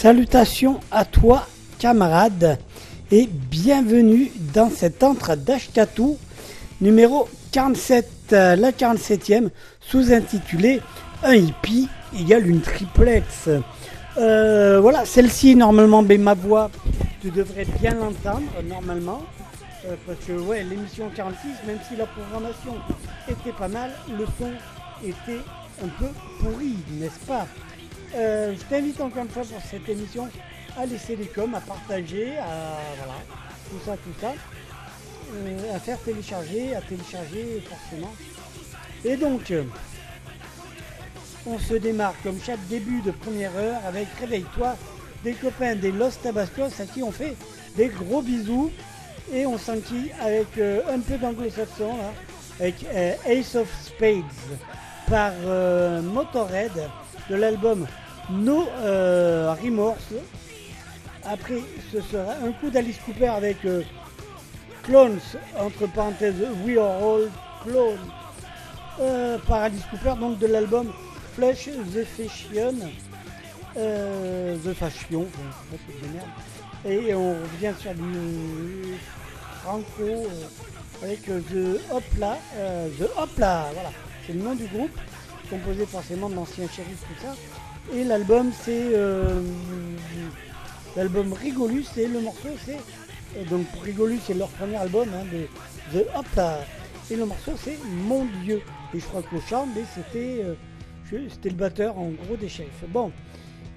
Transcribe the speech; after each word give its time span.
Salutations 0.00 0.80
à 0.90 1.04
toi, 1.04 1.46
camarade, 1.78 2.56
et 3.12 3.26
bienvenue 3.26 4.32
dans 4.54 4.70
cet 4.70 5.02
entre 5.02 5.34
d'Ashkatou 5.34 6.16
numéro 6.80 7.28
47, 7.52 8.08
euh, 8.32 8.56
la 8.56 8.72
47e, 8.72 9.50
sous-intitulé 9.78 10.80
Un 11.22 11.34
hippie 11.34 11.86
égale 12.18 12.48
une 12.48 12.62
triplex. 12.62 13.50
Euh, 14.16 14.80
voilà, 14.80 15.04
celle-ci, 15.04 15.54
normalement, 15.54 16.02
ben, 16.02 16.18
ma 16.18 16.32
voix, 16.32 16.70
tu 17.20 17.30
devrais 17.30 17.66
bien 17.78 17.92
l'entendre, 17.92 18.40
normalement. 18.66 19.20
Euh, 19.84 19.96
parce 20.06 20.18
que, 20.26 20.32
ouais, 20.32 20.64
l'émission 20.64 21.10
46, 21.14 21.66
même 21.66 21.78
si 21.86 21.96
la 21.96 22.06
programmation 22.06 22.72
était 23.28 23.52
pas 23.52 23.68
mal, 23.68 23.90
le 24.08 24.24
son 24.38 24.50
était 25.06 25.42
un 25.84 25.88
peu 25.98 26.08
pourri, 26.38 26.76
n'est-ce 26.98 27.26
pas? 27.26 27.46
Euh, 28.14 28.54
je 28.58 28.64
t'invite 28.64 29.00
encore 29.00 29.22
une 29.22 29.28
fois 29.28 29.42
pour 29.44 29.62
cette 29.62 29.88
émission 29.88 30.28
à 30.76 30.86
laisser 30.86 31.14
les 31.16 31.26
coms, 31.26 31.54
à 31.54 31.60
partager, 31.60 32.36
à 32.38 32.78
voilà, 32.96 33.18
tout 33.70 33.78
ça, 33.84 33.96
tout 33.96 34.20
ça, 34.20 34.32
euh, 35.34 35.76
à 35.76 35.78
faire 35.78 35.98
télécharger, 35.98 36.74
à 36.74 36.80
télécharger 36.80 37.62
forcément. 37.68 38.12
Et 39.04 39.16
donc, 39.16 39.50
euh, 39.50 39.64
on 41.46 41.58
se 41.58 41.74
démarre 41.74 42.14
comme 42.22 42.40
chaque 42.42 42.66
début 42.68 43.00
de 43.00 43.12
première 43.12 43.56
heure 43.56 43.80
avec 43.86 44.08
Réveille-toi, 44.18 44.76
des 45.22 45.34
copains 45.34 45.76
des 45.76 45.92
Los 45.92 46.10
Tabascos 46.22 46.80
à 46.80 46.86
qui 46.86 47.02
on 47.02 47.12
fait 47.12 47.36
des 47.76 47.88
gros 47.88 48.22
bisous 48.22 48.72
et 49.32 49.46
on 49.46 49.56
s'enquille 49.56 50.12
avec 50.20 50.48
un 50.58 50.98
peu 50.98 51.16
d'anglo-saxon, 51.16 51.94
avec 52.58 52.84
Ace 53.26 53.54
of 53.54 53.68
Spades 53.84 54.24
par 55.06 55.32
Motorhead 56.02 56.72
de 57.28 57.36
l'album 57.36 57.86
No 58.30 58.68
euh, 58.78 59.54
Remorse. 59.62 60.14
Après, 61.24 61.60
ce 61.92 62.00
sera 62.00 62.32
un 62.44 62.52
coup 62.52 62.70
d'Alice 62.70 62.98
Cooper 63.04 63.26
avec 63.26 63.64
euh, 63.64 63.82
Clones, 64.82 65.20
entre 65.58 65.86
parenthèses, 65.86 66.36
We 66.64 66.78
Are 66.78 67.02
All 67.02 67.30
Clones, 67.62 67.98
euh, 69.00 69.38
par 69.46 69.62
Alice 69.62 69.82
Cooper, 69.90 70.14
donc 70.18 70.38
de 70.38 70.46
l'album 70.46 70.92
Flesh 71.34 71.68
the 71.94 72.04
Fashion. 72.04 72.74
the 73.74 74.72
Fashion, 74.74 75.26
Et 76.84 77.14
on 77.14 77.32
revient 77.32 77.74
sur 77.78 77.94
du 77.94 78.96
Franco 79.62 80.26
avec 81.02 81.24
The 81.24 81.80
Hopla. 81.92 82.38
the 82.98 83.08
Hopla, 83.18 83.68
voilà, 83.74 83.90
c'est 84.26 84.32
le 84.32 84.40
nom 84.40 84.54
du 84.54 84.66
groupe, 84.66 84.98
composé 85.50 85.84
forcément 85.84 86.30
d'anciens 86.30 86.68
shérifs, 86.68 87.04
tout 87.06 87.26
ça. 87.26 87.34
Et 87.92 88.04
l'album, 88.04 88.52
c'est 88.52 88.94
euh, 88.94 89.42
l'album 90.96 91.32
Rigolus 91.32 91.86
et 91.96 92.06
le 92.06 92.20
morceau, 92.20 92.48
c'est 92.64 92.78
donc 93.48 93.66
Rigolus, 93.82 94.20
c'est 94.26 94.34
leur 94.34 94.48
premier 94.48 94.76
album 94.76 95.08
hein, 95.14 95.24
de 95.32 95.98
The 95.98 96.06
Hop 96.14 96.40
Et 97.10 97.16
le 97.16 97.26
morceau, 97.26 97.52
c'est 97.56 97.78
Mon 98.06 98.26
Dieu. 98.44 98.62
Et 98.94 99.00
je 99.00 99.04
crois 99.04 99.22
le 99.32 99.40
chant, 99.40 99.68
c'était 99.94 100.42
euh, 100.44 100.54
c'était 101.28 101.50
le 101.50 101.56
batteur 101.56 101.98
en 101.98 102.10
gros 102.10 102.36
des 102.36 102.48
chefs. 102.48 102.84
Bon. 102.88 103.12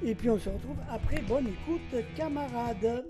Et 0.06 0.16
puis 0.16 0.30
on 0.30 0.38
se 0.38 0.50
retrouve 0.50 0.78
après. 0.90 1.22
Bonne 1.28 1.48
écoute, 1.48 2.04
camarades. 2.16 3.04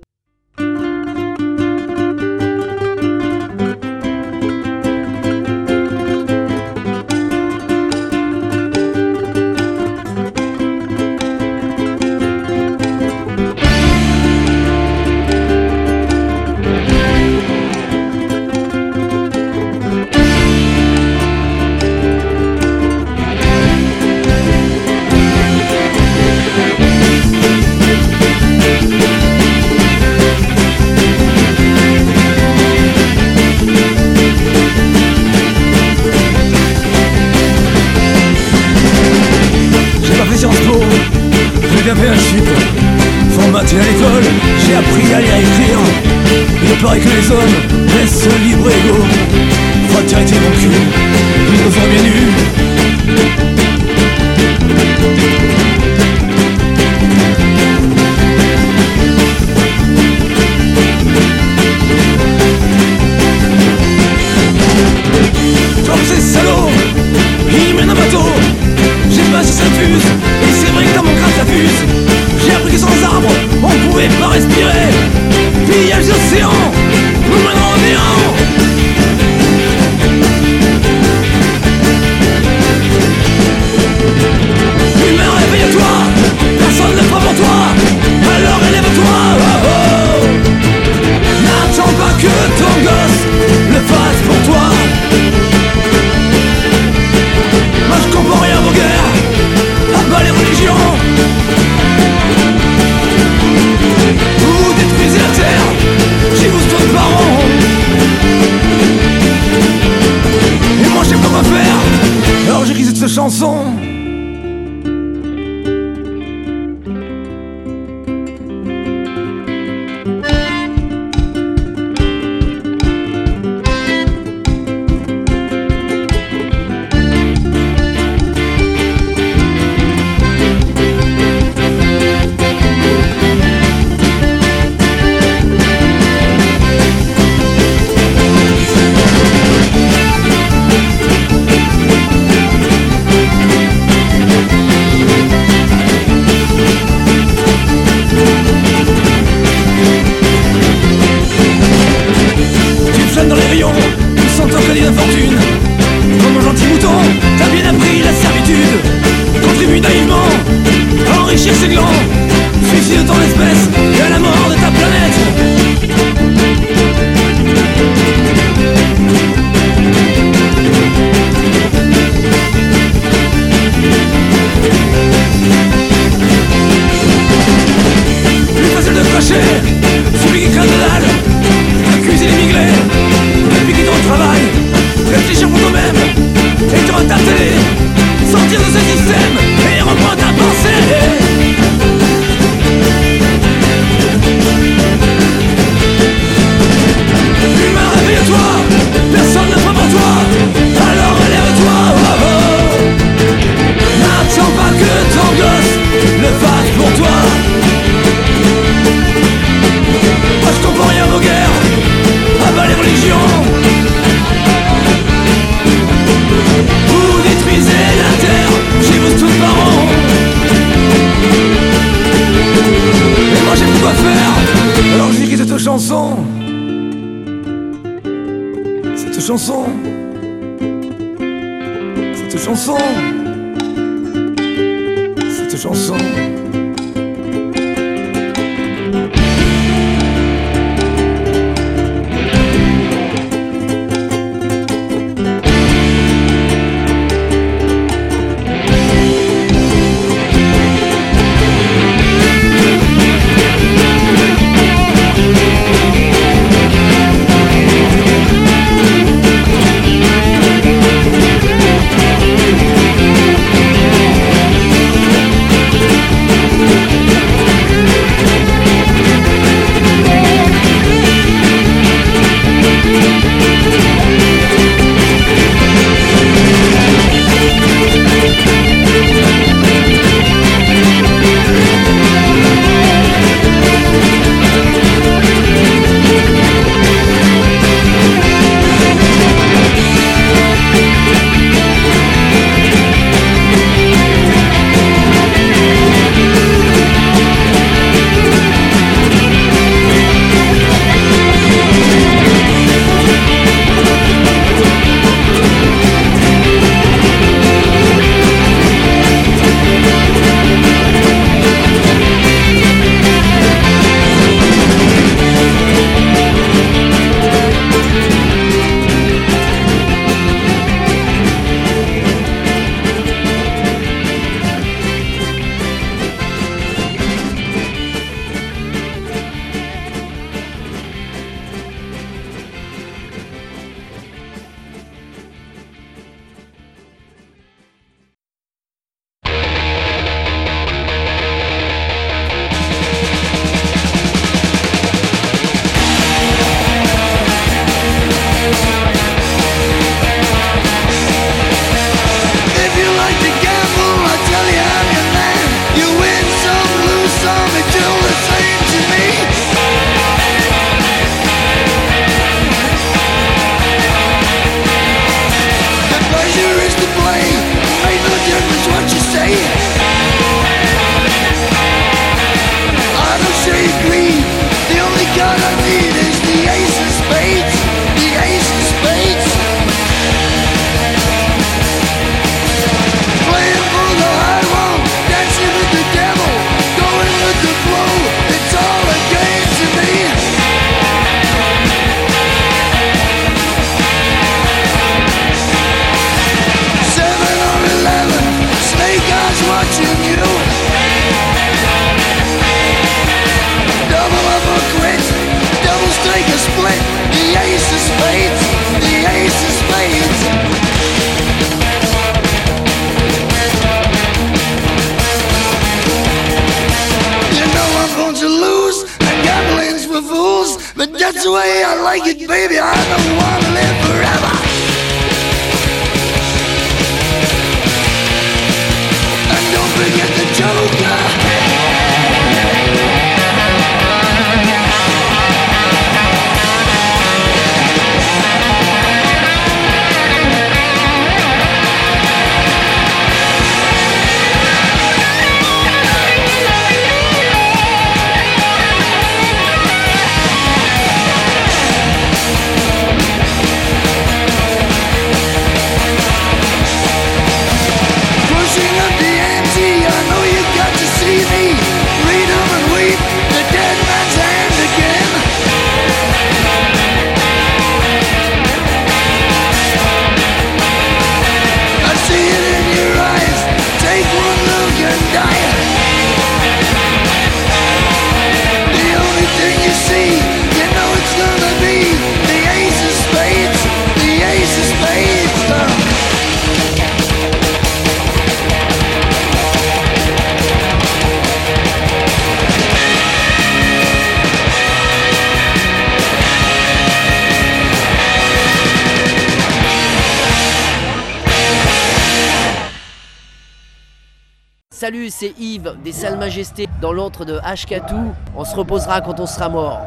Salut, 505.04 505.12
c'est 505.12 505.34
Yves 505.38 505.76
des 505.84 505.92
Salles 505.92 506.18
Majestés 506.18 506.70
dans 506.80 506.94
l'antre 506.94 507.26
de 507.26 507.38
Ashkatou. 507.44 508.14
On 508.38 508.46
se 508.46 508.56
reposera 508.56 509.02
quand 509.02 509.20
on 509.20 509.26
sera 509.26 509.50
mort. 509.50 509.82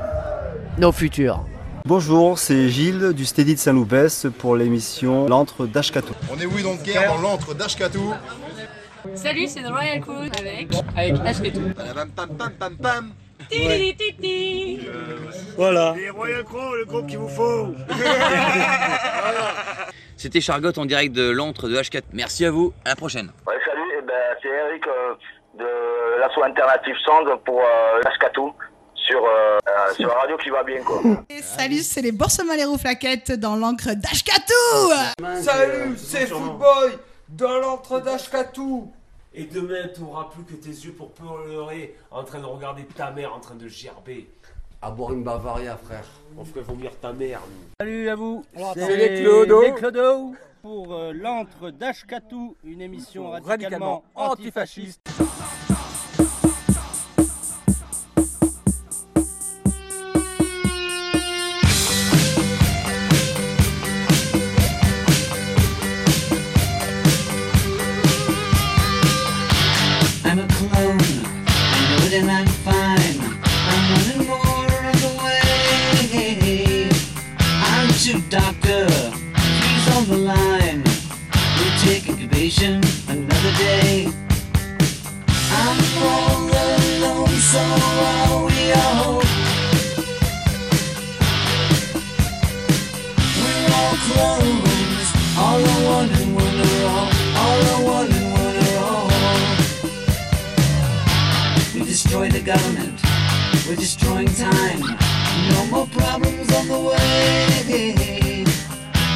Nos 0.76 0.92
futurs. 0.92 1.42
Bonjour, 1.86 2.38
c'est 2.38 2.68
Gilles 2.68 3.14
du 3.14 3.24
Steady 3.24 3.54
de 3.54 3.58
Saint-Loupès 3.58 4.26
pour 4.38 4.56
l'émission 4.56 5.26
L'antre 5.26 5.64
d'Ashkatou. 5.64 6.12
On 6.30 6.38
est 6.38 6.44
oui 6.44 6.62
donc 6.62 6.82
guerre 6.82 7.14
dans 7.14 7.22
l'antre 7.22 7.54
d'Ashkatou. 7.54 8.12
Salut, 9.14 9.46
c'est 9.48 9.62
The 9.62 9.70
Royal 9.70 10.02
Crew 10.02 10.28
avec, 10.38 10.68
avec 10.94 11.14
Ashkatou. 11.24 11.62
Pam 11.74 12.10
pam 12.14 12.28
pam 12.36 12.52
pam 12.58 12.76
pam. 12.76 13.12
Voilà. 15.56 15.94
Les 15.96 16.10
Royal 16.10 16.44
Crow, 16.44 16.74
le 16.74 16.84
groupe 16.84 17.06
qu'il 17.06 17.18
vous 17.18 17.28
faut. 17.28 17.68
C'était 20.26 20.40
Chargotte 20.40 20.76
en 20.76 20.86
direct 20.86 21.14
de 21.14 21.30
l'antre 21.30 21.68
de 21.68 21.76
H4. 21.76 22.02
Merci 22.12 22.44
à 22.44 22.50
vous, 22.50 22.72
à 22.84 22.88
la 22.88 22.96
prochaine. 22.96 23.30
Ouais, 23.46 23.54
salut, 23.64 23.92
eh 23.96 24.02
ben, 24.02 24.12
c'est 24.42 24.48
Eric 24.48 24.84
euh, 24.88 25.14
de 25.56 26.18
l'asso 26.18 26.42
alternative 26.42 26.96
Sound 27.04 27.28
pour 27.44 27.60
euh, 27.60 28.00
Ashkatou 28.04 28.52
sur, 28.96 29.24
euh, 29.24 29.58
euh, 29.68 29.94
sur 29.94 30.08
la 30.08 30.14
radio 30.14 30.36
qui 30.38 30.50
va 30.50 30.64
bien 30.64 30.82
quoi. 30.82 31.00
Et 31.30 31.42
salut, 31.42 31.78
c'est 31.78 32.02
les 32.02 32.10
Boursemans 32.10 32.76
Flaquettes 32.76 33.38
dans 33.38 33.54
l'encre 33.54 33.94
d'Ashkatou 33.94 35.44
Salut, 35.44 35.96
c'est 35.96 36.26
Footboy 36.26 36.98
dans 37.28 37.58
l'entre 37.60 38.00
d'Ashkatou. 38.00 38.92
Et 39.32 39.44
demain, 39.44 39.86
tu 39.94 40.00
n'auras 40.00 40.28
plus 40.34 40.42
que 40.42 40.60
tes 40.60 40.70
yeux 40.70 40.92
pour 40.92 41.12
pleurer 41.12 41.94
en 42.10 42.24
train 42.24 42.40
de 42.40 42.46
regarder 42.46 42.84
ta 42.86 43.12
mère 43.12 43.32
en 43.32 43.38
train 43.38 43.54
de 43.54 43.68
gerber. 43.68 44.28
À 44.82 44.90
boire 44.90 45.12
une 45.12 45.24
Bavaria, 45.24 45.76
frère. 45.76 46.04
On 46.38 46.44
ferait 46.44 46.60
vomir 46.62 46.90
ta 47.00 47.12
mère. 47.12 47.40
Salut 47.80 48.08
à 48.08 48.14
vous. 48.14 48.44
C'est 48.74 48.96
les 48.96 49.22
Clodo. 49.22 49.62
Les 49.62 49.72
Clodo 49.72 50.34
pour 50.62 50.94
euh, 50.94 51.12
l'antre 51.12 51.70
d'Ashkatou, 51.70 52.56
une 52.64 52.80
émission 52.80 53.30
radicalement, 53.30 53.48
Radicalement 53.48 54.04
antifasciste. 54.16 55.00
Incubation 82.46 82.80
another 83.08 83.52
day. 83.58 84.06
I'm 85.50 85.78
all 86.02 86.46
alone, 86.46 87.28
so 87.28 87.58
are 87.58 88.44
we 88.46 88.72
all. 88.72 89.22
We're 93.42 93.70
all 93.74 93.96
clones, 94.06 95.08
all 95.36 95.60
are 95.60 95.82
one 95.96 96.10
and 96.10 96.34
one 96.36 96.60
are 96.60 96.84
all, 96.86 97.10
all 97.42 97.62
are 97.72 97.82
one 97.84 98.10
and 98.12 98.28
one 98.32 98.56
are 98.62 98.78
all. 98.84 99.10
We 101.74 101.80
destroy 101.84 102.28
the 102.30 102.40
government. 102.40 103.00
We're 103.66 103.76
destroying 103.76 104.28
time. 104.28 104.80
No 105.50 105.66
more 105.66 105.86
problems 105.88 106.52
on 106.54 106.68
the 106.68 106.78
way. 106.78 108.44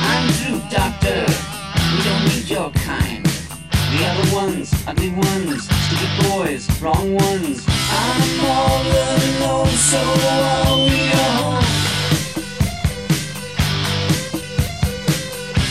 I'm 0.03 0.29
through, 0.33 0.63
doctor. 0.71 1.50
We 1.91 1.99
don't 2.05 2.25
need 2.25 2.49
your 2.49 2.71
kind. 2.71 3.27
We 3.27 4.05
are 4.05 4.15
the 4.15 4.21
other 4.23 4.35
ones, 4.35 4.73
ugly 4.87 5.11
ones, 5.11 5.69
stupid 5.69 6.13
boys, 6.31 6.71
wrong 6.81 7.15
ones. 7.15 7.67
I'm 7.91 8.45
all 8.47 8.85
alone, 8.87 9.75
so 9.75 9.99
are 9.99 10.77
we 10.87 11.11
all. 11.19 11.59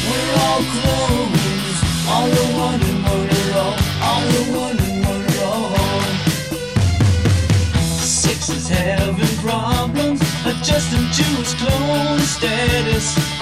We're 0.04 0.34
all 0.44 0.62
clones. 0.76 1.78
All 2.12 2.28
are 2.28 2.52
one 2.68 2.84
one 3.08 3.30
are 3.40 3.56
all. 3.64 3.76
All 4.04 4.28
are 4.36 4.48
one 4.68 4.82
one 5.08 5.24
are 5.24 5.48
all. 5.48 6.04
Six 7.98 8.50
is 8.50 8.68
having 8.68 9.36
problems 9.38 10.20
adjusting 10.46 11.06
to 11.18 11.26
its 11.40 11.54
clone 11.54 12.20
status. 12.20 13.39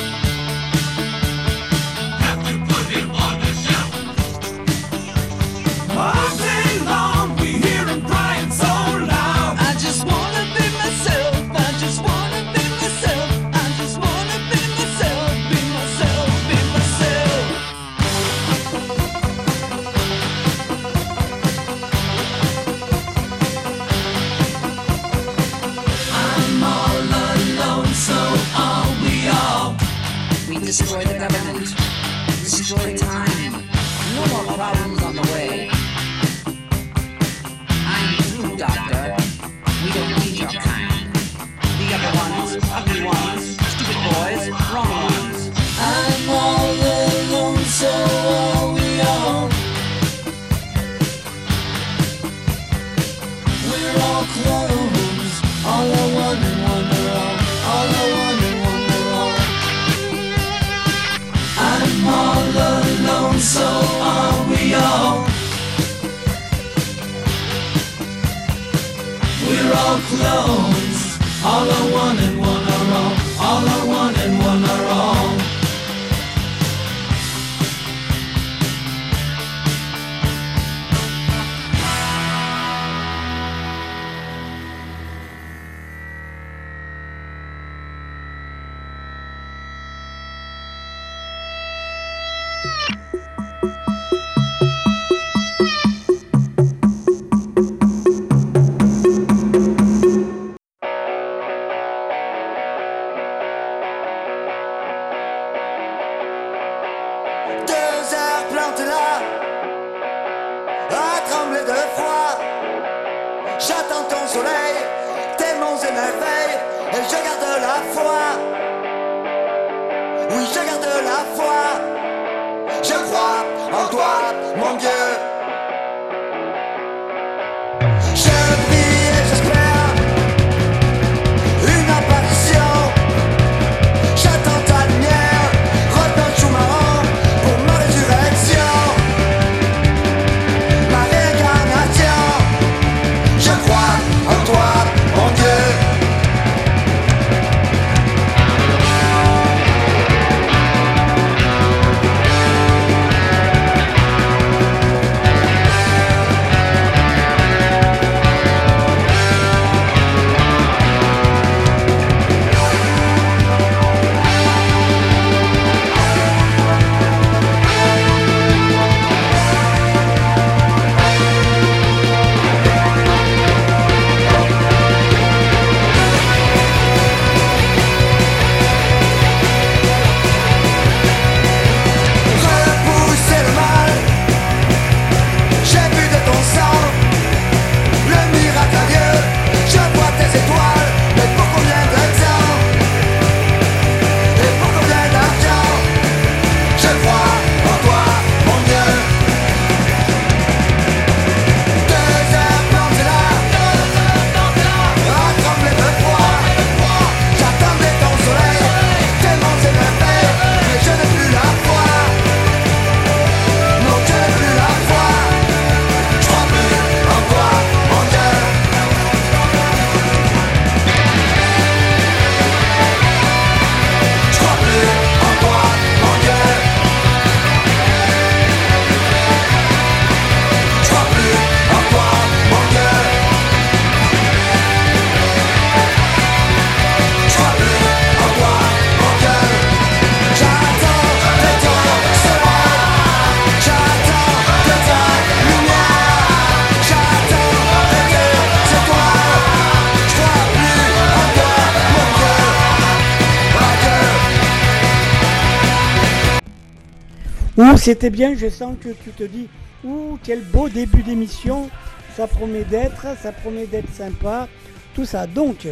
C'était 257.87 258.09
bien, 258.09 258.35
je 258.35 258.49
sens 258.49 258.75
que 258.81 258.89
tu 258.89 259.11
te 259.11 259.23
dis, 259.23 259.47
ouh, 259.85 260.19
quel 260.21 260.41
beau 260.41 260.67
début 260.67 261.03
d'émission, 261.03 261.69
ça 262.17 262.27
promet 262.27 262.65
d'être, 262.65 263.05
ça 263.23 263.31
promet 263.31 263.65
d'être 263.65 263.89
sympa, 263.93 264.49
tout 264.93 265.05
ça. 265.05 265.25
Donc, 265.25 265.65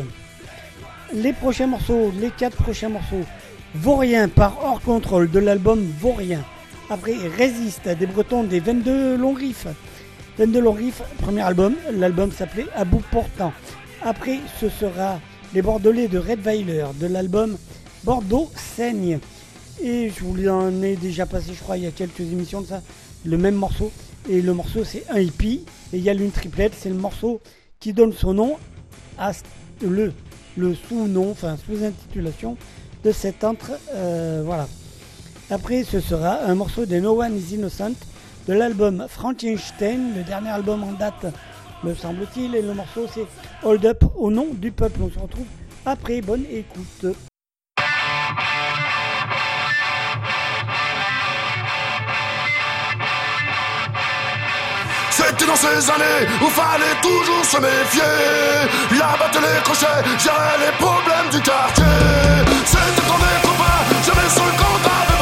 les 1.14 1.34
prochains 1.34 1.68
morceaux, 1.68 2.14
les 2.18 2.30
quatre 2.30 2.56
prochains 2.56 2.88
morceaux, 2.88 3.26
Vaurien 3.74 4.30
par 4.30 4.64
hors 4.64 4.80
contrôle 4.80 5.30
de 5.30 5.40
l'album 5.40 5.86
Vaurien. 6.00 6.42
Après, 6.90 7.16
Résiste 7.38 7.90
des 7.90 8.06
Bretons 8.06 8.46
des 8.46 8.62
22 8.62 9.18
longs 9.18 9.34
riffs. 9.34 9.68
22 10.38 10.62
longs 10.62 10.72
riffs, 10.72 11.02
premier 11.22 11.42
album, 11.42 11.76
l'album 11.92 12.32
s'appelait 12.32 12.68
À 12.78 12.86
bout 12.86 13.04
portant. 13.12 13.52
Après, 14.02 14.40
ce 14.62 14.70
sera 14.70 15.20
les 15.54 15.62
Bordelais 15.62 16.08
de 16.08 16.20
Redweiler 16.20 16.86
de 16.98 17.08
l'album 17.08 17.58
Bordeaux 18.06 18.50
saigne. 18.56 19.20
Et 19.82 20.10
je 20.10 20.24
vous 20.24 20.48
en 20.48 20.82
ai 20.82 20.96
déjà 20.96 21.26
passé, 21.26 21.54
je 21.54 21.62
crois, 21.62 21.78
il 21.78 21.84
y 21.84 21.88
a 21.88 21.92
quelques 21.92 22.22
émissions 22.22 22.62
de 22.62 22.68
ça, 22.68 22.82
le 23.26 23.38
même 23.38 23.56
morceau. 23.56 23.92
Et 24.30 24.42
le 24.42 24.54
morceau, 24.54 24.84
c'est 24.84 25.04
un 25.10 25.20
hippie. 25.20 25.66
Et 25.94 25.98
il 25.98 26.04
y 26.04 26.10
a 26.10 26.14
l'une 26.14 26.32
triplette, 26.32 26.74
c'est 26.78 26.90
le 26.90 26.96
morceau 26.96 27.42
qui 27.80 27.94
donne 27.94 28.14
son 28.14 28.34
nom 28.34 28.58
à 29.18 29.32
le, 29.82 30.14
le 30.58 30.76
sous-nom, 30.76 31.32
enfin 31.32 31.58
sous-intitulation 31.66 32.58
de 33.04 33.12
cet 33.12 33.44
entre. 33.44 33.72
euh, 33.94 34.42
voilà. 34.46 34.68
Après, 35.52 35.84
ce 35.84 36.00
sera 36.00 36.44
un 36.44 36.56
morceau 36.56 36.86
de 36.86 36.96
No 37.00 37.22
One 37.22 37.38
is 37.38 37.54
Innocent 37.54 37.94
de 38.48 38.54
l'album 38.54 39.06
Frankenstein, 39.10 40.16
le 40.16 40.24
dernier 40.24 40.50
album 40.50 40.84
en 40.84 40.94
date, 40.94 41.28
me 41.84 41.94
semble-t-il. 41.94 42.56
Et 42.56 42.62
le 42.62 42.74
morceau, 42.74 43.06
c'est 43.14 43.26
Hold 43.64 43.86
Up 43.86 44.04
au 44.16 44.32
nom 44.32 44.48
du 44.54 44.72
peuple. 44.72 45.02
On 45.04 45.10
se 45.12 45.20
retrouve 45.20 45.46
après. 45.86 46.22
Bonne 46.22 46.46
écoute. 46.52 47.16
C'était 55.38 55.52
dans 55.52 55.56
ces 55.58 55.90
années 55.90 56.30
où 56.42 56.48
fallait 56.50 56.96
toujours 57.02 57.44
se 57.44 57.58
méfier. 57.58 58.98
Là-bas 58.98 59.30
les 59.34 59.62
crochets, 59.64 60.02
gérer 60.18 60.58
les 60.60 60.72
problèmes 60.78 61.30
du 61.30 61.42
quartier. 61.42 61.84
C'était 62.66 63.02
quand 63.06 63.18
des 63.18 63.42
copains, 63.42 63.84
jamais 64.06 64.30
seul 64.30 64.54
quand 64.58 64.80
t'avais 64.84 65.15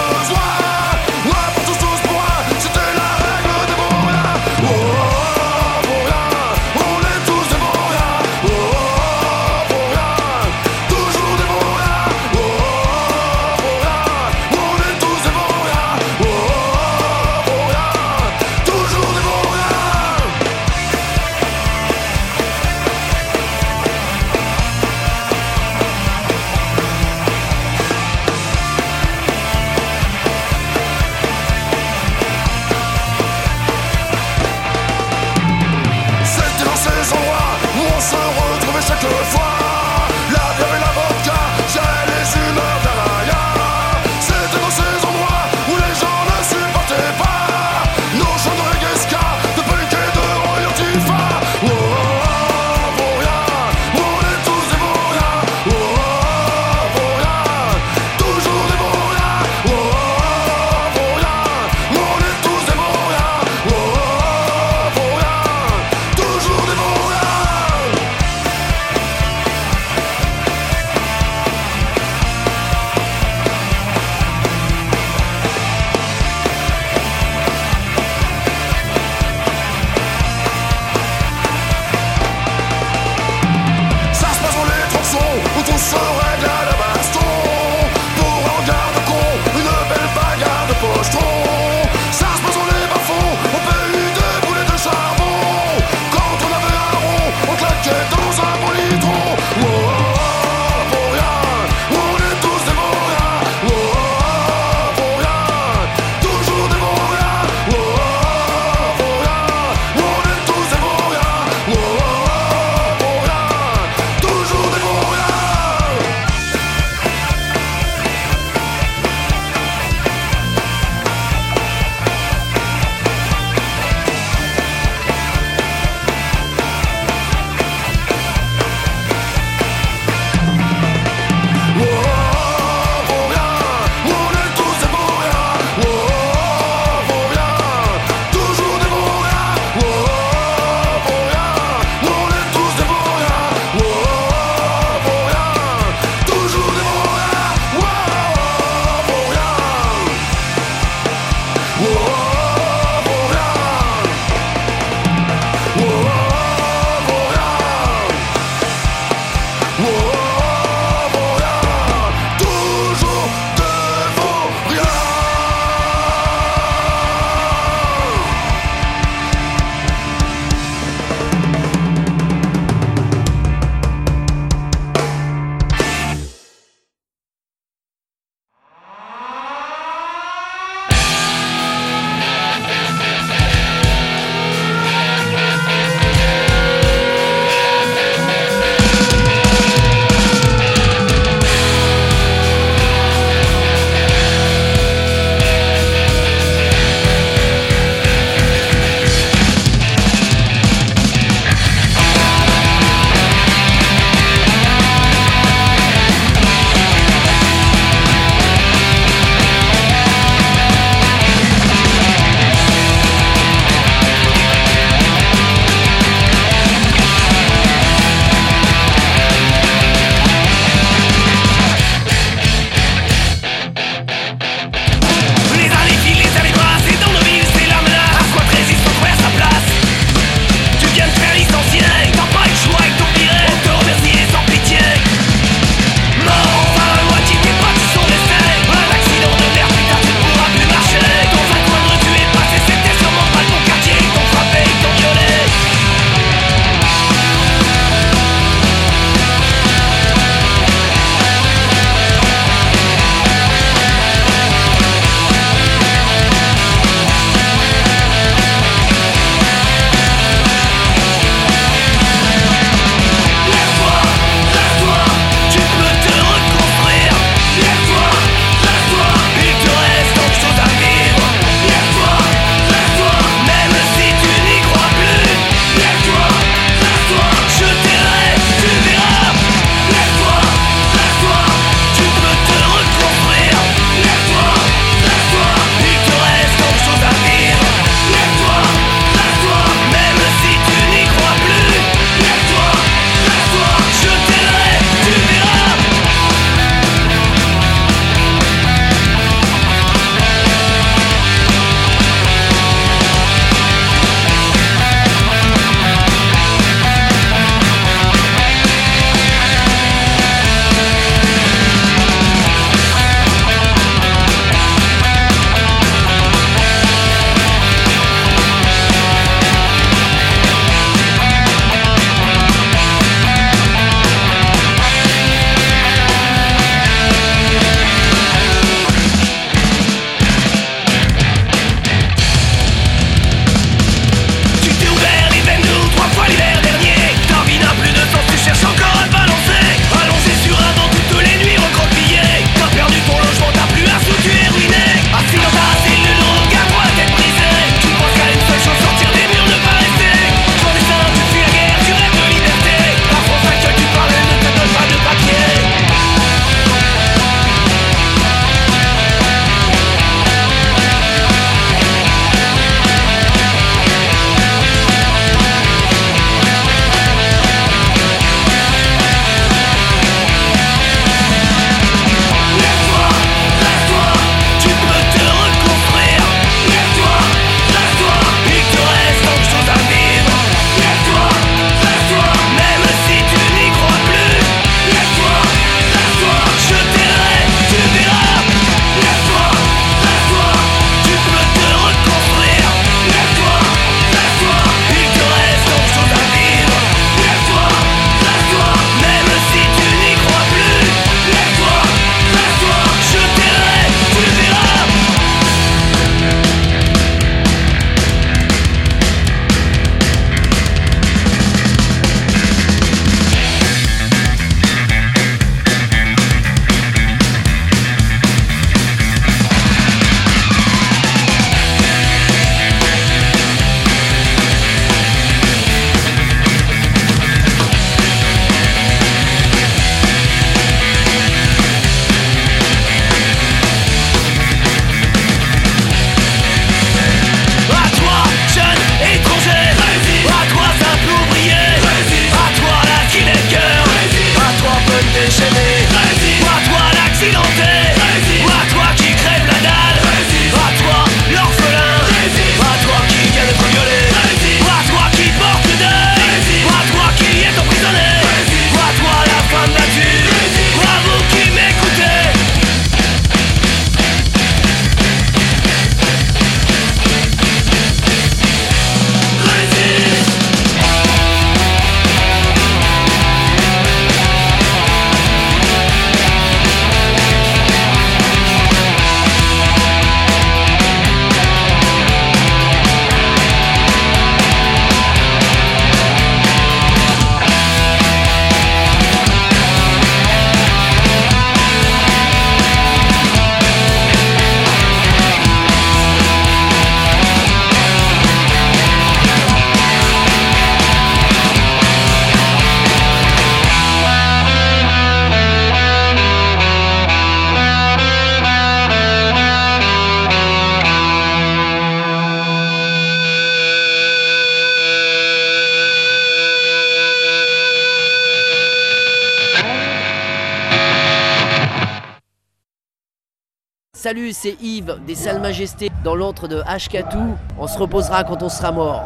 Salut, 524.33 524.55
c'est 524.57 524.65
Yves 524.65 524.99
des 525.05 525.15
Salles 525.15 525.41
Majestés 525.41 525.91
dans 526.03 526.15
l'antre 526.15 526.47
de 526.47 526.61
Ashkatou. 526.65 527.37
On 527.59 527.67
se 527.67 527.77
reposera 527.77 528.23
quand 528.23 528.41
on 528.41 528.49
sera 528.49 528.71
mort. 528.71 529.03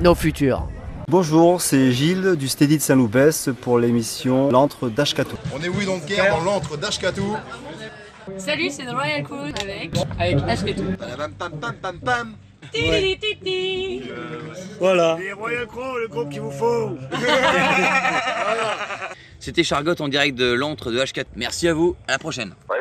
Nos 0.00 0.14
futurs. 0.14 0.68
Bonjour, 1.08 1.60
c'est 1.60 1.90
Gilles 1.92 2.36
du 2.36 2.46
Steady 2.48 2.76
de 2.76 2.82
Saint-Loupès 2.82 3.50
pour 3.60 3.78
l'émission 3.78 4.50
L'antre 4.50 4.88
d'Ashkatou. 4.88 5.36
On 5.54 5.62
est 5.62 5.68
oui 5.68 5.86
donc 5.86 6.04
guerre 6.06 6.36
dans 6.36 6.44
l'antre 6.44 6.76
d'Ashkatou. 6.76 7.36
Salut, 8.36 8.70
c'est 8.70 8.84
The 8.84 8.92
Royal 8.92 9.22
Crew 9.24 9.52
avec 9.60 9.90
avec 10.18 10.36
Ashkatou. 10.48 10.84
Pam 10.98 11.32
pam 11.32 11.52
pam 11.60 11.74
pam 11.74 11.98
pam. 11.98 12.34
Titi, 12.72 13.18
titi. 13.18 14.02
Voilà. 14.78 15.16
Les 15.18 15.32
Royal 15.32 15.66
Crow, 15.66 15.98
le 15.98 16.08
groupe 16.08 16.30
qu'il 16.30 16.40
vous 16.40 16.50
faut. 16.50 16.96
C'était 19.40 19.62
Chargotte 19.64 20.00
en 20.00 20.08
direct 20.08 20.36
de 20.36 20.52
l'antre 20.52 20.90
de 20.90 20.98
H4. 20.98 21.24
Merci 21.36 21.68
à 21.68 21.74
vous, 21.74 21.94
à 22.08 22.12
la 22.12 22.18
prochaine. 22.18 22.54
Ouais, 22.68 22.76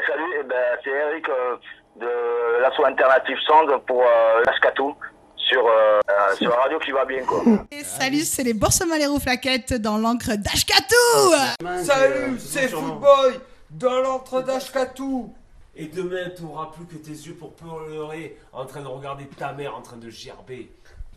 ben, 0.47 0.77
c'est 0.83 0.89
Eric 0.89 1.27
euh, 1.29 1.55
de 1.99 2.61
l'asso 2.61 2.83
alternative 2.85 3.37
Sound 3.45 3.69
pour 3.87 4.01
euh, 4.01 4.43
l'Ashkatou 4.45 4.95
sur, 5.35 5.65
euh, 5.65 5.99
sur 6.35 6.49
la 6.49 6.55
radio 6.57 6.79
qui 6.79 6.91
va 6.91 7.05
bien 7.05 7.23
quoi. 7.23 7.41
Et 7.71 7.83
salut, 7.83 8.21
c'est 8.21 8.43
les 8.43 8.53
Boursemaleros 8.53 9.19
Flaquettes 9.19 9.73
dans 9.73 9.97
l'encre 9.97 10.35
d'Ashkatou 10.35 11.65
Salut, 11.83 12.37
c'est 12.39 12.67
Footboy 12.67 13.39
dans 13.71 13.99
l'antre 14.01 14.41
d'Ashkatou. 14.41 15.33
Et 15.77 15.87
demain, 15.87 16.29
t'auras 16.29 16.71
plus 16.71 16.85
que 16.85 16.95
tes 17.03 17.11
yeux 17.11 17.33
pour 17.33 17.53
pleurer 17.53 18.37
en 18.53 18.65
train 18.65 18.81
de 18.81 18.87
regarder 18.87 19.27
ta 19.27 19.51
mère 19.51 19.75
en 19.75 19.81
train 19.81 19.97
de 19.97 20.09
gerber. 20.09 20.71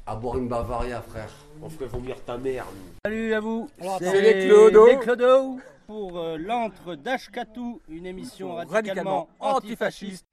À 0.04 0.16
boire 0.16 0.36
une 0.38 0.48
Bavaria, 0.48 1.00
frère. 1.02 1.28
On 1.62 1.68
ferait 1.68 1.86
vomir 1.86 2.16
ta 2.24 2.38
mère, 2.38 2.64
nous. 2.74 2.94
Salut 3.04 3.34
à 3.34 3.40
vous. 3.40 3.68
C'est 3.98 4.20
les 4.20 4.48
Clodo. 4.48 4.86
Les 4.86 4.98
Clodo 4.98 5.58
pour 5.88 6.18
euh, 6.18 6.36
l'antre 6.36 6.96
d'Ashkatou, 6.96 7.80
une 7.88 8.04
émission 8.04 8.56
radicalement, 8.56 8.74
Radicalement 8.74 9.28
antifasciste. 9.40 10.26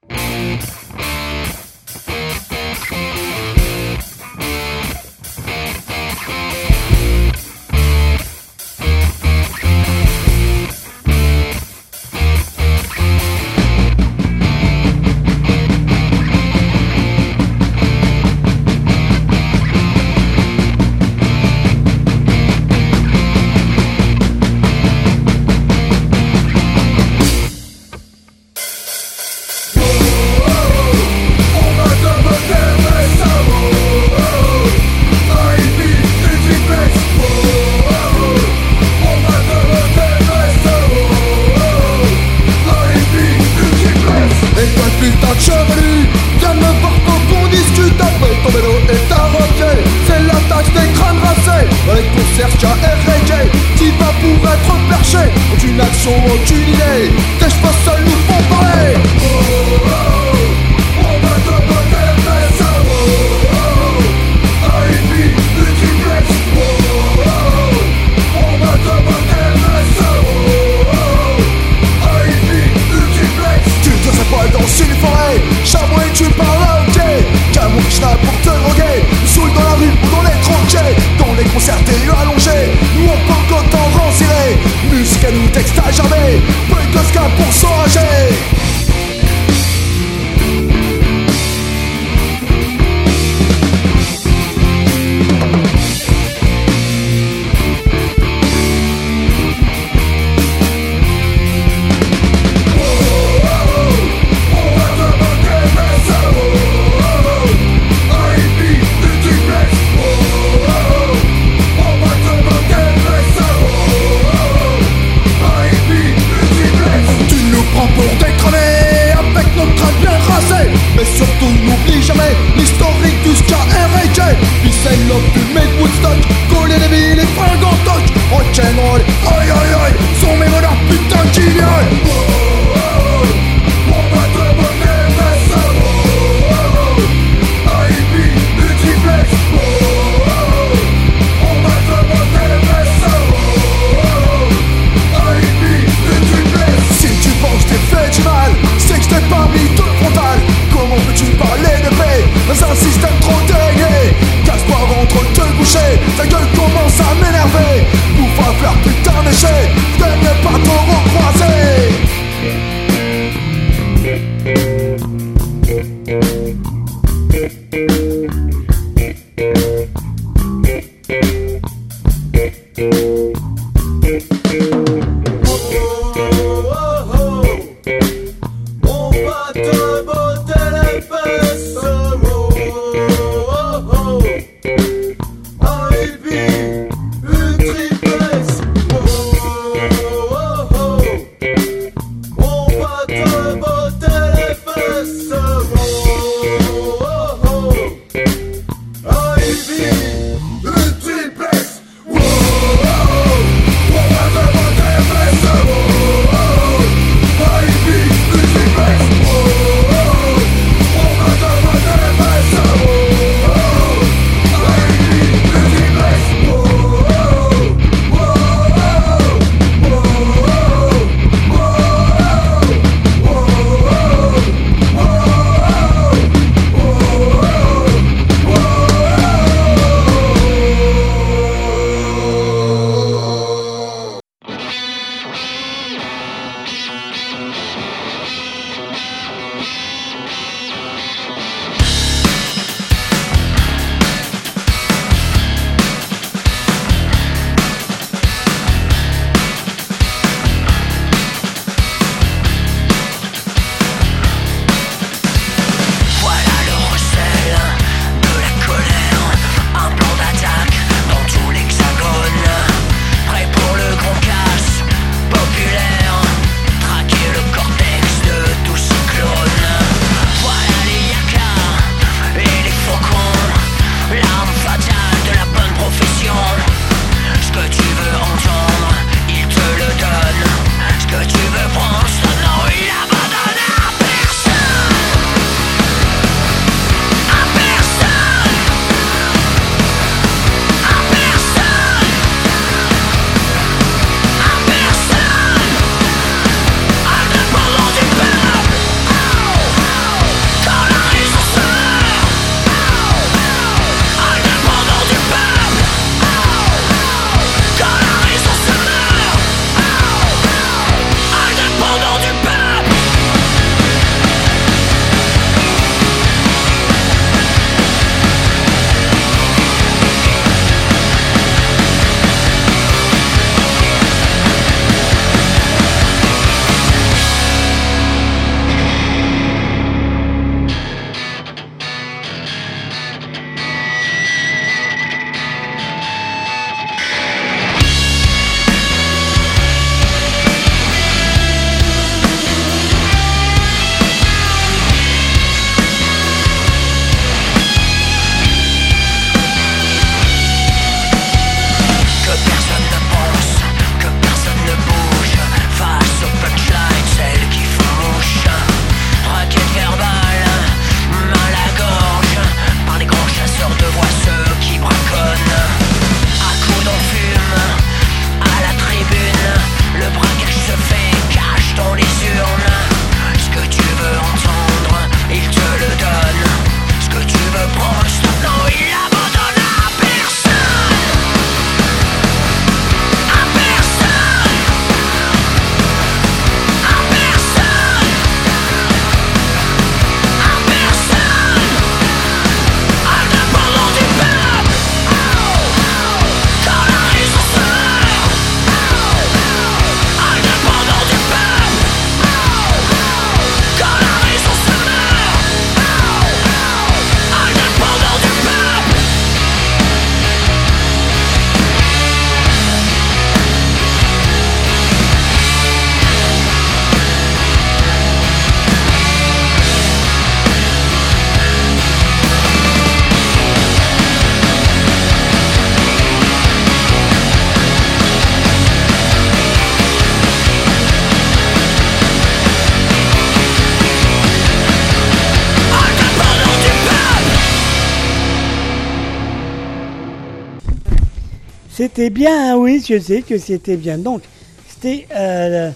C'était 441.96 442.10
bien, 442.10 442.58
oui, 442.58 442.84
je 442.86 442.98
sais 442.98 443.22
que 443.22 443.38
c'était 443.38 443.78
bien. 443.78 443.96
Donc, 443.96 444.20
c'était. 444.68 445.06
euh, 445.16 445.70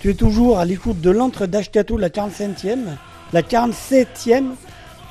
tu 0.00 0.10
es 0.10 0.14
toujours 0.14 0.58
à 0.58 0.64
l'écoute 0.64 1.00
de 1.00 1.12
l'entre 1.12 1.46
d'Ashkatou, 1.46 1.96
la 1.96 2.08
45e, 2.08 2.78
la 3.32 3.42
47e, 3.42 4.46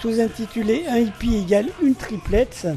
sous-intitulée 0.01 0.83
Un 0.89 0.97
hippie 0.97 1.37
égale 1.37 1.67
une 1.81 1.95
triplette. 1.95 2.67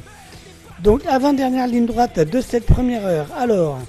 Donc, 0.85 1.05
avant-dernière 1.09 1.67
ligne 1.67 1.87
droite 1.87 2.21
de 2.21 2.41
cette 2.41 2.67
première 2.67 3.05
heure. 3.05 3.27
Alors, 3.37 3.81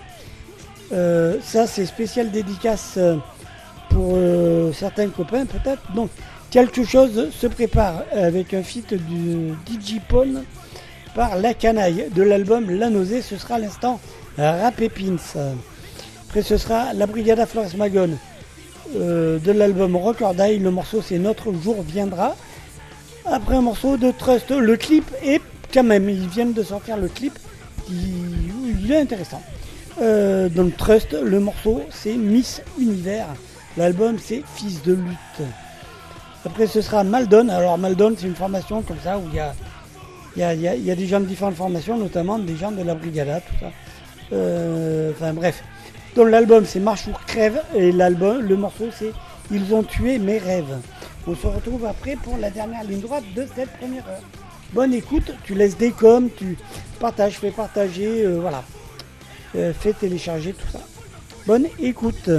euh, 0.92 1.38
ça, 1.44 1.68
c'est 1.68 1.86
spécial 1.86 2.32
dédicace 2.32 2.96
euh, 2.98 3.18
pour 3.92 4.18
certains 4.74 5.10
copains, 5.10 5.46
peut-être. 5.46 5.84
Donc, 5.94 6.10
quelque 6.50 6.84
chose 6.84 7.30
se 7.30 7.46
prépare 7.46 8.06
avec 8.12 8.56
un 8.56 8.64
feat 8.64 8.96
du 8.96 9.54
Digipone 9.68 10.46
par 11.16 11.38
La 11.38 11.54
Canaille 11.54 12.08
de 12.14 12.24
l'album 12.24 12.70
La 12.70 12.90
Nausée. 12.90 13.22
Ce 13.22 13.38
sera 13.38 13.60
l'instant 13.60 14.00
Rap 14.38 14.82
Epins. 14.82 15.18
Après, 16.28 16.42
ce 16.42 16.58
sera 16.58 16.94
La 16.94 17.08
Brigada 17.08 17.46
Flores 17.46 17.76
Magone 17.78 18.18
euh, 18.96 19.40
de 19.40 19.52
l'album 19.52 19.96
Record 19.96 20.40
Eye. 20.40 20.60
Le 20.60 20.72
morceau, 20.72 21.02
c'est 21.02 21.20
Notre 21.20 21.54
jour 21.54 21.84
viendra. 21.84 22.36
Après, 23.26 23.56
un 23.56 23.62
morceau 23.62 23.98
de 23.98 24.12
Trust. 24.12 24.52
Le 24.52 24.78
clip 24.78 25.10
est 25.24 25.42
quand 25.74 25.84
même, 25.84 26.10
ils 26.10 26.28
viennent 26.28 26.54
de 26.54 26.64
sortir 26.64 26.98
le 26.98 27.08
clip. 27.08 27.38
Il, 27.90 28.52
il 28.84 28.92
est 28.92 29.00
intéressant. 29.00 29.42
Euh, 30.02 30.50
donc, 30.50 30.78
Trust, 30.78 31.14
le 31.14 31.40
morceau, 31.40 31.84
c'est 31.90 32.14
Miss 32.14 32.62
Univers. 32.80 33.28
L'album, 33.78 34.18
c'est 34.22 34.44
Fils 34.56 34.82
de 34.84 34.94
lutte. 34.94 35.48
Après, 36.46 36.68
ce 36.68 36.82
sera 36.82 37.04
Maldon. 37.04 37.50
Alors, 37.50 37.78
Maldon, 37.78 38.16
c'est 38.18 38.28
une 38.28 38.36
formation 38.36 38.82
comme 38.82 39.00
ça 39.04 39.18
où 39.18 39.24
il 39.32 39.36
y 39.36 39.40
a, 39.40 39.54
il 40.38 40.42
y, 40.42 40.92
a, 40.92 40.96
des 40.96 41.08
gens 41.08 41.20
de 41.20 41.26
différentes 41.26 41.56
formations, 41.56 41.98
notamment 41.98 42.40
des 42.40 42.56
gens 42.56 42.72
de 42.72 42.84
la 42.84 42.96
Brigada, 42.96 43.42
tout 43.42 43.54
ça. 43.60 43.72
Euh, 44.34 45.12
Enfin, 45.12 45.34
bref. 45.34 45.64
Donc, 46.16 46.30
l'album, 46.30 46.66
c'est 46.66 46.80
Marche 46.80 47.08
ou 47.08 47.12
Crève. 47.28 47.62
Et 47.76 47.92
l'album, 47.92 48.42
le 48.42 48.56
morceau, 48.56 48.86
c'est 48.98 49.12
Ils 49.52 49.74
ont 49.74 49.84
tué 49.84 50.18
mes 50.20 50.38
rêves. 50.38 50.78
On 51.28 51.36
se 51.36 51.48
retrouve 51.48 51.86
après 51.86 52.16
pour 52.16 52.38
la 52.38 52.50
dernière 52.50 52.84
ligne 52.84 53.02
droite 53.02 53.26
de 53.36 53.46
cette 53.56 53.70
première 53.78 54.08
heure. 54.08 54.24
Bonne 54.74 54.94
écoute, 54.94 55.34
tu 55.44 55.54
laisses 55.54 55.78
des 55.78 55.92
coms, 55.92 56.30
tu 56.36 56.58
partages, 57.00 57.34
fais 57.34 57.52
partager, 57.52 58.26
euh, 58.26 58.40
voilà. 58.40 58.64
Euh, 59.56 59.74
fais 59.78 59.92
télécharger 59.92 60.54
tout 60.54 60.68
ça. 60.72 60.80
Bonne 61.46 61.68
écoute. 61.80 62.30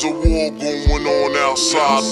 There's 0.00 0.12
a 0.12 0.16
war 0.16 0.50
going 0.50 1.06
on 1.06 1.36
outside. 1.36 2.02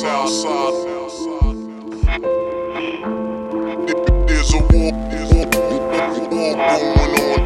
There's 4.29 4.53
a 4.53 4.59
war, 4.59 4.93
there's 5.09 5.33
a 5.33 5.35
war 5.39 6.53
going 6.69 7.13
on. 7.25 7.41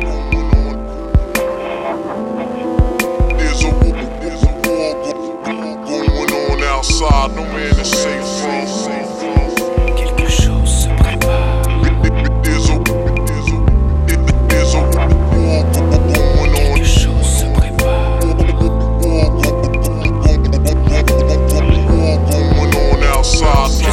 There's 3.38 3.62
a 3.62 3.70
war, 3.70 3.94
there's 4.20 4.42
a 4.42 4.46
war 4.66 4.90
going 5.86 6.32
on 6.32 6.58
outside. 6.64 7.28
No 7.36 7.42
man 7.44 7.78
is 7.78 7.90
safe 7.92 8.26
from. 8.42 9.11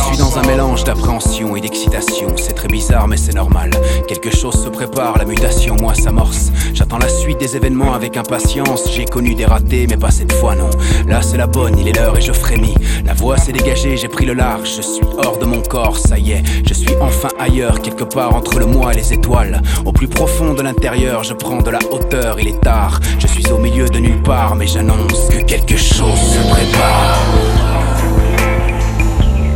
Suis 0.09 0.17
dans 0.17 0.37
un 0.37 0.41
mélange 0.43 0.83
d'appréhension 0.83 1.55
et 1.55 1.61
d'excitation. 1.61 2.33
C'est 2.37 2.53
très 2.53 2.67
bizarre, 2.67 3.07
mais 3.07 3.17
c'est 3.17 3.35
normal. 3.35 3.69
Quelque 4.07 4.35
chose 4.35 4.63
se 4.63 4.69
prépare, 4.69 5.17
la 5.17 5.25
mutation, 5.25 5.75
moi, 5.79 5.93
s'amorce. 5.93 6.51
J'attends 6.73 6.97
la 6.97 7.09
suite 7.09 7.39
des 7.39 7.55
événements 7.55 7.93
avec 7.93 8.17
impatience. 8.17 8.89
J'ai 8.91 9.05
connu 9.05 9.35
des 9.35 9.45
ratés, 9.45 9.87
mais 9.87 9.97
pas 9.97 10.11
cette 10.11 10.31
fois, 10.33 10.55
non. 10.55 10.69
Là, 11.07 11.21
c'est 11.21 11.37
la 11.37 11.47
bonne, 11.47 11.77
il 11.77 11.87
est 11.87 11.95
l'heure 11.95 12.17
et 12.17 12.21
je 12.21 12.31
frémis. 12.31 12.73
La 13.05 13.13
voix 13.13 13.37
s'est 13.37 13.51
dégagée, 13.51 13.97
j'ai 13.97 14.07
pris 14.07 14.25
le 14.25 14.33
large. 14.33 14.69
Je 14.77 14.81
suis 14.81 15.05
hors 15.23 15.37
de 15.37 15.45
mon 15.45 15.61
corps, 15.61 15.97
ça 15.97 16.17
y 16.17 16.31
est. 16.31 16.43
Je 16.67 16.73
suis 16.73 16.95
enfin 17.01 17.29
ailleurs, 17.39 17.81
quelque 17.81 18.03
part 18.03 18.35
entre 18.35 18.59
le 18.59 18.65
moi 18.65 18.93
et 18.93 18.97
les 18.97 19.13
étoiles. 19.13 19.61
Au 19.85 19.91
plus 19.91 20.07
profond 20.07 20.53
de 20.53 20.61
l'intérieur, 20.61 21.23
je 21.23 21.33
prends 21.33 21.61
de 21.61 21.69
la 21.69 21.79
hauteur, 21.91 22.39
il 22.39 22.47
est 22.47 22.61
tard. 22.61 22.99
Je 23.19 23.27
suis 23.27 23.51
au 23.51 23.57
milieu 23.57 23.87
de 23.89 23.99
nulle 23.99 24.21
part, 24.23 24.55
mais 24.55 24.67
j'annonce 24.67 25.27
que 25.29 25.41
quelque 25.43 25.77
chose 25.77 26.19
se 26.19 26.49
prépare. 26.49 27.58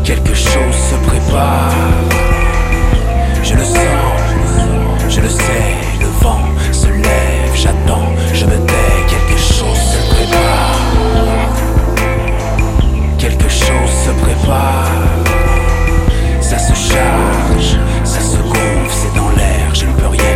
Quelque 0.03 0.33
chose 0.33 0.75
se 0.89 0.95
prépare. 1.07 1.71
Je 3.41 3.53
le 3.53 3.63
sens, 3.63 3.79
je 5.09 5.21
le 5.21 5.29
sais, 5.29 5.75
le 6.01 6.07
vent 6.21 6.41
se 6.71 6.87
lève, 6.87 7.53
j'attends, 7.55 8.09
je 8.33 8.45
me 8.45 8.57
tais, 8.65 8.99
quelque 9.07 9.39
chose 9.39 9.77
se 9.77 10.13
prépare. 10.13 10.79
Quelque 13.17 13.49
chose 13.49 13.91
se 14.05 14.11
prépare. 14.23 14.91
Ça 16.41 16.59
se 16.59 16.73
charge, 16.73 17.77
ça 18.03 18.19
se 18.19 18.37
gonfle, 18.37 18.89
c'est 18.89 19.15
dans 19.15 19.29
l'air, 19.29 19.73
je 19.73 19.85
ne 19.85 19.93
peux 19.93 20.07
rien 20.07 20.32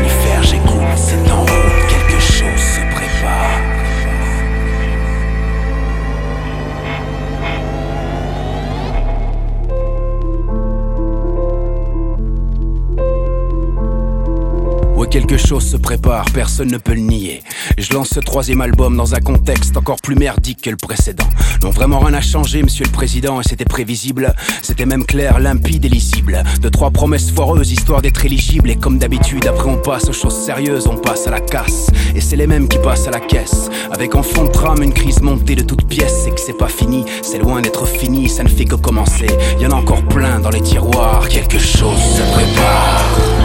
quelque 15.20 15.38
chose 15.38 15.66
se 15.66 15.78
prépare, 15.78 16.26
personne 16.32 16.70
ne 16.70 16.78
peut 16.78 16.94
le 16.94 17.00
nier. 17.00 17.42
Je 17.80 17.92
lance 17.92 18.10
ce 18.10 18.20
troisième 18.20 18.62
album 18.62 18.96
dans 18.96 19.16
un 19.16 19.20
contexte 19.20 19.76
encore 19.76 19.98
plus 19.98 20.14
merdique 20.14 20.62
que 20.62 20.70
le 20.70 20.78
précédent. 20.78 21.28
Non, 21.64 21.72
vraiment 21.72 21.98
rien 21.98 22.12
n'a 22.12 22.22
changé, 22.22 22.62
monsieur 22.62 22.86
le 22.86 22.92
président, 22.92 23.42
et 23.42 23.44
c'était 23.44 23.66
prévisible. 23.66 24.36
C'était 24.62 24.86
même 24.86 25.06
clair, 25.06 25.40
limpide 25.40 25.86
et 25.86 25.90
lisible. 25.90 26.44
De 26.62 26.70
trois 26.70 26.92
promesses 26.92 27.32
foireuses, 27.32 27.72
histoire 27.72 28.04
d'être 28.04 28.24
éligible. 28.26 28.70
Et 28.70 28.76
comme 28.76 29.00
d'habitude, 29.00 29.48
après 29.48 29.68
on 29.68 29.78
passe 29.78 30.08
aux 30.08 30.14
choses 30.14 30.38
sérieuses, 30.38 30.86
on 30.86 30.98
passe 30.98 31.26
à 31.26 31.32
la 31.32 31.40
casse. 31.40 31.88
Et 32.14 32.22
c'est 32.22 32.36
les 32.36 32.46
mêmes 32.46 32.68
qui 32.68 32.78
passent 32.78 33.08
à 33.08 33.12
la 33.12 33.20
caisse. 33.20 33.72
Avec 33.92 34.14
en 34.14 34.22
fond 34.22 34.46
de 34.46 34.52
trame 34.52 34.84
une 34.84 34.94
crise 34.94 35.22
montée 35.22 35.56
de 35.56 35.64
toutes 35.64 35.88
pièces. 35.88 36.26
C'est 36.26 36.32
que 36.36 36.40
c'est 36.40 36.58
pas 36.58 36.70
fini, 36.70 37.06
c'est 37.24 37.40
loin 37.40 37.62
d'être 37.62 37.88
fini, 37.88 38.30
ça 38.30 38.44
ne 38.44 38.50
fait 38.50 38.66
que 38.66 38.76
commencer. 38.76 39.30
Y 39.60 39.66
en 39.66 39.72
a 39.72 39.76
encore 39.76 40.04
plein 40.04 40.40
dans 40.40 40.52
les 40.52 40.62
tiroirs, 40.62 41.28
quelque 41.28 41.58
chose 41.58 41.98
se 41.98 42.22
prépare. 42.34 43.37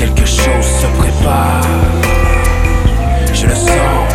Quelque 0.00 0.24
chose 0.24 0.64
se 0.80 0.86
prépare. 0.98 1.60
Je 3.34 3.46
le 3.46 3.54
sens, 3.54 4.12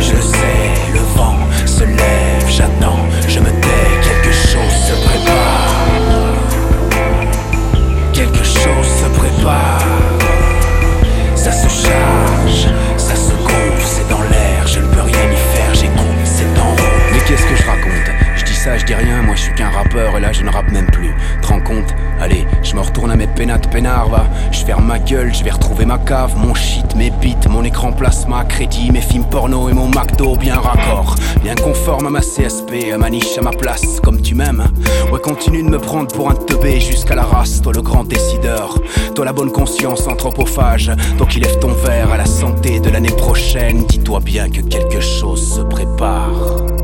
je 0.00 0.12
le 0.12 0.22
sais, 0.22 0.92
le 0.94 1.00
vent 1.16 1.34
se 1.66 1.82
lève, 1.82 2.46
j'attends, 2.48 3.04
je 3.26 3.40
me 3.40 3.50
tais. 3.50 3.90
Quelque 4.00 4.32
chose 4.32 4.74
se 4.86 4.94
prépare. 5.04 5.74
Quelque 8.12 8.44
chose 8.44 8.86
se 9.00 9.08
prépare. 9.18 9.82
Ça 11.34 11.50
se 11.50 11.68
charge, 11.68 12.31
ça, 18.62 18.78
je 18.78 18.84
dis 18.84 18.94
rien, 18.94 19.22
moi 19.22 19.34
je 19.34 19.42
suis 19.42 19.54
qu'un 19.54 19.70
rappeur 19.70 20.16
et 20.16 20.20
là 20.20 20.32
je 20.32 20.44
ne 20.44 20.50
rappe 20.50 20.70
même 20.70 20.86
plus. 20.86 21.12
Te 21.40 21.48
rends 21.48 21.60
compte? 21.60 21.94
Allez, 22.20 22.46
je 22.62 22.76
me 22.76 22.80
retourne 22.80 23.10
à 23.10 23.16
mes 23.16 23.26
pénates 23.26 23.68
peinards, 23.72 24.08
va. 24.08 24.26
Je 24.52 24.64
ferme 24.64 24.86
ma 24.86 25.00
gueule, 25.00 25.34
je 25.34 25.42
vais 25.42 25.50
retrouver 25.50 25.84
ma 25.84 25.98
cave, 25.98 26.36
mon 26.36 26.54
shit, 26.54 26.94
mes 26.94 27.10
beats, 27.10 27.48
mon 27.50 27.64
écran 27.64 27.92
plasma, 27.92 28.44
crédit, 28.44 28.92
mes 28.92 29.00
films 29.00 29.24
porno 29.24 29.68
et 29.68 29.72
mon 29.72 29.88
McDo 29.88 30.36
bien 30.36 30.54
raccord. 30.54 31.16
Bien 31.42 31.56
conforme 31.56 32.06
à 32.06 32.10
ma 32.10 32.20
CSP, 32.20 32.92
à 32.94 32.98
ma 32.98 33.10
niche, 33.10 33.36
à 33.36 33.42
ma 33.42 33.50
place, 33.50 33.98
comme 34.00 34.22
tu 34.22 34.36
m'aimes. 34.36 34.64
Ouais, 35.12 35.20
continue 35.20 35.64
de 35.64 35.68
me 35.68 35.78
prendre 35.78 36.14
pour 36.14 36.30
un 36.30 36.34
teubé 36.34 36.78
jusqu'à 36.78 37.16
la 37.16 37.24
race, 37.24 37.62
toi 37.62 37.72
le 37.72 37.82
grand 37.82 38.04
décideur. 38.04 38.78
Toi 39.16 39.24
la 39.24 39.32
bonne 39.32 39.50
conscience 39.50 40.06
anthropophage, 40.06 40.92
toi 41.18 41.26
qui 41.26 41.40
lève 41.40 41.58
ton 41.58 41.72
verre 41.72 42.12
à 42.12 42.16
la 42.16 42.26
santé 42.26 42.78
de 42.78 42.90
l'année 42.90 43.10
prochaine. 43.10 43.84
Dis-toi 43.86 44.20
bien 44.20 44.48
que 44.48 44.60
quelque 44.60 45.00
chose 45.00 45.56
se 45.56 45.62
prépare. 45.62 46.81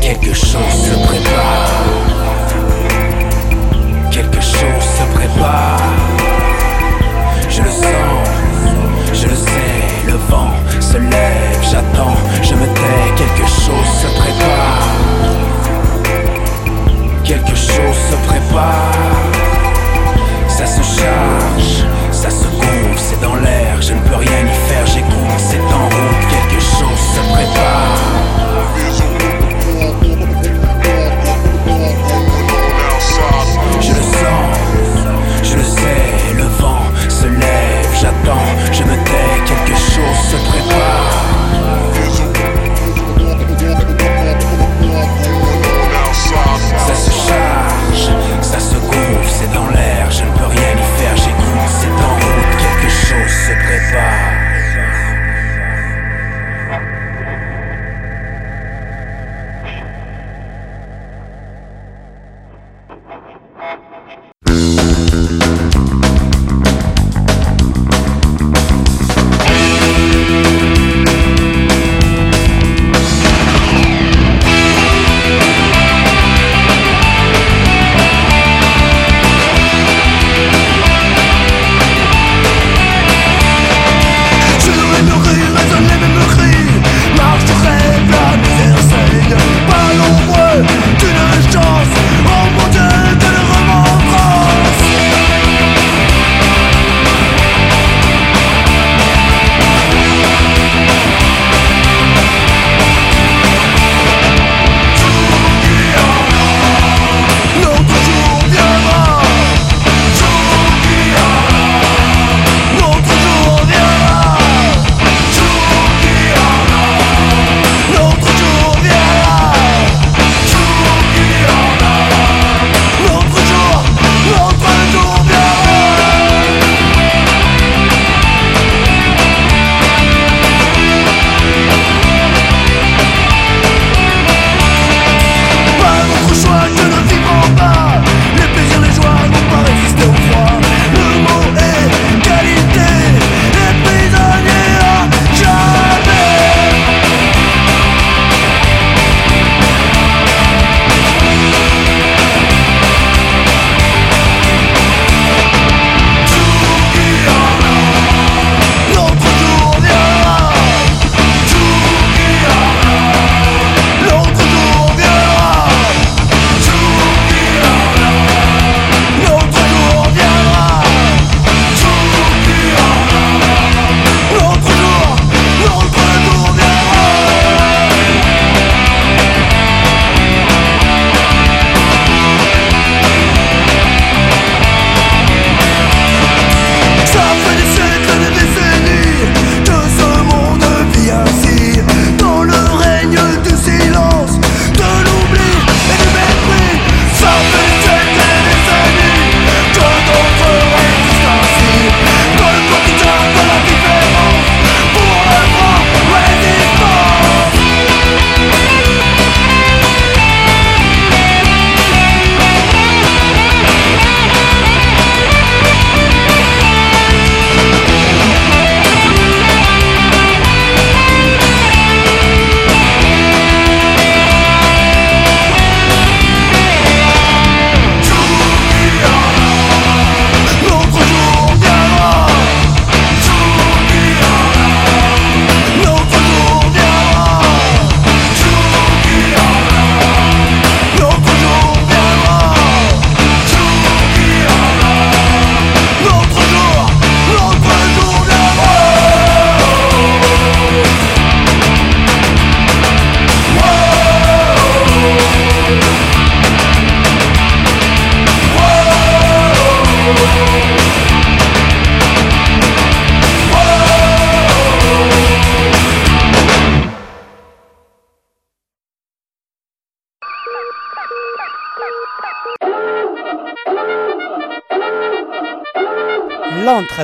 Quelque 0.00 0.34
chose 0.34 0.74
se 0.74 0.94
prépare. 1.06 1.70
Quelque 4.10 4.40
chose 4.40 4.84
se 4.98 5.04
prépare. 5.14 5.80
Je 7.48 7.62
le 7.62 7.70
sens, 7.70 8.28
je 9.12 9.26
le 9.28 9.34
sais, 9.34 10.06
le 10.06 10.14
vent 10.28 10.50
se 10.80 10.98
lève, 10.98 11.62
j'attends, 11.62 12.16
je 12.42 12.54
me 12.54 12.66
tais. 12.66 13.12
Quelque 13.16 13.46
chose 13.48 13.90
se 14.02 14.06
prépare. 14.18 14.88
Quelque 17.24 17.56
chose 17.56 17.96
se 18.10 18.16
prépare. 18.28 18.92
Ça 20.48 20.66
se 20.66 20.82
charge, 20.82 21.84
ça 22.10 22.30
se 22.30 22.44
gonfle, 22.44 22.89
c'est 23.10 23.20
dans 23.20 23.34
l'air, 23.34 23.82
je 23.82 23.92
ne 23.92 24.00
peux 24.00 24.14
rien 24.14 24.40
y 24.46 24.68
faire, 24.68 24.86
j'écoute, 24.86 25.38
c'est 25.38 25.58
en 25.58 25.84
route, 25.84 26.22
quelque 26.30 26.60
chose 26.60 27.00
se 27.14 27.20
prépare. 27.32 27.98
Je 33.80 33.92
le 33.92 34.02
sens, 34.20 34.56
je 35.42 35.56
le 35.56 35.64
sais, 35.64 36.34
le 36.36 36.44
vent 36.60 36.82
se 37.08 37.26
lève, 37.26 37.88
j'attends, 38.00 38.48
je 38.72 38.82
me 38.84 38.96
tais, 39.04 39.36
quelque 39.46 39.76
chose 39.76 40.18
se 40.30 40.36
prépare. 40.48 40.89
se 53.50 53.56
prépare. 53.56 54.29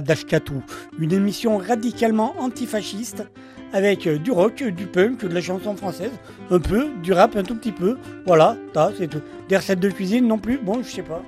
d'Ashkatou, 0.00 0.62
une 0.98 1.12
émission 1.12 1.58
radicalement 1.58 2.34
antifasciste 2.38 3.24
avec 3.72 4.06
euh, 4.06 4.18
du 4.18 4.30
rock, 4.30 4.62
du 4.62 4.86
punk, 4.86 5.24
de 5.24 5.34
la 5.34 5.40
chanson 5.40 5.76
française, 5.76 6.12
un 6.50 6.58
peu, 6.58 6.88
du 7.02 7.12
rap 7.12 7.36
un 7.36 7.42
tout 7.42 7.54
petit 7.54 7.72
peu. 7.72 7.98
Voilà, 8.26 8.56
ça 8.74 8.92
c'est 8.96 9.08
tout. 9.08 9.20
Des 9.48 9.56
recettes 9.56 9.80
de 9.80 9.90
cuisine 9.90 10.26
non 10.26 10.38
plus, 10.38 10.58
bon, 10.58 10.82
je 10.82 10.88
sais 10.88 11.02
pas. 11.02 11.22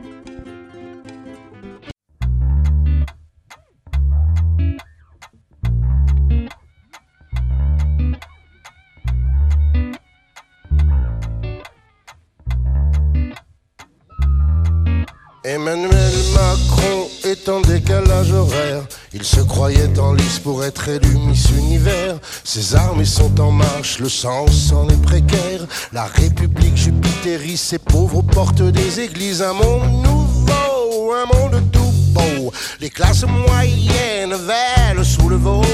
Croyait 19.59 19.99
en 19.99 20.13
lice 20.13 20.39
pour 20.39 20.65
être 20.65 20.89
élu 20.89 21.17
Miss 21.27 21.51
Univers. 21.51 22.21
Ses 22.45 22.77
armées 22.77 23.05
sont 23.05 23.41
en 23.41 23.51
marche, 23.51 23.99
le 23.99 24.09
sens 24.09 24.73
en 24.73 24.89
est 24.89 25.03
précaire. 25.03 25.67
La 25.93 26.05
République 26.05 26.77
jupitérie, 26.77 27.57
ses 27.57 27.81
pauvres 27.81 28.19
aux 28.19 28.23
portes 28.23 28.63
des 28.63 29.01
églises. 29.01 29.43
Un 29.43 29.55
monde 29.55 30.05
nouveau, 30.05 31.13
un 31.13 31.27
monde 31.27 31.61
tout 31.73 31.93
beau. 32.13 32.53
Les 32.81 32.89
classes 32.89 33.25
moyennes 33.25 34.35
veulent 34.35 35.05
sous 35.05 35.29
le 35.29 35.35
veau. 35.35 35.65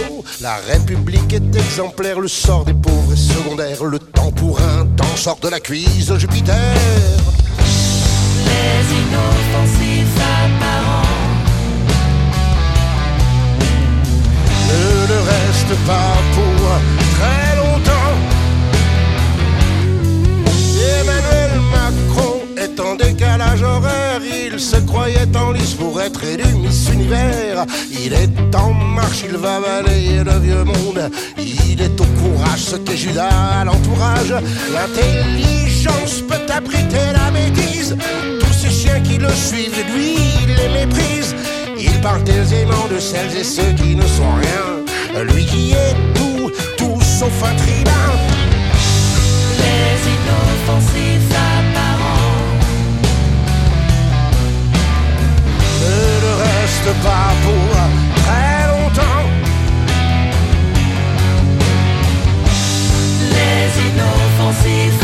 La 0.40 0.56
République 0.66 1.34
est 1.34 1.54
exemplaire, 1.54 2.20
le 2.20 2.28
sort 2.28 2.64
des 2.64 2.72
pauvres 2.72 3.12
est 3.12 3.16
secondaire. 3.34 3.84
Le 3.84 3.98
temps 3.98 4.32
pour 4.32 4.62
un 4.62 4.86
temps 4.96 5.16
sort 5.16 5.40
de 5.42 5.48
la 5.50 5.60
cuisse 5.60 6.06
de 6.06 6.18
Jupiter. 6.18 6.74
Les 8.46 8.94
inoffensifs 8.96 9.93
reste 15.30 15.74
pas 15.86 16.14
pour 16.34 16.80
très 17.16 17.56
longtemps. 17.56 18.14
Emmanuel 21.00 21.52
Macron 21.72 22.40
est 22.56 22.78
en 22.80 22.94
décalage 22.94 23.62
horaire, 23.62 24.20
il 24.22 24.60
se 24.60 24.76
croyait 24.76 25.36
en 25.36 25.52
lice 25.52 25.74
pour 25.74 26.00
être 26.00 26.22
élu 26.24 26.44
Miss 26.54 26.88
Univers. 26.92 27.64
Il 27.90 28.12
est 28.12 28.54
en 28.54 28.72
marche, 28.72 29.24
il 29.28 29.36
va 29.36 29.60
balayer 29.60 30.22
le 30.24 30.38
vieux 30.38 30.64
monde. 30.64 31.10
Il 31.38 31.80
est 31.80 32.00
au 32.00 32.04
courage, 32.04 32.60
ce 32.60 32.76
qu'est 32.76 32.96
Judas 32.96 33.28
à 33.60 33.64
l'entourage. 33.64 34.34
L'intelligence 34.72 36.22
peut 36.28 36.52
abriter 36.52 37.06
la 37.12 37.30
bêtise. 37.30 37.96
Tous 38.40 38.52
ces 38.52 38.70
chiens 38.70 39.00
qui 39.00 39.18
le 39.18 39.30
suivent, 39.30 39.84
lui, 39.94 40.14
il 40.42 40.54
les 40.54 40.86
méprise. 40.86 41.34
Il 41.78 42.00
parle 42.00 42.28
aisément 42.28 42.86
de 42.90 42.98
celles 43.00 43.36
et 43.36 43.44
ceux 43.44 43.72
qui 43.76 43.94
ne 43.96 44.06
sont 44.06 44.34
rien. 44.40 44.83
Lui 45.22 45.44
qui 45.46 45.72
est 45.72 45.94
tout, 46.14 46.50
tout 46.76 47.00
sauf 47.00 47.42
un 47.44 47.54
tribun. 47.54 48.10
Les 49.58 50.10
inoffensifs 50.14 51.30
apparents 51.30 52.34
ne 55.80 56.20
le 56.20 56.32
reste 56.42 56.90
pas 57.02 57.32
pour 57.44 57.66
très 58.22 58.66
longtemps. 58.72 59.26
Les 63.30 63.64
inoffensifs 63.88 65.03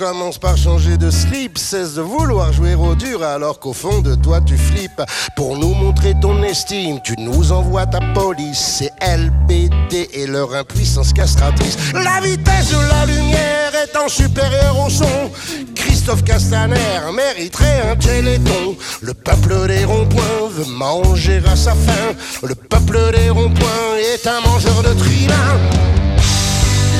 commence 0.00 0.38
par 0.38 0.56
changer 0.56 0.96
de 0.96 1.10
slip. 1.10 1.58
Cesse 1.58 1.94
de 1.94 2.00
vouloir 2.00 2.54
jouer 2.54 2.74
au 2.74 2.94
dur 2.94 3.22
alors 3.22 3.60
qu'au 3.60 3.74
fond 3.74 4.00
de 4.00 4.14
toi 4.14 4.40
tu 4.40 4.56
flippes. 4.56 5.02
Pour 5.36 5.58
nous 5.58 5.74
montrer 5.74 6.14
ton 6.22 6.42
estime, 6.42 7.00
tu 7.04 7.14
nous 7.18 7.52
envoies 7.52 7.84
ta 7.84 8.00
police. 8.14 8.78
C'est 8.78 8.92
LBD 9.06 10.08
et 10.14 10.26
leur 10.26 10.54
impuissance 10.54 11.12
castratrice. 11.12 11.76
La 11.92 12.18
vitesse 12.22 12.70
de 12.70 12.88
la 12.88 13.04
lumière 13.04 13.72
étant 13.84 14.08
supérieure 14.08 14.78
au 14.86 14.88
son. 14.88 15.30
Christophe 15.74 16.24
Castaner 16.24 17.00
mériterait 17.14 17.90
un 17.92 17.96
téléthon. 17.96 18.76
Le 19.02 19.12
peuple 19.12 19.66
des 19.66 19.84
ronds-points 19.84 20.48
veut 20.50 20.72
manger 20.72 21.42
à 21.46 21.56
sa 21.56 21.72
faim. 21.72 22.14
Le 22.42 22.54
peuple 22.54 22.98
des 23.12 23.28
ronds-points 23.28 23.96
est 24.14 24.26
un 24.26 24.40
mangeur 24.48 24.82
de 24.82 24.94
tribun. 24.94 25.58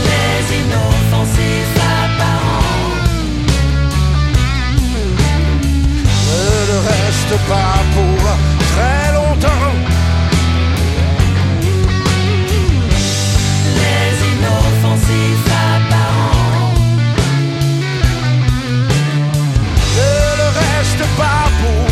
Les 0.05 1.80
ne 6.61 6.67
le 6.67 6.79
reste 6.79 7.35
pas 7.49 7.79
pour 7.95 8.23
très 8.73 9.13
longtemps. 9.15 9.75
Les 13.79 14.11
inoffensifs 14.33 15.49
apparents 15.71 16.75
Ne 19.97 20.15
le 20.41 20.49
reste 20.63 21.05
pas 21.17 21.45
pour 21.61 21.90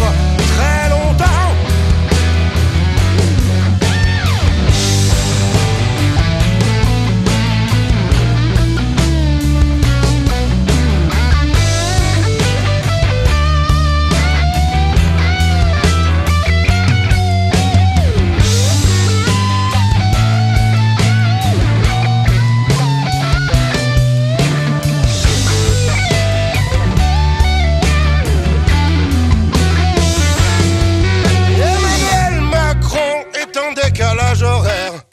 décalage 33.98 34.42
horaire. 34.44 35.07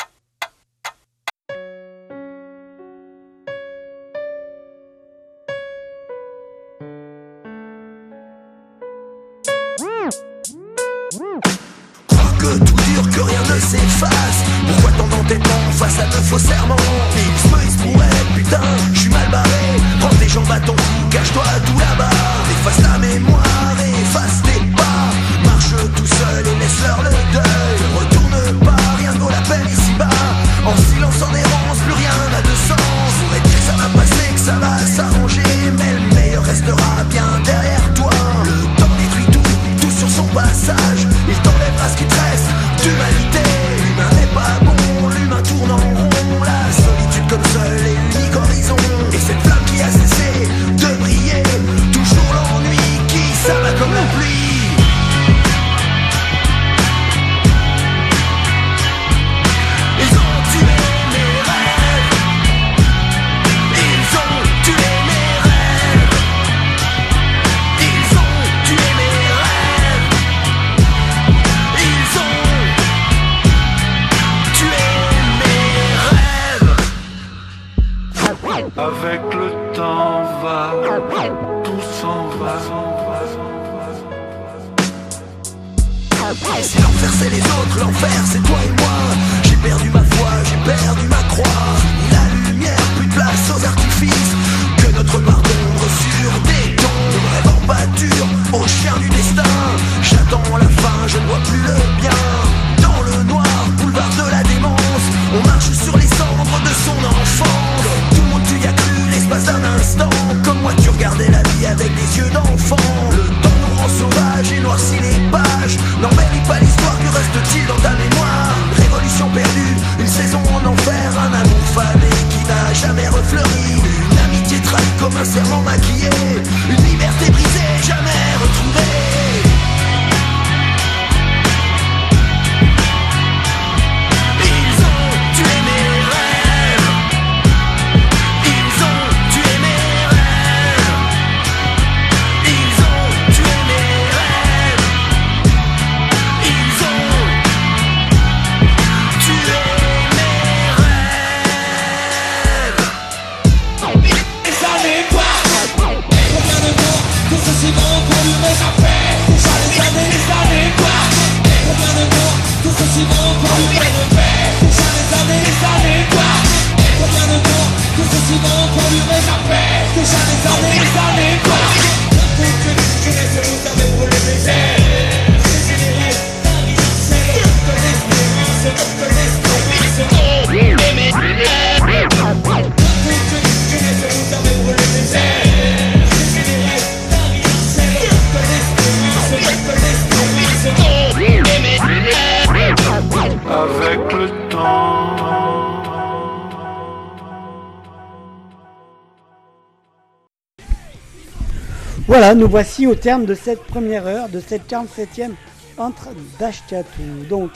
Voilà, 202.08 202.36
nous 202.36 202.48
voici 202.48 202.88
au 202.88 202.96
terme 202.96 203.26
de 203.26 203.34
cette 203.34 203.64
première 203.64 204.06
heure, 204.08 204.30
de 204.30 204.40
cette 204.40 204.70
47e 204.70 205.32
entre 205.78 206.10
d'Ashkatou. 206.40 207.26
Donc, 207.30 207.52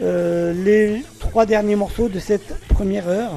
euh, 0.00 0.52
les 0.52 1.02
trois 1.18 1.46
derniers 1.46 1.76
morceaux 1.76 2.08
de 2.08 2.18
cette 2.18 2.54
première 2.68 3.08
heure. 3.08 3.32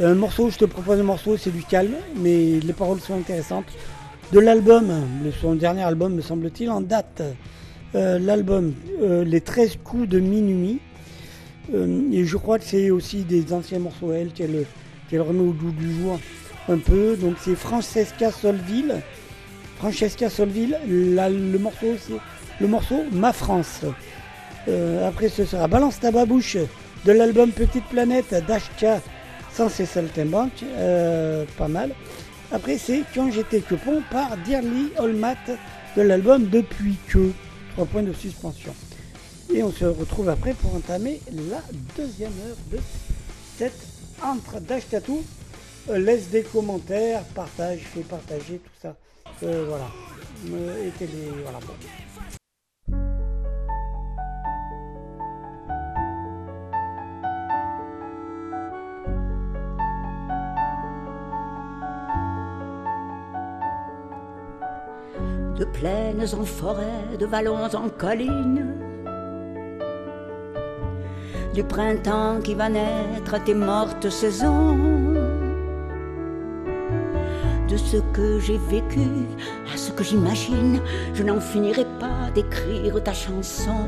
Un 0.00 0.14
morceau, 0.14 0.50
je 0.50 0.58
te 0.58 0.64
propose 0.64 1.00
un 1.00 1.04
morceau, 1.04 1.36
c'est 1.36 1.50
du 1.50 1.62
calme, 1.62 1.94
mais 2.16 2.60
les 2.60 2.72
paroles 2.72 3.00
sont 3.00 3.14
intéressantes. 3.14 3.66
De 4.32 4.38
l'album, 4.38 4.92
son 5.40 5.54
dernier 5.54 5.82
album 5.82 6.14
me 6.14 6.22
semble-t-il, 6.22 6.70
en 6.70 6.80
date. 6.80 7.22
Euh, 7.94 8.18
L'album, 8.18 8.74
euh, 9.02 9.24
Les 9.24 9.40
13 9.40 9.78
coups 9.82 10.08
de 10.08 10.20
minuit. 10.20 10.80
Euh, 11.74 12.10
et 12.12 12.24
je 12.24 12.36
crois 12.36 12.58
que 12.58 12.64
c'est 12.64 12.90
aussi 12.90 13.22
des 13.22 13.52
anciens 13.52 13.78
morceaux, 13.78 14.12
elle, 14.12 14.32
qu'elle 14.32 14.64
qu'elle 15.08 15.22
remet 15.22 15.40
au 15.40 15.52
goût 15.52 15.72
du 15.72 15.92
jour 16.00 16.18
un 16.68 16.78
peu. 16.78 17.16
Donc 17.16 17.36
c'est 17.40 17.56
Francesca 17.56 18.30
Solville. 18.30 18.96
Francesca 19.78 20.28
Solville, 20.28 20.78
le 20.88 21.58
morceau, 21.58 21.94
c'est 21.98 22.14
le 22.60 22.66
morceau 22.66 23.02
Ma 23.12 23.32
France. 23.32 23.80
Après, 25.06 25.28
ce 25.30 25.44
sera 25.44 25.68
Balance 25.68 25.98
ta 26.00 26.10
babouche 26.10 26.58
de 27.04 27.12
l'album 27.12 27.50
Petite 27.50 27.86
Planète 27.86 28.34
d'Ashka 28.46 29.00
sans 29.52 29.68
ses 29.68 29.86
saltimbanques. 29.86 30.64
Euh, 30.76 31.44
pas 31.56 31.68
mal. 31.68 31.90
Après, 32.52 32.78
c'est 32.78 33.02
Quand 33.14 33.30
j'étais 33.30 33.60
que 33.60 33.74
pont 33.74 34.02
par 34.10 34.36
Dearly 34.38 34.92
Olmat 34.98 35.36
de 35.96 36.02
l'album 36.02 36.48
Depuis 36.48 36.96
que. 37.08 37.32
Trois 37.72 37.86
points 37.86 38.02
de 38.02 38.12
suspension. 38.12 38.74
Et 39.52 39.62
on 39.62 39.72
se 39.72 39.84
retrouve 39.84 40.28
après 40.28 40.54
pour 40.54 40.74
entamer 40.74 41.20
la 41.32 41.62
deuxième 41.96 42.32
heure 42.46 42.56
de 42.70 42.78
cette 43.58 43.86
entre 44.22 44.60
d'Ashkatou. 44.60 45.22
Euh, 45.88 45.98
laisse 45.98 46.28
des 46.28 46.42
commentaires, 46.42 47.24
partage, 47.34 47.80
fais 47.80 48.02
partager, 48.02 48.58
tout 48.58 48.80
ça. 48.80 48.94
Euh, 49.42 49.64
voilà. 49.66 49.88
Euh, 50.50 50.88
et 50.88 50.90
télé, 50.90 51.28
voilà. 51.42 51.58
bon. 51.60 51.72
De 65.60 65.66
plaines 65.66 66.26
en 66.40 66.44
forêt, 66.46 67.16
de 67.18 67.26
vallons 67.26 67.66
en 67.74 67.90
collines, 67.90 68.64
du 71.52 71.62
printemps 71.62 72.40
qui 72.42 72.54
va 72.54 72.70
naître 72.70 73.34
à 73.34 73.40
tes 73.40 73.52
mortes 73.52 74.08
saisons, 74.08 74.78
de 77.68 77.76
ce 77.76 77.98
que 78.14 78.40
j'ai 78.40 78.56
vécu 78.56 79.06
à 79.70 79.76
ce 79.76 79.92
que 79.92 80.02
j'imagine, 80.02 80.80
je 81.12 81.22
n'en 81.22 81.40
finirai 81.40 81.84
pas 82.00 82.30
d'écrire 82.34 83.02
ta 83.02 83.12
chanson, 83.12 83.86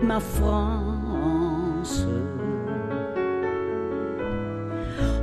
ma 0.00 0.20
France. 0.20 2.06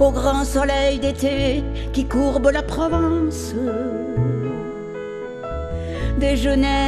Au 0.02 0.12
grand 0.12 0.44
soleil 0.44 1.00
d'été 1.00 1.64
qui 1.94 2.06
courbe 2.06 2.50
la 2.52 2.62
Provence 2.62 3.56
des 6.20 6.36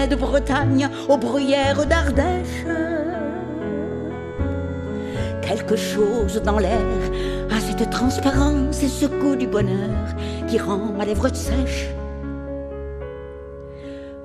de 0.07 0.15
Bretagne 0.15 0.89
aux 1.09 1.17
bruyères 1.17 1.85
d'Ardèche. 1.85 2.65
Quelque 5.41 5.75
chose 5.75 6.41
dans 6.43 6.59
l'air 6.59 7.01
a 7.51 7.59
cette 7.59 7.89
transparence 7.89 8.83
et 8.83 8.87
ce 8.87 9.05
goût 9.05 9.35
du 9.35 9.47
bonheur 9.47 10.15
qui 10.47 10.57
rend 10.57 10.93
ma 10.97 11.05
lèvre 11.05 11.33
sèche. 11.33 11.87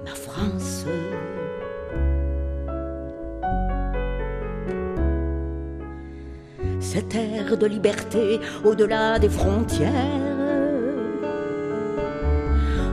Ma 0.04 0.14
France. 0.14 0.86
Cette 6.80 7.14
air 7.14 7.56
de 7.56 7.66
liberté 7.66 8.40
au-delà 8.64 9.18
des 9.18 9.28
frontières 9.28 10.31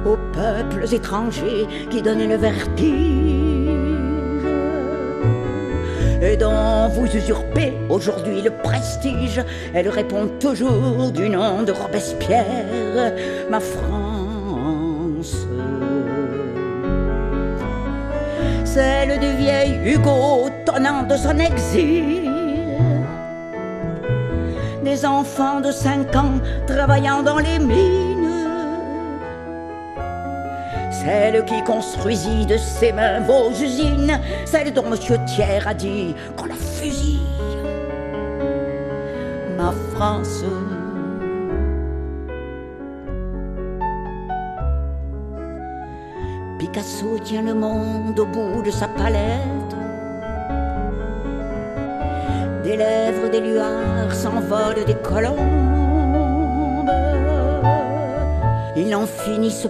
aux 0.06 0.18
peuples 0.34 0.94
étrangers 0.94 1.68
qui 1.90 2.02
donnent 2.02 2.28
le 2.28 2.36
vertige 2.36 3.40
et 6.22 6.36
dont 6.36 6.88
vous 6.90 7.06
usurpez 7.06 7.74
aujourd'hui 7.90 8.42
le 8.42 8.52
prestige. 8.52 9.42
Elle 9.74 9.90
répond 9.90 10.28
toujours 10.40 11.12
du 11.12 11.30
nom 11.30 11.64
de 11.64 11.72
Robespierre, 11.72 13.14
ma 13.50 13.60
France. 13.60 15.48
Celle 18.66 19.20
du 19.20 19.32
vieil 19.38 19.80
Hugo 19.86 20.50
tonnant 20.66 21.04
de 21.04 21.16
son 21.16 21.38
exil. 21.38 22.30
Des 24.84 25.06
enfants 25.06 25.60
de 25.62 25.72
cinq 25.72 26.16
ans 26.16 26.40
travaillant 26.68 27.22
dans 27.24 27.38
les 27.38 27.60
mines 27.60 28.09
celle 31.04 31.46
qui 31.46 31.64
construisit 31.64 32.46
de 32.46 32.58
ses 32.58 32.92
mains 32.92 33.20
vos 33.22 33.52
usines, 33.52 34.20
celle 34.46 34.74
dont 34.74 34.90
Monsieur 34.90 35.18
Thiers 35.26 35.66
a 35.66 35.74
dit 35.74 36.16
qu'on 36.36 36.46
la 36.46 36.56
fusille. 36.56 37.20
Ma 39.58 39.74
France. 39.94 40.44
Picasso 46.58 47.18
tient 47.24 47.44
le 47.44 47.54
monde 47.54 48.20
au 48.20 48.26
bout 48.26 48.62
de 48.64 48.72
sa 48.72 48.88
palette. 48.88 49.76
Des 52.64 52.76
lèvres, 52.76 53.30
des 53.32 53.40
luards 53.40 54.14
s'envolent 54.14 54.86
des 54.86 54.96
colombes. 54.96 55.38
Ils 58.76 58.90
n'en 58.90 59.06
finissent 59.06 59.68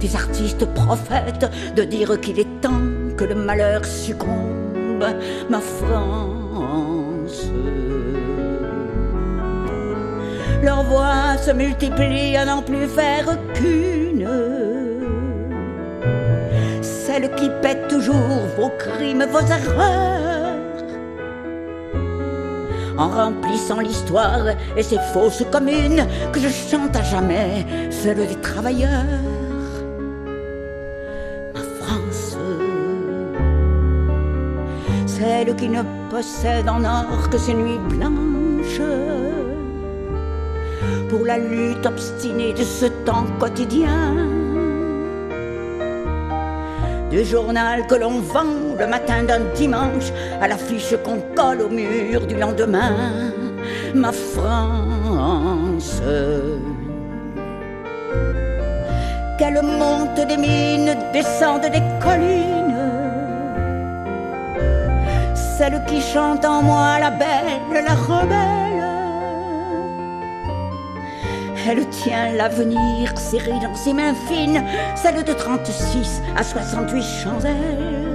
des 0.00 0.14
artistes 0.14 0.66
prophètes, 0.74 1.50
de 1.74 1.82
dire 1.82 2.20
qu'il 2.20 2.38
est 2.38 2.60
temps 2.60 2.80
que 3.16 3.24
le 3.24 3.34
malheur 3.34 3.84
succombe. 3.84 5.04
Ma 5.50 5.60
France. 5.60 7.50
Leurs 10.62 10.84
voix 10.84 11.36
se 11.36 11.50
multiplient 11.50 12.36
à 12.36 12.44
n'en 12.44 12.62
plus 12.62 12.86
faire 12.88 13.38
qu'une. 13.54 14.28
Celle 16.82 17.34
qui 17.36 17.50
pète 17.62 17.88
toujours 17.88 18.14
vos 18.56 18.70
crimes, 18.78 19.26
vos 19.30 19.40
erreurs. 19.40 20.56
En 22.98 23.08
remplissant 23.08 23.80
l'histoire 23.80 24.48
et 24.76 24.82
ses 24.82 24.98
fausses 25.12 25.44
communes, 25.52 26.06
que 26.32 26.40
je 26.40 26.48
chante 26.48 26.96
à 26.96 27.02
jamais, 27.02 27.66
celle 27.90 28.26
des 28.26 28.40
travailleurs. 28.40 29.35
Qui 35.44 35.68
ne 35.68 35.82
possède 36.10 36.68
en 36.68 36.82
or 36.82 37.28
que 37.30 37.36
ses 37.38 37.52
nuits 37.52 37.78
blanches 37.90 38.80
pour 41.10 41.24
la 41.26 41.36
lutte 41.38 41.84
obstinée 41.86 42.52
de 42.54 42.62
ce 42.62 42.86
temps 43.04 43.26
quotidien. 43.38 44.16
Du 47.10 47.22
journal 47.24 47.86
que 47.86 47.94
l'on 47.96 48.18
vend 48.20 48.76
le 48.78 48.86
matin 48.86 49.24
d'un 49.24 49.40
dimanche 49.54 50.10
à 50.40 50.48
l'affiche 50.48 50.94
qu'on 51.04 51.20
colle 51.34 51.62
au 51.62 51.68
mur 51.68 52.26
du 52.26 52.34
lendemain. 52.34 53.30
Ma 53.94 54.12
France. 54.12 56.02
Qu'elle 59.38 59.62
monte 59.62 60.26
des 60.26 60.38
mines, 60.38 60.96
descende 61.12 61.66
des 61.70 61.82
collines. 62.02 62.55
Celle 65.56 65.82
qui 65.86 66.02
chante 66.02 66.44
en 66.44 66.62
moi 66.62 66.98
la 67.00 67.10
belle, 67.10 67.82
la 67.82 67.94
rebelle. 67.94 68.56
Elle 71.66 71.88
tient 71.88 72.32
l'avenir 72.32 73.18
serré 73.18 73.52
dans 73.62 73.74
ses 73.74 73.94
mains 73.94 74.14
fines, 74.28 74.62
celle 74.94 75.24
de 75.24 75.32
36 75.32 76.20
à 76.36 76.42
68 76.42 77.02
chandelles. 77.02 78.05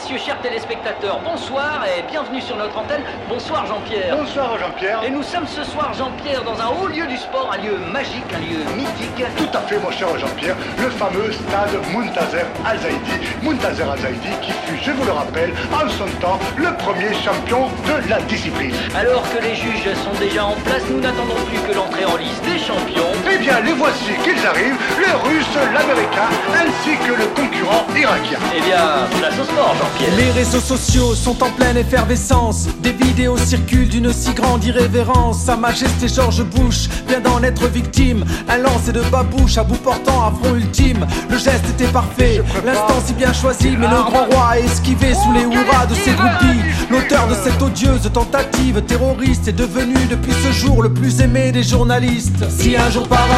Messieurs, 0.00 0.18
chers 0.18 0.40
téléspectateurs, 0.40 1.20
bonsoir 1.22 1.84
et 1.84 2.02
bienvenue 2.10 2.40
sur 2.40 2.56
notre 2.56 2.78
antenne. 2.78 3.02
Bonsoir 3.28 3.66
Jean-Pierre. 3.66 4.16
Bonsoir 4.16 4.56
Jean-Pierre. 4.58 5.02
Et 5.04 5.10
nous 5.10 5.22
sommes 5.22 5.46
ce 5.46 5.62
soir, 5.62 5.92
Jean-Pierre, 5.92 6.42
dans 6.42 6.58
un 6.58 6.68
haut 6.68 6.86
lieu 6.86 7.06
du 7.06 7.16
sport, 7.18 7.50
un 7.52 7.58
lieu 7.58 7.76
magique, 7.92 8.24
un 8.34 8.38
lieu 8.38 8.64
mythique. 8.76 9.24
Tout 9.36 9.48
à 9.52 9.60
fait, 9.60 9.78
mon 9.78 9.90
cher 9.90 10.08
Jean-Pierre, 10.18 10.56
le 10.78 10.88
fameux 10.90 11.32
stade 11.32 11.76
Muntazer 11.92 12.46
Al-Zaidi. 12.64 13.12
Muntazer 13.42 13.90
Al-Zaidi 13.90 14.30
qui 14.40 14.52
fut, 14.52 14.78
je 14.82 14.92
vous 14.92 15.04
le 15.04 15.12
rappelle, 15.12 15.52
en 15.72 15.88
son 15.90 16.08
temps, 16.20 16.38
le 16.56 16.72
premier 16.76 17.12
champion 17.12 17.68
de 17.84 18.08
la 18.08 18.20
discipline. 18.22 18.74
Alors 18.94 19.22
que 19.30 19.42
les 19.42 19.54
juges 19.54 19.92
sont 20.04 20.18
déjà 20.18 20.46
en 20.46 20.54
place, 20.64 20.82
nous 20.88 21.00
n'attendons 21.00 21.40
plus 21.46 21.58
que 21.58 21.74
l'entrée 21.74 22.06
en 22.06 22.16
liste 22.16 22.42
des 22.44 22.58
champions. 22.58 23.09
Eh 23.40 23.42
bien, 23.42 23.60
les 23.60 23.72
voici 23.72 24.12
qu'ils 24.22 24.46
arrivent, 24.46 24.76
le 24.98 25.28
russe, 25.28 25.46
l'américain, 25.72 26.28
ainsi 26.52 26.96
que 26.98 27.12
le 27.12 27.26
concurrent 27.28 27.86
irakien. 27.98 28.38
Eh 28.54 28.60
bien, 28.60 29.08
place 29.18 29.38
au 29.40 29.44
sport, 29.44 29.74
Jean-Pierre. 29.78 30.14
Les 30.18 30.30
réseaux 30.32 30.60
sociaux 30.60 31.14
sont 31.14 31.42
en 31.42 31.50
pleine 31.50 31.78
effervescence. 31.78 32.66
Des 32.82 32.92
vidéos 32.92 33.38
circulent 33.38 33.88
d'une 33.88 34.12
si 34.12 34.34
grande 34.34 34.62
irrévérence. 34.64 35.44
Sa 35.44 35.56
Majesté 35.56 36.08
George 36.08 36.42
Bush 36.42 36.88
vient 37.08 37.20
d'en 37.20 37.42
être 37.42 37.66
victime. 37.68 38.26
Un 38.46 38.58
lancer 38.58 38.92
de 38.92 39.00
babouche 39.10 39.56
à 39.56 39.64
bout 39.64 39.76
portant 39.76 40.26
à 40.26 40.32
front 40.32 40.54
ultime. 40.54 41.06
Le 41.30 41.38
geste 41.38 41.64
était 41.70 41.90
parfait, 41.90 42.42
l'instant 42.66 43.00
si 43.06 43.14
bien 43.14 43.32
choisi. 43.32 43.70
Mais 43.70 43.88
le 43.88 44.02
grand 44.02 44.26
roi 44.26 44.48
a 44.50 44.58
esquivé 44.58 45.14
sous 45.14 45.32
les 45.32 45.44
hurrahs 45.44 45.86
de 45.86 45.94
ses 45.94 46.12
groupies. 46.12 46.60
L'auteur 46.90 47.26
de 47.28 47.34
cette 47.34 47.62
odieuse 47.62 48.10
tentative 48.12 48.82
terroriste 48.82 49.48
est 49.48 49.52
devenu 49.52 49.94
depuis 50.10 50.32
ce 50.32 50.52
jour 50.52 50.82
le 50.82 50.92
plus 50.92 51.22
aimé 51.22 51.52
des 51.52 51.62
journalistes. 51.62 52.44
Si 52.50 52.76
un 52.76 52.90
jour 52.90 53.08
par 53.08 53.29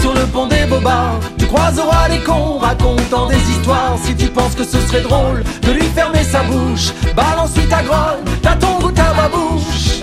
sur 0.00 0.12
le 0.12 0.24
pont 0.26 0.46
des 0.46 0.64
bobards, 0.66 1.20
tu 1.38 1.46
croiseras 1.46 2.08
les 2.08 2.20
cons 2.20 2.58
racontant 2.58 3.26
des 3.26 3.50
histoires, 3.50 3.96
si 4.02 4.14
tu 4.14 4.28
penses 4.28 4.54
que 4.54 4.64
ce 4.64 4.78
serait 4.80 5.02
drôle 5.02 5.42
de 5.62 5.72
lui 5.72 5.86
fermer 5.94 6.22
sa 6.24 6.42
bouche, 6.42 6.92
balance-lui 7.14 7.66
ta 7.66 7.82
grolle, 7.82 8.22
ta 8.42 8.54
tongue 8.54 8.84
ou 8.84 8.90
ta 8.90 9.12
babouche. 9.14 10.00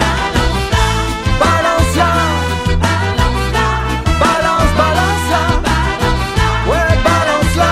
Balance-la. 1.40 2.10
Balance, 4.20 4.72
balance-la. 4.78 5.42
Ouais, 6.70 6.94
balance-la. 7.10 7.72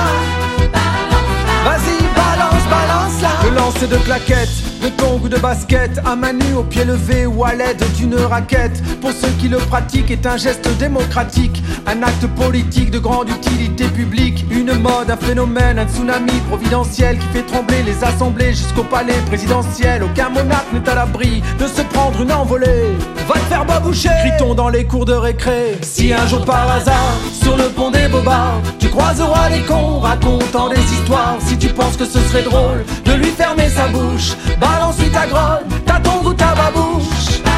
Vas-y, 1.66 1.98
balance, 2.16 2.66
balance-la. 2.70 3.50
Le 3.50 3.56
lancer 3.56 3.88
de 3.88 3.98
claquettes, 3.98 4.71
de 4.82 4.90
tongs 4.90 5.20
ou 5.24 5.30
de 5.30 5.38
basket, 5.38 6.00
à 6.06 6.16
main 6.16 6.34
nue, 6.34 6.56
au 6.58 6.64
pied 6.64 6.84
levé 6.84 7.26
ou 7.26 7.44
à 7.44 7.54
l'aide 7.54 7.84
d'une 7.98 8.16
raquette. 8.16 8.82
Pour 9.00 9.12
ceux 9.12 9.30
qui 9.40 9.48
le 9.48 9.58
pratiquent, 9.58 10.12
est 10.12 10.26
un 10.26 10.38
geste 10.38 10.68
démocratique, 10.78 11.62
un 11.86 12.02
acte 12.04 12.28
politique 12.36 12.92
de 12.92 13.00
grande 13.00 13.30
utilité 13.30 13.86
publique. 13.86 14.46
Une 14.50 14.74
mode, 14.74 15.10
un 15.10 15.18
phénomène, 15.18 15.80
un 15.80 15.88
tsunami 15.88 16.40
providentiel 16.50 17.18
qui 17.18 17.28
fait 17.28 17.44
trembler 17.44 17.84
les 17.84 18.04
assemblées 18.04 18.54
jusqu'au 18.54 18.84
palais 18.84 19.22
présidentiel. 19.28 20.04
Aucun 20.04 20.30
monarque 20.30 20.74
n'est 20.74 20.90
à 20.90 20.96
l'abri 20.96 21.42
de 21.60 21.68
se 21.68 21.82
prendre 21.82 22.22
une 22.22 22.32
envolée. 22.32 22.96
Va 23.28 23.36
te 23.36 23.46
faire 23.46 23.66
baboucher, 23.66 24.10
crie-t-on 24.10 24.56
dans 24.56 24.70
les 24.70 24.86
cours 24.86 25.06
de 25.06 25.14
récré. 25.14 25.78
Si 25.82 26.12
un 26.12 26.28
jour 26.28 26.44
par 26.44 26.70
hasard, 26.72 27.16
sur 27.32 27.56
le 27.56 27.66
pont 27.66 27.92
des 27.92 28.08
bobards, 28.08 28.62
tu 28.80 28.90
croiseras 28.90 29.50
les 29.50 29.62
cons 29.62 30.00
racontant 30.00 30.70
des 30.70 30.82
histoires. 30.82 31.38
Si 31.40 31.58
tu 31.58 31.70
penses 31.70 31.98
que 31.98 32.06
ce 32.06 32.20
serait 32.20 32.44
drôle 32.44 32.84
de 33.06 33.14
lui 33.14 33.30
fermer 33.30 33.70
sa 33.70 33.88
bouche, 33.88 34.36
balance-lui 34.72 35.10
ta 35.10 35.26
grolle, 35.28 35.66
ta 35.86 36.00
tongue 36.00 36.28
ou 36.28 36.34
ta 36.34 36.54
babouche. 36.56 37.51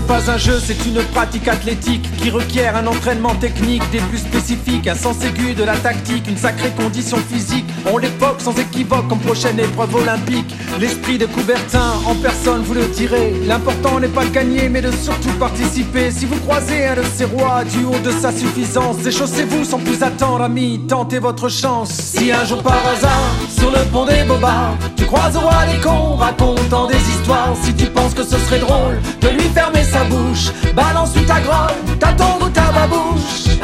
N'est 0.00 0.06
pas 0.06 0.30
un 0.30 0.36
jeu, 0.36 0.58
c'est 0.62 0.86
une 0.86 1.02
pratique 1.14 1.48
athlétique 1.48 2.08
qui 2.16 2.30
requiert 2.30 2.76
un 2.76 2.86
entraînement 2.86 3.34
technique 3.34 3.82
des 3.90 3.98
plus 3.98 4.18
spécifiques, 4.18 4.86
un 4.86 4.94
sens 4.94 5.16
aigu 5.24 5.54
de 5.54 5.64
la 5.64 5.76
tactique, 5.76 6.28
une 6.28 6.36
sacrée 6.36 6.70
condition 6.70 7.16
physique. 7.16 7.64
On 7.90 7.98
l'évoque 7.98 8.40
sans 8.40 8.56
équivoque 8.58 9.08
comme 9.08 9.18
prochaine 9.18 9.58
épreuve 9.58 9.94
olympique. 9.94 10.54
L'esprit 10.78 11.18
de 11.18 11.26
Coubertin 11.26 11.92
en 12.06 12.14
personne, 12.14 12.62
vous 12.62 12.74
le 12.74 12.84
direz. 12.86 13.34
L'important 13.46 14.00
n'est 14.00 14.08
pas 14.08 14.24
de 14.24 14.30
gagner, 14.30 14.68
mais 14.68 14.80
de 14.80 14.90
surtout 14.92 15.32
participer. 15.38 16.10
Si 16.10 16.24
vous 16.24 16.38
croisez 16.40 16.86
un 16.86 16.96
de 16.96 17.02
ces 17.14 17.24
rois 17.24 17.64
du 17.64 17.84
haut 17.84 17.98
de 18.04 18.10
sa 18.10 18.32
suffisance, 18.32 18.98
déchaussez-vous 18.98 19.64
sans 19.64 19.78
plus 19.78 20.02
attendre, 20.02 20.42
amis, 20.42 20.80
tentez 20.88 21.18
votre 21.18 21.48
chance. 21.48 21.90
Si 21.90 22.30
un 22.32 22.44
jour 22.44 22.62
par 22.62 22.80
hasard, 22.86 23.34
sur 23.48 23.70
le 23.70 23.84
pont 23.92 24.06
des 24.06 24.22
bobards, 24.24 24.76
tu 24.96 25.04
croiseras 25.04 25.66
les 25.66 25.80
cons 25.80 26.16
racontant 26.16 26.86
des 26.86 26.96
histoires. 26.96 27.54
Si 27.62 27.74
tu 27.74 27.86
penses 27.86 28.14
que 28.14 28.22
ce 28.22 28.38
serait 28.38 28.60
drôle 28.60 29.00
de 29.20 29.28
lui 29.28 29.48
fermer 29.54 29.84
sa 29.90 30.04
bouche, 30.04 30.52
balance-lui 30.74 31.26
ta 31.26 31.40
grolle, 31.40 31.98
ta 31.98 32.12
tongue 32.12 32.42
ou 32.42 32.48
ta 32.50 32.70
babouche. 32.72 33.59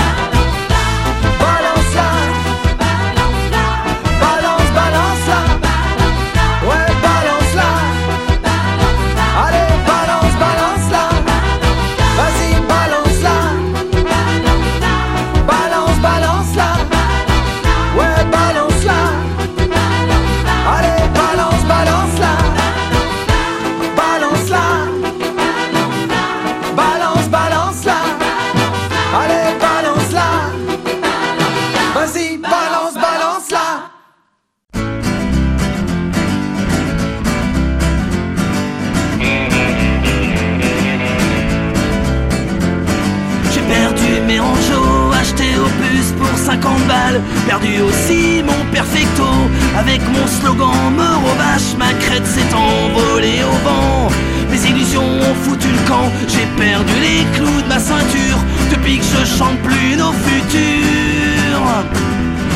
Avec 49.79 50.01
mon 50.09 50.27
slogan 50.27 50.93
Mort 50.97 51.23
aux 51.25 51.79
ma 51.79 51.93
crête 52.01 52.27
s'est 52.27 52.55
envolée 52.55 53.43
au 53.43 53.69
vent. 53.69 54.09
Mes 54.51 54.69
illusions 54.69 55.03
ont 55.03 55.35
foutu 55.43 55.69
le 55.69 55.89
camp, 55.89 56.11
j'ai 56.29 56.47
perdu 56.57 56.93
les 57.01 57.25
clous 57.37 57.63
de 57.63 57.69
ma 57.69 57.79
ceinture 57.79 58.39
depuis 58.71 58.99
que 58.99 59.05
je 59.05 59.25
chante 59.25 59.59
plus 59.61 59.97
nos 59.97 60.13
futurs. 60.13 61.85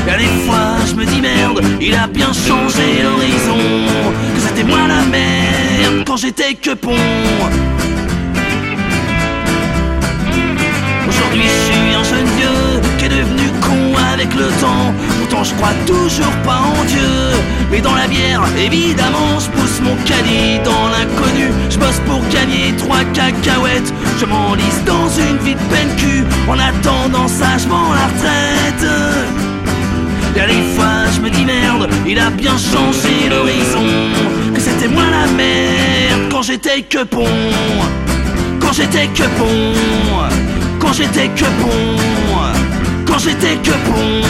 Y'a 0.06 0.16
des 0.16 0.44
fois, 0.46 0.76
je 0.88 0.94
me 0.94 1.04
dis 1.04 1.20
merde, 1.20 1.60
il 1.80 1.94
a 1.94 2.06
bien 2.06 2.32
changé 2.32 3.02
l'horizon. 3.02 3.58
Que 4.34 4.40
c'était 4.40 4.64
moi 4.64 4.80
la 4.88 5.04
merde 5.04 6.04
quand 6.06 6.16
j'étais 6.16 6.54
que 6.54 6.74
pont. 6.74 6.90
Aujourd'hui, 11.08 11.42
je 11.44 11.72
suis 11.72 11.94
un 11.94 12.04
jeune 12.04 12.26
vieux 12.38 12.80
qui 12.98 13.04
est 13.04 13.08
devenu 13.08 13.48
con 13.60 13.89
avec 14.20 14.34
le 14.34 14.48
temps. 14.60 14.92
Pourtant, 15.18 15.44
je 15.44 15.54
crois 15.54 15.72
toujours 15.86 16.36
pas 16.44 16.60
en 16.60 16.84
Dieu. 16.84 17.12
Mais 17.70 17.80
dans 17.80 17.94
la 17.94 18.06
bière, 18.06 18.42
évidemment, 18.58 19.38
je 19.38 19.48
pousse 19.50 19.80
mon 19.82 19.96
caddie 20.04 20.58
dans 20.62 20.88
l'inconnu. 20.88 21.48
Je 21.70 21.78
bosse 21.78 22.00
pour 22.06 22.20
gagner 22.28 22.74
trois 22.76 23.04
cacahuètes. 23.14 23.92
Je 24.18 24.26
m'enlise 24.26 24.84
dans 24.84 25.08
une 25.08 25.38
vie 25.38 25.54
de 25.54 25.66
peine 25.72 25.96
cul 25.96 26.24
en 26.48 26.58
attendant 26.58 27.28
sagement 27.28 27.92
la 27.94 28.06
retraite. 28.12 28.86
Y'a 30.36 30.46
des 30.46 30.64
fois, 30.74 31.10
je 31.14 31.20
me 31.20 31.30
dis 31.30 31.44
merde, 31.44 31.88
il 32.06 32.18
a 32.18 32.28
bien 32.30 32.56
changé 32.58 33.28
l'horizon. 33.30 33.86
Que 34.54 34.60
c'était 34.60 34.88
moi 34.88 35.04
la 35.10 35.26
merde 35.32 36.22
quand 36.30 36.42
j'étais 36.42 36.82
que 36.82 37.04
pont. 37.04 37.24
Quand 38.60 38.72
j'étais 38.72 39.06
que 39.06 39.26
pont. 39.38 39.72
Quand 40.78 40.92
j'étais 40.92 41.28
que 41.28 41.44
pont. 41.62 42.29
Quand 43.10 43.18
j'étais 43.18 43.56
que 43.56 43.72
pont. 43.72 44.22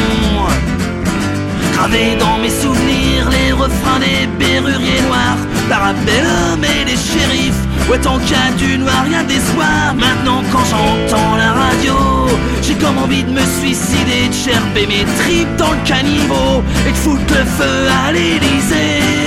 Gravé 1.74 2.16
dans 2.18 2.38
mes 2.38 2.48
souvenirs, 2.48 3.28
les 3.30 3.52
refrains 3.52 4.00
des 4.00 4.26
berruriers 4.38 5.02
noirs. 5.02 5.42
Parabellum 5.68 6.64
et 6.64 6.84
les 6.86 6.96
shérifs. 6.96 7.60
Ouais, 7.90 7.98
tant 7.98 8.16
a 8.16 8.50
du 8.56 8.78
noir, 8.78 9.04
y'a 9.10 9.22
des 9.22 9.40
soirs. 9.52 9.94
Maintenant, 9.94 10.42
quand 10.50 10.64
j'entends 10.64 11.36
la 11.36 11.52
radio, 11.52 11.94
j'ai 12.62 12.74
comme 12.74 12.98
envie 12.98 13.22
de 13.22 13.30
me 13.30 13.44
suicider, 13.60 14.28
de 14.28 14.32
gerber 14.32 14.86
mes 14.86 15.04
tripes 15.18 15.56
dans 15.56 15.72
le 15.72 15.86
caniveau 15.86 16.62
et 16.88 16.92
de 16.92 16.96
foutre 16.96 17.34
le 17.34 17.44
feu 17.44 17.88
à 18.06 18.12
l'Élysée. 18.12 19.19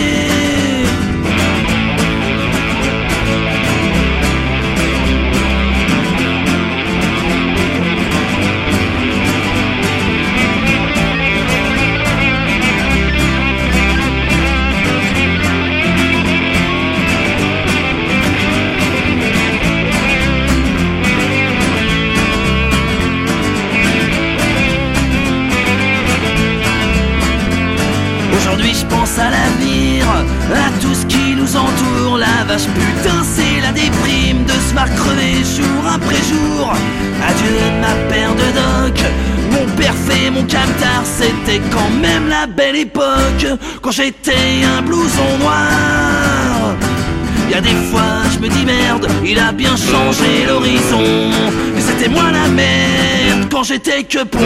J'étais 53.74 54.03
que 54.03 54.24
pont 54.24 54.39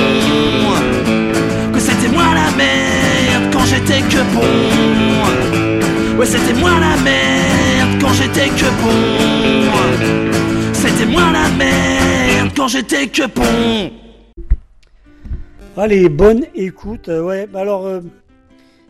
Que 1.74 1.80
c'était 1.80 2.08
moi 2.08 2.34
la 2.34 2.50
merde 2.56 3.52
quand 3.52 3.66
j'étais 3.66 4.00
que 4.00 4.22
pont 4.34 6.18
Ouais 6.18 6.26
c'était 6.26 6.54
moi 6.54 6.72
la 6.80 6.96
merde 7.04 8.02
quand 8.02 8.14
j'étais 8.14 8.48
que 8.48 8.70
pont 8.82 9.74
C'était 10.74 11.06
moi 11.06 11.34
la 11.34 11.50
merde 11.50 12.52
quand 12.56 12.70
j'étais 12.70 13.08
que 13.08 13.28
pont 13.28 13.92
Allez, 15.76 16.08
bonne 16.10 16.46
écoute. 16.56 17.10
Euh, 17.10 17.22
ouais, 17.22 17.46
bah 17.46 17.60
alors, 17.60 17.86
euh, 17.86 18.00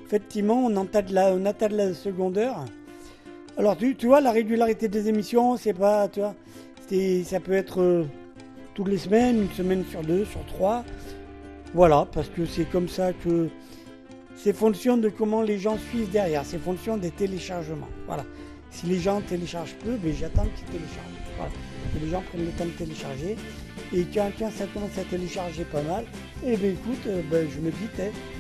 effectivement, 0.06 0.68
on 0.68 0.74
entend 0.78 1.02
de 1.02 1.14
la, 1.14 1.34
on 1.34 1.40
de 1.40 2.40
la. 2.40 2.66
Alors, 3.58 3.76
tu, 3.76 3.94
tu 3.96 4.06
vois, 4.06 4.22
la 4.22 4.32
régularité 4.32 4.88
des 4.88 5.10
émissions, 5.10 5.58
c'est 5.58 5.74
pas, 5.74 6.08
tu 6.08 6.22
vois, 6.22 6.34
ça 7.26 7.42
peut 7.42 7.52
être 7.52 7.82
euh, 7.82 8.06
toutes 8.78 8.90
les 8.90 9.00
semaines, 9.00 9.42
une 9.42 9.52
semaine 9.52 9.84
sur 9.90 10.04
deux, 10.04 10.24
sur 10.26 10.46
trois. 10.46 10.86
Voilà, 11.74 12.08
parce 12.14 12.30
que 12.30 12.46
c'est 12.46 12.70
comme 12.70 12.88
ça 12.88 13.12
que 13.12 13.50
c'est 14.36 14.54
fonction 14.54 14.98
de 14.98 15.10
comment 15.10 15.42
les 15.42 15.58
gens 15.58 15.80
suivent 15.90 16.12
derrière, 16.12 16.46
c'est 16.46 16.60
fonction 16.60 16.96
des 16.96 17.10
téléchargements. 17.10 17.90
Voilà. 18.06 18.24
Si 18.70 18.86
les 18.86 19.00
gens 19.00 19.20
téléchargent 19.22 19.74
peu, 19.84 19.96
ben 19.96 20.14
j'attends 20.14 20.46
qu'ils 20.56 20.68
téléchargent. 20.68 21.18
Voilà. 21.38 21.52
Que 21.92 22.06
les 22.06 22.12
gens 22.12 22.22
prennent 22.22 22.46
le 22.46 22.52
temps 22.52 22.66
de 22.66 22.70
télécharger. 22.70 23.36
Et 23.96 24.06
quand, 24.14 24.30
ça 24.52 24.68
commence 24.68 24.96
à 25.00 25.04
télécharger 25.10 25.64
pas 25.64 25.82
mal, 25.82 26.06
et 26.46 26.56
ben 26.56 26.74
écoute, 26.74 27.08
euh, 27.08 27.24
ben, 27.32 27.48
je 27.50 27.60
me 27.60 27.72
dis, 27.72 27.90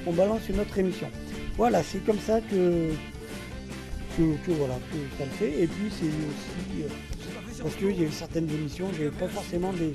on 0.05 0.13
balance 0.13 0.47
une 0.49 0.59
autre 0.59 0.77
émission. 0.77 1.07
Voilà, 1.57 1.81
c'est 1.81 2.05
comme 2.05 2.19
ça 2.19 2.41
que, 2.41 2.91
que, 4.15 4.45
que 4.45 4.51
voilà, 4.51 4.75
que 4.91 5.25
fait. 5.39 5.63
Et 5.63 5.67
puis 5.67 5.89
c'est 5.89 6.05
aussi 6.05 6.83
euh, 6.83 6.89
parce 7.63 7.75
qu'il 7.75 7.99
y 7.99 8.03
a 8.03 8.07
eu 8.07 8.11
certaines 8.11 8.49
émissions, 8.51 8.87
j'avais 8.95 9.09
pas 9.09 9.27
forcément 9.27 9.73
des, 9.73 9.93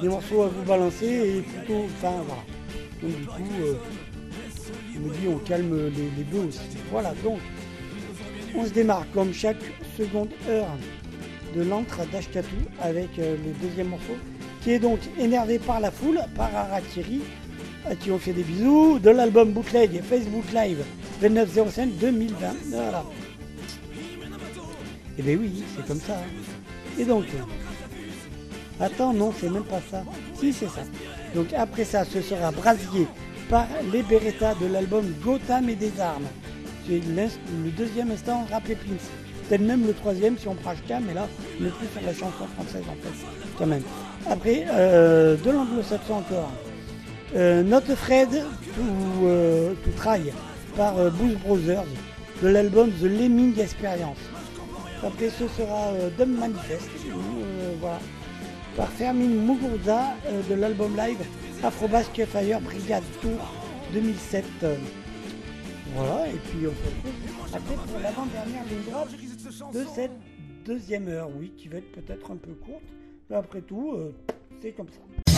des 0.00 0.08
morceaux 0.08 0.42
à 0.42 0.48
vous 0.48 0.62
balancer 0.62 1.06
et 1.06 1.40
plutôt, 1.42 1.84
enfin 1.84 2.14
voilà. 2.26 2.42
Donc 3.02 3.20
du 3.20 3.26
coup, 3.26 3.62
euh, 3.62 3.74
je 4.94 4.98
me 4.98 5.34
on 5.34 5.38
calme 5.38 5.74
les, 5.88 5.90
les. 6.02 6.50
Voilà, 6.90 7.12
donc 7.22 7.38
on 8.56 8.64
se 8.64 8.70
démarre 8.70 9.04
comme 9.12 9.32
chaque 9.32 9.62
seconde 9.96 10.30
heure 10.48 10.68
de 11.54 11.62
l'antre 11.62 12.00
d'Ashkatu 12.10 12.54
avec 12.80 13.10
euh, 13.18 13.36
le 13.36 13.66
deuxième 13.68 13.88
morceau 13.88 14.16
qui 14.62 14.72
est 14.72 14.78
donc 14.78 14.98
énervé 15.18 15.58
par 15.58 15.78
la 15.80 15.90
foule, 15.90 16.18
par 16.34 16.54
Arakiri, 16.54 17.20
à 17.88 17.94
qui 17.94 18.10
on 18.10 18.18
fait 18.18 18.32
des 18.32 18.42
bisous, 18.42 18.98
de 18.98 19.10
l'album 19.10 19.52
Bootleg 19.52 20.02
Facebook 20.02 20.44
Live 20.54 20.82
2905 21.20 21.90
2020. 22.00 22.36
Voilà. 22.70 23.04
Et 25.18 25.22
ben 25.22 25.38
oui, 25.40 25.62
c'est 25.76 25.86
comme 25.86 26.00
ça. 26.00 26.14
hein. 26.14 26.98
Et 26.98 27.04
donc, 27.04 27.24
euh, 27.24 27.63
attends, 28.80 29.12
non, 29.12 29.32
c'est 29.38 29.50
même 29.50 29.64
pas 29.64 29.80
ça. 29.90 30.02
Si, 30.38 30.52
c'est 30.52 30.68
ça. 30.68 30.82
Donc 31.34 31.52
après 31.52 31.84
ça, 31.84 32.04
ce 32.04 32.20
sera 32.20 32.50
Brasier 32.50 33.06
par 33.48 33.66
les 33.92 34.02
Beretta 34.02 34.54
de 34.60 34.66
l'album 34.66 35.04
Gotham 35.22 35.68
et 35.68 35.74
des 35.74 36.00
armes. 36.00 36.26
C'est 36.86 37.00
le 37.00 37.70
deuxième 37.70 38.10
instant 38.10 38.46
Rap 38.50 38.68
et 38.68 38.76
Pins. 38.76 38.92
Peut-être 39.48 39.62
même 39.62 39.86
le 39.86 39.92
troisième 39.92 40.38
si 40.38 40.48
on 40.48 40.54
prend 40.54 40.72
HK, 40.72 41.02
mais 41.06 41.14
là, 41.14 41.28
est 41.60 41.70
plus 41.70 41.86
sur 41.92 42.00
la 42.04 42.12
chanson 42.12 42.46
française 42.56 42.82
en 42.88 42.94
fait, 43.02 43.26
quand 43.58 43.66
même. 43.66 43.82
Après, 44.30 44.64
euh, 44.70 45.36
de 45.36 45.50
l'anglo-saxon 45.50 46.14
encore. 46.14 46.50
Euh, 47.36 47.64
Not 47.64 47.90
Afraid 47.90 48.30
to, 48.30 49.26
euh, 49.26 49.74
to 49.84 49.90
Try 49.96 50.30
par 50.76 50.96
euh, 50.98 51.10
Blues 51.10 51.36
Brothers 51.44 51.84
de 52.40 52.48
l'album 52.48 52.90
The 52.92 53.04
Lemming 53.04 53.58
Experience. 53.58 54.18
Après, 55.04 55.30
ce 55.30 55.48
sera 55.48 55.92
Dumb 56.16 56.38
Manifest, 56.38 56.88
voilà, 57.80 57.98
par 58.76 58.88
Fermin 58.90 59.28
Muguruza 59.28 60.14
euh, 60.26 60.42
de 60.48 60.54
l'album 60.54 60.96
live 60.96 61.18
Afrobasque 61.62 62.24
Fire 62.26 62.60
Brigade 62.60 63.04
Tour 63.20 63.38
2007. 63.92 64.44
euh. 64.62 64.76
Voilà, 65.94 66.28
et 66.28 66.32
puis 66.32 66.66
on 66.66 66.72
se 66.72 67.54
retrouve 67.54 67.54
après 67.54 67.92
pour 67.92 68.00
l'avant-dernière 68.00 68.64
ligne 68.64 69.72
de 69.72 69.86
cette 69.94 70.10
deuxième 70.64 71.08
heure, 71.08 71.28
oui, 71.38 71.52
qui 71.56 71.68
va 71.68 71.78
être 71.78 71.92
peut-être 71.92 72.30
un 72.32 72.36
peu 72.36 72.52
courte, 72.54 72.82
mais 73.30 73.36
après 73.36 73.60
tout, 73.60 73.92
euh, 73.94 74.12
c'est 74.60 74.72
comme 74.72 74.88
ça. 74.88 75.33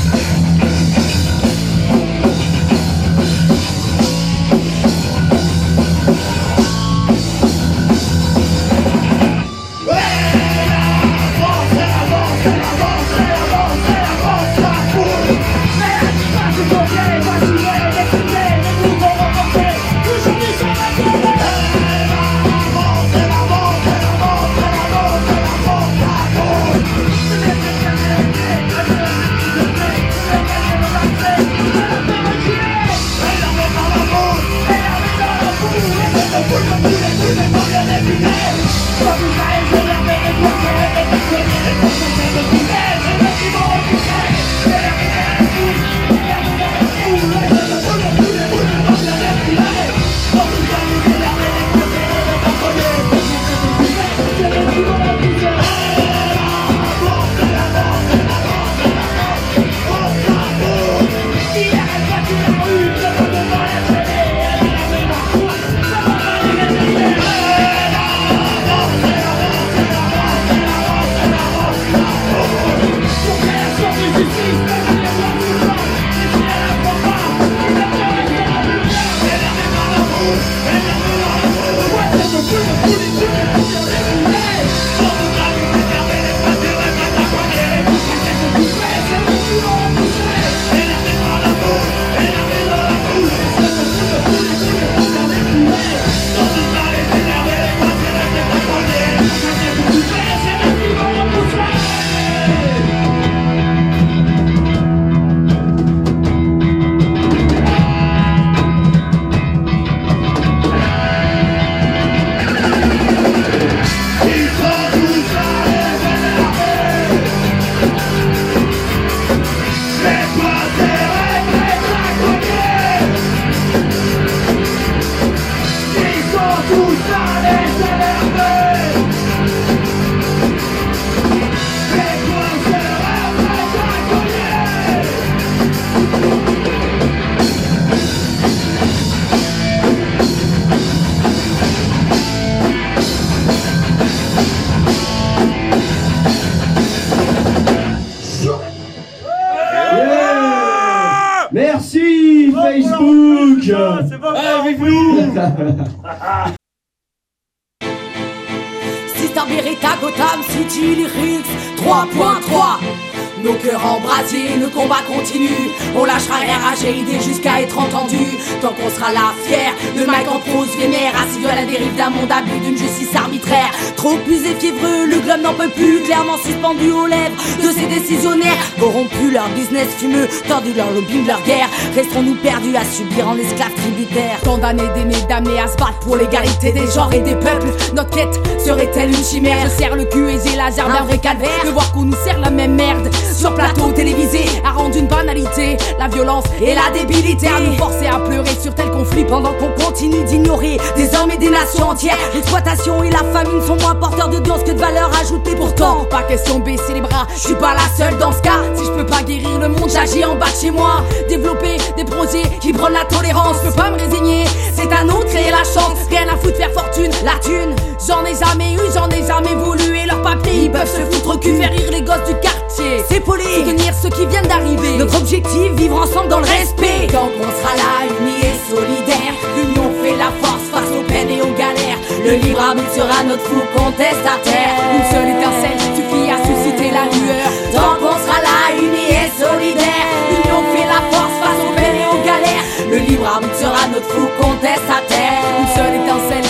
Aux 176.67 177.07
lèvres 177.07 177.37
de 177.63 177.71
ces 177.71 177.87
décisionnaires. 177.87 178.57
Corrompus 178.81 179.33
leur 179.33 179.49
business 179.51 179.87
fumeux, 179.99 180.27
tordu 180.49 180.73
leur 180.73 180.91
lobbying, 180.91 181.25
leur 181.25 181.41
guerre. 181.43 181.69
Resterons-nous 181.95 182.35
perdus 182.35 182.75
à 182.75 182.85
subir 182.85 183.29
en 183.29 183.37
esclaves 183.37 183.73
tributaires. 183.75 184.41
Condamnés, 184.43 184.89
d'aimer, 184.97 185.15
damnés 185.29 185.61
à 185.61 185.69
se 185.69 185.77
battre 185.77 186.01
pour 186.01 186.17
l'égalité 186.17 186.73
des 186.73 186.91
genres 186.91 187.13
et 187.13 187.21
des 187.21 187.37
peuples. 187.37 187.69
Notre 187.95 188.11
quête 188.11 188.41
serait-elle 188.67 189.11
une 189.11 189.25
chimère? 189.25 189.59
Je 189.65 189.83
serre 189.83 189.95
le 189.95 190.05
cul 190.05 190.29
et 190.29 190.39
j'ai 190.45 190.57
la 190.57 190.71
d'un 190.71 191.05
vrai 191.05 191.19
calvaire. 191.19 191.65
De 191.65 191.71
voir 191.71 191.93
qu'on 191.93 192.03
nous 192.03 192.17
sert 192.25 192.39
la 192.41 192.51
même 192.51 192.75
merde 192.75 193.09
sur 193.33 193.55
plateau 193.55 193.93
télévisé 193.93 194.45
a 194.65 194.71
rendu 194.71 194.99
une 194.99 195.07
banalité 195.07 195.77
la 195.99 196.09
violence 196.09 196.45
et 196.61 196.75
la 196.75 196.91
débilité. 196.93 197.47
À 197.47 197.61
nous 197.61 197.77
forcer 197.77 198.07
à 198.07 198.19
pleurer 198.19 198.57
sur 198.61 198.75
tel 198.75 198.91
conflit 198.91 199.25
pendant 199.25 199.53
qu'on 199.53 199.71
continue 199.85 200.25
d'ignorer 200.25 200.79
des 200.97 201.15
hommes 201.15 201.31
et 201.31 201.37
des 201.37 201.51
nations 201.51 201.91
entières. 201.91 202.19
L'exploitation 202.35 203.05
et 203.05 203.11
la 203.11 203.19
famine 203.19 203.63
sont 203.63 203.77
moins 203.77 203.95
porteurs 203.95 204.31
de 204.31 204.39
doses 204.39 204.65
que 204.65 204.73
de 204.73 204.81
valeur 204.81 205.11
ajoutée. 205.21 205.55
Pourtant 205.55 206.05
pas 206.11 206.23
question 206.23 206.59
de 206.59 206.65
baisser 206.65 206.95
les 206.95 207.01
bras. 207.01 207.27
Je 207.35 207.41
suis 207.41 207.55
pas 207.55 207.75
la 207.75 207.89
seule 207.97 208.19
dans 208.19 208.33
ce 208.33 208.43
cas. 208.43 208.63
Si 208.75 208.85
je 208.85 208.91
peux 208.91 209.07
pas 209.07 209.23
guérir 209.23 209.61
le 209.61 209.69
monde 209.69 209.91
j'agis 209.93 210.25
en 210.25 210.35
bas 210.35 210.47
de 210.47 210.61
chez 210.61 210.71
moi. 210.73 211.05
Développer 211.29 211.77
des 211.97 212.05
projets 212.05 212.43
qui 212.61 212.73
prennent 212.73 212.95
la 212.95 213.05
tolérance. 213.05 213.59
Je 213.63 213.69
peux 213.71 213.77
pas 213.77 213.91
me 213.91 213.99
résigner. 213.99 214.45
C'est 214.75 214.93
à 214.93 215.05
nous 215.05 215.21
de 215.21 215.25
créer 215.27 215.53
la 215.53 215.63
chance. 215.63 215.99
Rien 216.11 216.27
à 216.29 216.37
foutre 216.37 216.57
faire 216.57 216.73
fortune. 216.73 217.13
La 217.25 217.39
thune 217.39 217.77
j'en 218.07 218.25
ai 218.25 218.35
jamais 218.35 218.56
eu 218.65 218.91
j'en 218.95 219.09
ai 219.11 219.27
jamais 219.27 219.55
voulu. 219.55 219.97
Et 219.99 220.07
leurs 220.07 220.23
papiers 220.23 220.65
ils 220.65 220.71
peuvent 220.71 220.89
se 220.89 221.03
foutre 221.11 221.35
au 221.35 221.39
cul 221.39 221.55
faire 221.57 221.71
rire 221.71 221.91
les 221.91 222.03
gosses 222.03 222.27
du 222.27 222.35
quartier. 222.41 223.05
C'est 223.09 223.21
poli. 223.21 223.45
Soutenir 223.45 223.95
ceux 223.95 224.11
qui 224.11 224.27
viennent 224.27 224.47
d'arriver. 224.47 224.97
Notre 224.99 225.17
objectif 225.19 225.73
vivre 225.75 226.01
ensemble 226.01 226.29
dans 226.29 226.41
le 226.41 226.47
respect. 226.47 227.07
Tant 227.13 227.29
qu'on 227.29 227.51
sera 227.61 227.75
là 227.77 228.07
unis 228.21 228.41
et 228.43 228.57
solidaires 228.75 229.37
l'union 229.57 229.91
fait 230.03 230.17
la 230.17 230.31
force 230.43 230.67
face 230.73 230.91
aux 230.99 231.05
peines 231.05 231.31
et 231.31 231.41
aux 231.43 231.55
galères. 231.57 232.01
Le 232.25 232.35
libre 232.43 232.61
arbitre 232.61 232.93
sera 232.93 233.23
notre 233.25 233.43
fou 233.43 233.61
contestataire. 233.77 234.75
Une 234.95 235.07
seule 235.13 235.31
étincelle 235.37 235.81
suffit 235.95 236.31
à 236.31 236.39
susciter 236.43 236.91
la 236.91 237.05
lueur. 237.07 237.49
Tant 237.73 237.95
qu'on 238.01 238.17
sera 238.19 238.39
là 238.43 238.75
unis 238.79 239.11
et 239.15 239.31
solidaires 239.39 240.09
l'union 240.31 240.63
fait 240.75 240.87
la 240.87 241.01
force 241.13 241.37
face 241.43 241.61
aux 241.63 241.75
peines 241.75 242.01
et 242.03 242.09
aux 242.11 242.23
galères. 242.25 242.67
Le 242.91 242.99
libre 242.99 243.27
arbitre 243.27 243.59
sera 243.59 243.87
notre 243.89 244.09
fou 244.11 244.27
contestataire. 244.41 245.43
Une 245.61 245.71
seule 245.75 245.95
étincelle 246.03 246.46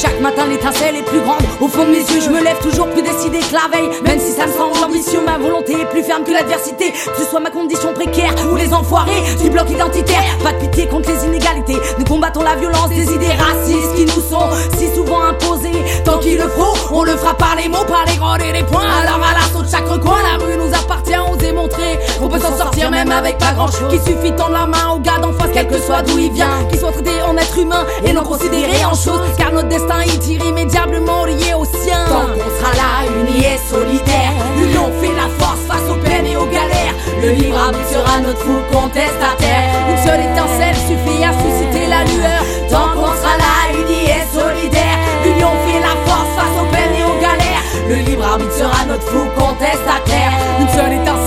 chaque 0.00 0.20
matin 0.20 0.46
l'étincelle 0.48 0.96
est 0.96 1.02
plus 1.02 1.20
grande. 1.20 1.42
Au 1.60 1.68
fond 1.68 1.84
de 1.84 1.90
mes 1.90 1.98
yeux 1.98 2.20
je 2.24 2.30
me 2.30 2.42
lève 2.42 2.58
toujours 2.60 2.88
plus 2.88 3.02
décidé 3.02 3.38
que 3.38 3.52
la 3.52 3.68
veille 3.70 3.90
même 4.02 4.18
si 4.18 4.32
ça 4.32 4.46
me 4.46 4.52
semble 4.52 4.82
ambitieux 4.82 5.20
ma 5.24 5.36
volonté 5.36 5.72
est 5.72 5.90
plus 5.90 6.02
ferme 6.02 6.24
que 6.24 6.32
l'adversité. 6.32 6.92
Que 6.92 7.22
ce 7.22 7.28
soit 7.28 7.40
ma 7.40 7.50
condition 7.50 7.92
précaire 7.92 8.32
ou 8.50 8.56
les 8.56 8.72
enfoirés 8.72 9.22
du 9.42 9.50
bloc 9.50 9.68
identitaire. 9.68 10.22
Pas 10.42 10.52
de 10.52 10.58
pitié 10.58 10.86
contre 10.86 11.10
les 11.10 11.26
inégalités. 11.26 11.76
Nous 11.98 12.04
combattons 12.04 12.42
la 12.42 12.56
violence 12.56 12.88
des 12.88 13.12
idées 13.12 13.32
racistes 13.32 13.94
qui 13.94 14.06
nous 14.06 14.22
sont 14.22 14.48
si 14.78 14.88
souvent 14.94 15.22
imposées. 15.22 15.84
Tant 16.04 16.18
qu'il 16.18 16.38
le 16.38 16.48
faut 16.48 16.94
on 16.94 17.02
le 17.02 17.12
fera 17.12 17.34
par 17.34 17.56
les 17.56 17.68
mots 17.68 17.84
par 17.86 18.04
les 18.06 18.16
grands 18.16 18.36
et 18.36 18.52
les 18.52 18.64
points. 18.64 18.88
Alors 19.02 19.20
à 19.22 19.34
l'assaut 19.34 19.62
de 19.62 19.70
chaque 19.70 19.88
recoin 19.88 20.16
la 20.22 20.42
rue 20.42 20.56
nous 20.56 20.74
appartient 20.74 21.18
on 21.18 21.38
s'est 21.38 21.52
montré. 21.52 21.98
On 22.22 22.28
peut 22.28 22.40
s'en 22.40 22.56
sortir 22.56 22.90
même 22.90 23.10
avec 23.10 23.36
pas 23.36 23.52
grand 23.52 23.66
chose 23.66 23.88
qu'il 23.90 24.00
suffit 24.00 24.32
de 24.32 24.36
tendre 24.36 24.52
la 24.52 24.66
main 24.66 24.94
au 24.94 24.98
gars 24.98 25.18
d'en 25.20 25.32
face 25.32 25.50
quel 25.52 25.68
que 25.68 25.78
soit 25.78 26.02
d'où 26.02 26.18
il 26.18 26.32
vient. 26.32 26.64
Qu'il 26.70 26.78
soit 26.78 26.92
traité 26.92 27.10
en 27.28 27.36
être 27.36 27.58
humain 27.58 27.84
et 28.04 28.14
non 28.14 28.22
considéré 28.22 28.82
en 28.84 28.94
chose. 28.94 29.20
Car 29.36 29.52
notre 29.52 29.68
destin 29.68 29.89
est 29.98 30.26
irrémédiablement 30.28 31.24
lié 31.24 31.54
au 31.58 31.64
sien 31.64 32.04
tant 32.06 32.26
qu'on 32.32 32.50
sera 32.58 32.72
là 32.76 33.10
unis 33.20 33.44
et 33.44 33.58
solidaires 33.68 34.32
l'union 34.56 34.90
fait 35.00 35.14
la 35.14 35.28
force 35.38 35.60
face 35.66 35.90
aux 35.90 35.96
peines 35.96 36.26
et 36.26 36.36
aux 36.36 36.46
galères. 36.46 36.94
Le 37.22 37.30
libre 37.30 37.58
arbitre 37.58 37.88
sera 37.88 38.20
notre 38.20 38.38
fou 38.38 38.58
contestataire. 38.72 39.68
Une 39.90 39.98
seule 39.98 40.20
étincelle 40.20 40.76
suffit 40.86 41.24
à 41.24 41.32
susciter 41.32 41.86
la 41.86 42.04
lueur. 42.04 42.40
Tant 42.70 42.94
qu'on 42.94 43.12
sera 43.18 43.36
là 43.36 43.74
unis 43.74 44.06
et 44.06 44.24
solidaires 44.32 45.00
l'union 45.24 45.50
fait 45.66 45.80
la 45.80 45.94
force 46.06 46.30
face 46.36 46.56
aux 46.62 46.70
peines 46.70 46.94
et 46.94 47.04
aux 47.04 47.20
galères. 47.20 47.64
Le 47.88 47.96
libre 47.96 48.24
arbitre 48.24 48.54
sera 48.54 48.84
notre 48.86 49.06
fou 49.06 49.26
contestataire. 49.36 50.32
Une 50.60 50.68
seule 50.68 50.92
étincelle 50.92 51.19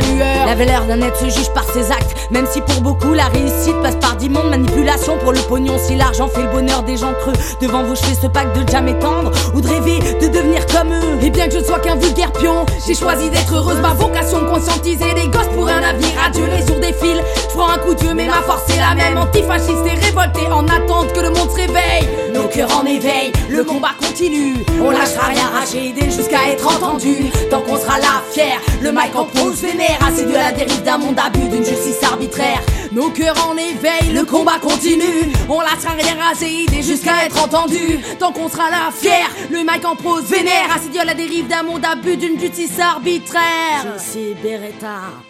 la 0.00 0.86
d'un 0.86 1.00
être 1.02 1.16
se 1.16 1.24
juge 1.26 1.50
par 1.54 1.64
ses 1.64 1.90
actes. 1.90 2.14
Même 2.30 2.46
si 2.46 2.60
pour 2.60 2.80
beaucoup 2.80 3.14
la 3.14 3.26
réussite 3.26 3.80
passe 3.82 3.96
par 3.96 4.16
d'immondes 4.16 4.50
manipulations. 4.50 5.16
Pour 5.18 5.32
le 5.32 5.40
pognon 5.40 5.78
si 5.78 5.96
l'argent 5.96 6.28
fait 6.28 6.42
le 6.42 6.48
bonheur 6.48 6.82
des 6.82 6.96
gens 6.96 7.12
creux. 7.20 7.32
Devant 7.60 7.82
vous 7.82 7.94
je 7.94 8.02
fais 8.02 8.14
ce 8.14 8.26
pacte 8.26 8.56
de 8.58 8.68
jamais 8.70 8.98
tendre 8.98 9.30
ou 9.54 9.60
de 9.60 9.68
rêver 9.68 9.98
de 10.20 10.28
devenir 10.28 10.64
comme 10.66 10.92
eux. 10.92 11.22
Et 11.22 11.30
bien 11.30 11.48
que 11.48 11.54
je 11.54 11.64
sois 11.64 11.78
qu'un 11.78 11.96
vulgaire 11.96 12.32
pion 12.32 12.66
j'ai 12.86 12.94
choisi 12.94 13.30
d'être 13.30 13.54
heureuse. 13.54 13.78
Ma 13.80 13.94
vocation 13.94 14.44
conscientiser 14.46 15.14
les 15.14 15.28
gosses 15.28 15.48
pour 15.54 15.68
un 15.68 15.82
avenir 15.82 16.10
adieu 16.26 16.44
les 16.46 16.66
jours 16.66 16.80
défilent 16.80 17.22
je 17.50 17.56
prends 17.56 17.70
un 17.70 17.78
coup 17.78 17.94
de 17.94 18.00
vieux 18.00 18.14
mais 18.14 18.26
ma 18.26 18.42
force 18.42 18.68
est 18.70 18.78
la 18.78 18.94
même. 18.94 19.18
Antifasciste 19.18 19.84
et 19.86 20.04
révolté 20.04 20.46
en 20.52 20.66
attente 20.66 21.12
que 21.12 21.20
le 21.20 21.30
monde 21.30 21.50
se 21.50 21.56
réveille 21.56 22.27
nos 22.38 22.48
cœurs 22.48 22.76
en 22.78 22.86
éveil. 22.86 23.32
Le 23.48 23.64
combat 23.64 23.94
continue. 23.98 24.54
On 24.80 24.90
lâchera 24.90 25.26
rien 25.28 25.48
rager 25.48 25.88
aider 25.88 26.10
jusqu'à 26.10 26.48
être 26.50 26.66
entendu. 26.66 27.16
Tant 27.50 27.60
qu'on 27.62 27.76
sera 27.76 27.98
là 27.98 28.22
fier 28.32 28.60
le 28.80 28.90
mic 28.92 29.14
en 29.14 29.24
pose 29.24 29.60
vénère 29.62 29.98
assidu 30.06 30.34
à 30.36 30.50
la 30.50 30.52
dérive 30.52 30.82
d'un 30.82 30.98
monde 30.98 31.18
abus 31.18 31.48
d'une 31.48 31.64
justice 31.64 32.02
arbitraire. 32.02 32.60
Nos 32.92 33.10
cœurs 33.10 33.36
en 33.48 33.56
éveil 33.56 34.12
le 34.12 34.24
combat 34.24 34.58
continue. 34.60 35.32
On 35.48 35.60
lâchera 35.60 35.92
rien 35.98 36.16
raser 36.22 36.62
aider 36.62 36.82
jusqu'à 36.82 37.26
être 37.26 37.42
entendu. 37.42 37.98
Tant 38.18 38.32
qu'on 38.32 38.48
sera 38.48 38.70
là 38.70 38.90
fier 38.94 39.28
le 39.50 39.58
mic 39.58 39.84
en 39.84 39.96
prose 39.96 40.24
vénère 40.24 40.74
assidu 40.74 40.98
à 40.98 41.04
la 41.04 41.14
dérive 41.14 41.48
d'un 41.48 41.62
monde 41.62 41.84
abus 41.84 42.16
d'une 42.16 42.38
justice 42.38 42.78
arbitraire. 42.78 43.98
Suis 43.98 44.34
Beretta 44.42 45.27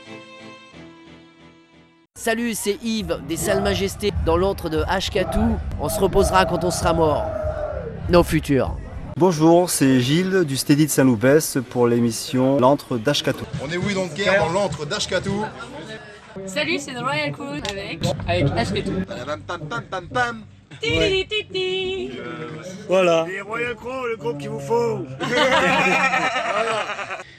Salut, 2.19 2.55
c'est 2.55 2.78
Yves 2.82 3.20
des 3.28 3.36
Salles 3.36 3.62
Majestés 3.62 4.11
dans 4.27 4.36
l'antre 4.36 4.69
de 4.69 4.82
Ashkatou. 4.89 5.57
On 5.81 5.89
se 5.89 6.01
reposera 6.01 6.47
quand 6.47 6.65
on 6.65 6.73
sera 6.73 6.93
mort. 6.93 7.24
Nos 8.11 8.24
futurs. 8.24 8.77
Bonjour, 9.16 9.70
c'est 9.70 10.01
Gilles 10.01 10.43
du 10.45 10.57
Steady 10.57 10.86
de 10.86 10.90
Saint-Loupès 10.90 11.59
pour 11.70 11.86
l'émission 11.86 12.59
L'antre 12.59 12.99
d'Ashkatou. 12.99 13.45
On 13.65 13.70
est 13.70 13.77
oui 13.77 13.95
donc 13.95 14.15
guerre 14.15 14.45
dans 14.45 14.53
l'antre 14.53 14.85
d'Ashkatou. 14.85 15.45
Salut, 16.45 16.81
c'est 16.81 16.95
The 16.95 17.03
Royal 17.03 17.31
Crew 17.31 17.62
avec. 17.70 18.01
Avec. 18.27 18.85
Titi 20.81 22.11
Voilà. 22.89 23.27
Les 23.29 23.41
Royal 23.41 23.75
Crow, 23.75 24.07
le 24.07 24.17
groupe 24.17 24.39
qu'il 24.39 24.51
vous 24.51 24.61
faut. 24.61 25.01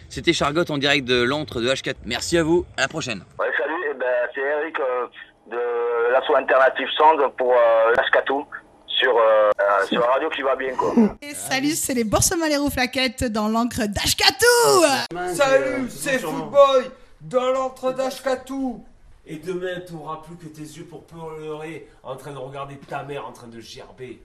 C'était 0.10 0.34
Chargotte 0.34 0.70
en 0.72 0.78
direct 0.78 1.08
de 1.08 1.22
l'antre 1.22 1.62
de 1.62 1.70
H4. 1.70 1.96
Merci 2.06 2.38
à 2.38 2.44
vous, 2.44 2.66
à 2.78 2.82
la 2.82 2.88
prochaine. 2.88 3.24
Ouais, 3.40 3.48
salut, 3.58 3.74
eh 3.92 3.94
ben, 3.94 4.06
c'est 4.34 4.42
Eric 4.42 4.76
euh, 4.80 5.06
de 5.52 6.12
l'asso 6.12 6.34
alternative 6.36 6.88
Sound 6.98 7.22
pour 7.38 7.54
euh, 7.54 7.94
l'Ashkatou 7.96 8.46
sur, 8.88 9.16
euh, 9.18 9.50
euh, 9.62 9.86
sur 9.86 10.02
la 10.02 10.08
radio 10.08 10.30
qui 10.30 10.42
va 10.42 10.56
bien 10.56 10.74
quoi. 10.76 10.94
Et 11.22 11.34
salut, 11.34 11.72
c'est 11.72 11.94
les 11.94 12.04
Boursemaleros 12.04 12.70
Flaquettes 12.70 13.24
dans 13.26 13.48
l'encre 13.48 13.88
d'Ashkatou 13.88 15.36
Salut, 15.36 15.88
c'est 15.90 16.20
Footboy 16.20 16.92
dans 17.22 17.52
l'antre 17.52 17.92
d'Ashkatou 17.94 18.84
Et 19.32 19.38
demain, 19.38 19.80
tu 19.86 19.94
n'auras 19.94 20.24
plus 20.24 20.36
que 20.38 20.48
tes 20.48 20.64
yeux 20.64 20.86
pour 20.86 21.04
pleurer 21.04 21.88
en 22.02 22.16
train 22.16 22.32
de 22.32 22.38
regarder 22.40 22.78
ta 22.78 23.04
mère 23.04 23.28
en 23.28 23.32
train 23.32 23.48
de 23.48 23.60
gerber. 23.60 24.24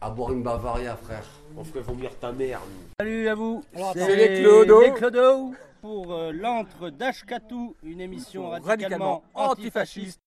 À 0.00 0.08
boire 0.08 0.32
une 0.32 0.42
Bavaria, 0.42 0.96
frère. 0.96 1.26
On 1.58 1.62
ferait 1.62 1.82
vomir 1.82 2.10
ta 2.18 2.32
mère, 2.32 2.60
nous. 2.60 2.88
Salut 2.98 3.28
à 3.28 3.34
vous. 3.34 3.62
C'est 3.92 4.16
les 4.16 4.40
Clodo. 4.40 4.80
Les 4.80 4.92
Clodo 4.94 5.52
pour 5.82 6.14
euh, 6.14 6.32
l'antre 6.32 6.88
d'Ashkatou, 6.88 7.76
une 7.82 8.00
émission 8.00 8.48
radicalement, 8.48 8.66
Radicalement 8.68 9.22
antifasciste. 9.34 10.20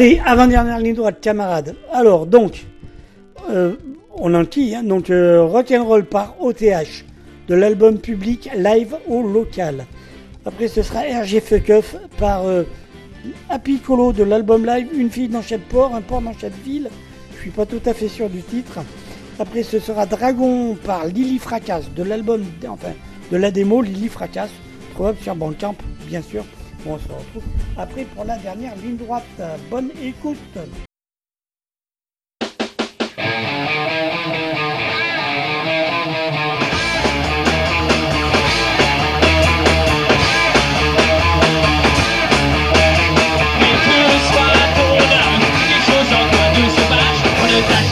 Allez, 0.00 0.18
avant-dernière 0.24 0.78
ligne 0.78 0.94
droite, 0.94 1.18
camarades. 1.20 1.74
Alors, 1.92 2.24
donc, 2.24 2.64
euh, 3.50 3.74
on 4.14 4.32
enquille, 4.32 4.74
hein, 4.74 4.82
donc 4.82 5.10
euh, 5.10 5.42
Rock'n'Roll 5.42 6.06
par 6.06 6.36
OTH, 6.40 7.04
de 7.48 7.54
l'album 7.54 7.98
public 7.98 8.48
live 8.56 8.96
au 9.06 9.22
local. 9.22 9.84
Après, 10.46 10.68
ce 10.68 10.80
sera 10.80 11.00
RG 11.00 11.40
Fuck 11.42 11.68
Off 11.68 11.96
par 12.16 12.46
euh, 12.46 12.62
Happy 13.50 13.76
Colo 13.76 14.14
de 14.14 14.22
l'album 14.22 14.64
live 14.64 14.88
Une 14.94 15.10
fille 15.10 15.28
dans 15.28 15.42
chaque 15.42 15.68
port, 15.68 15.94
un 15.94 16.00
port 16.00 16.22
dans 16.22 16.32
chaque 16.32 16.56
ville. 16.64 16.88
Je 17.34 17.40
suis 17.42 17.50
pas 17.50 17.66
tout 17.66 17.82
à 17.84 17.92
fait 17.92 18.08
sûr 18.08 18.30
du 18.30 18.40
titre. 18.40 18.78
Après, 19.38 19.62
ce 19.62 19.78
sera 19.80 20.06
Dragon 20.06 20.78
par 20.82 21.08
Lily 21.08 21.38
Fracasse 21.38 21.92
de 21.94 22.02
l'album, 22.02 22.42
enfin, 22.66 22.94
de 23.30 23.36
la 23.36 23.50
démo 23.50 23.82
Lily 23.82 24.08
Fracasse, 24.08 24.52
trouvable 24.94 25.18
sur 25.18 25.34
Bandcamp, 25.36 25.74
bien 26.08 26.22
sûr. 26.22 26.46
On 26.86 26.98
se 26.98 27.04
retrouve 27.04 27.42
après 27.76 28.04
pour 28.04 28.24
la 28.24 28.38
dernière 28.38 28.74
ligne 28.76 28.96
droite. 28.96 29.24
Bonne 29.70 29.90
écoute. 30.02 30.38
Thank 47.62 47.89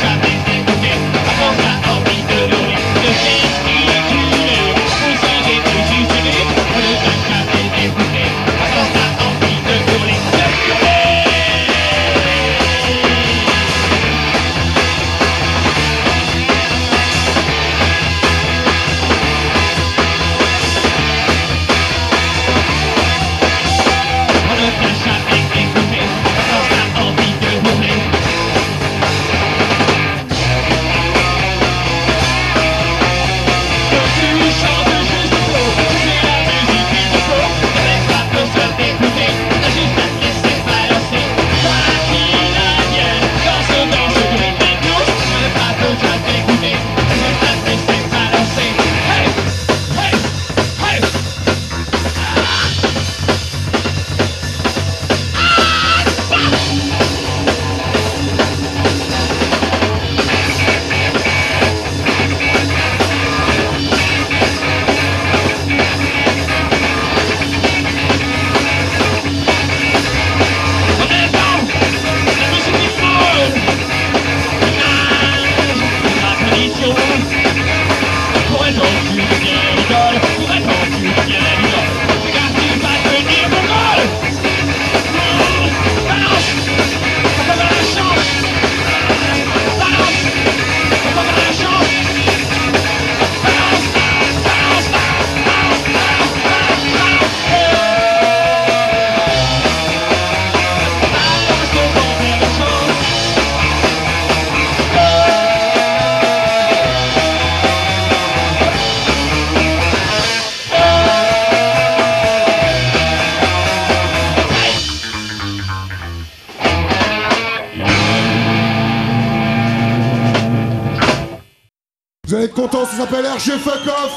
RG 123.38 123.56
Fuck 123.58 123.86
Off 123.86 124.14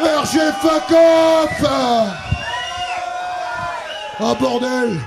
RG 0.00 0.52
Fuck 0.60 0.90
Ah 4.20 4.34
bordel. 4.34 4.98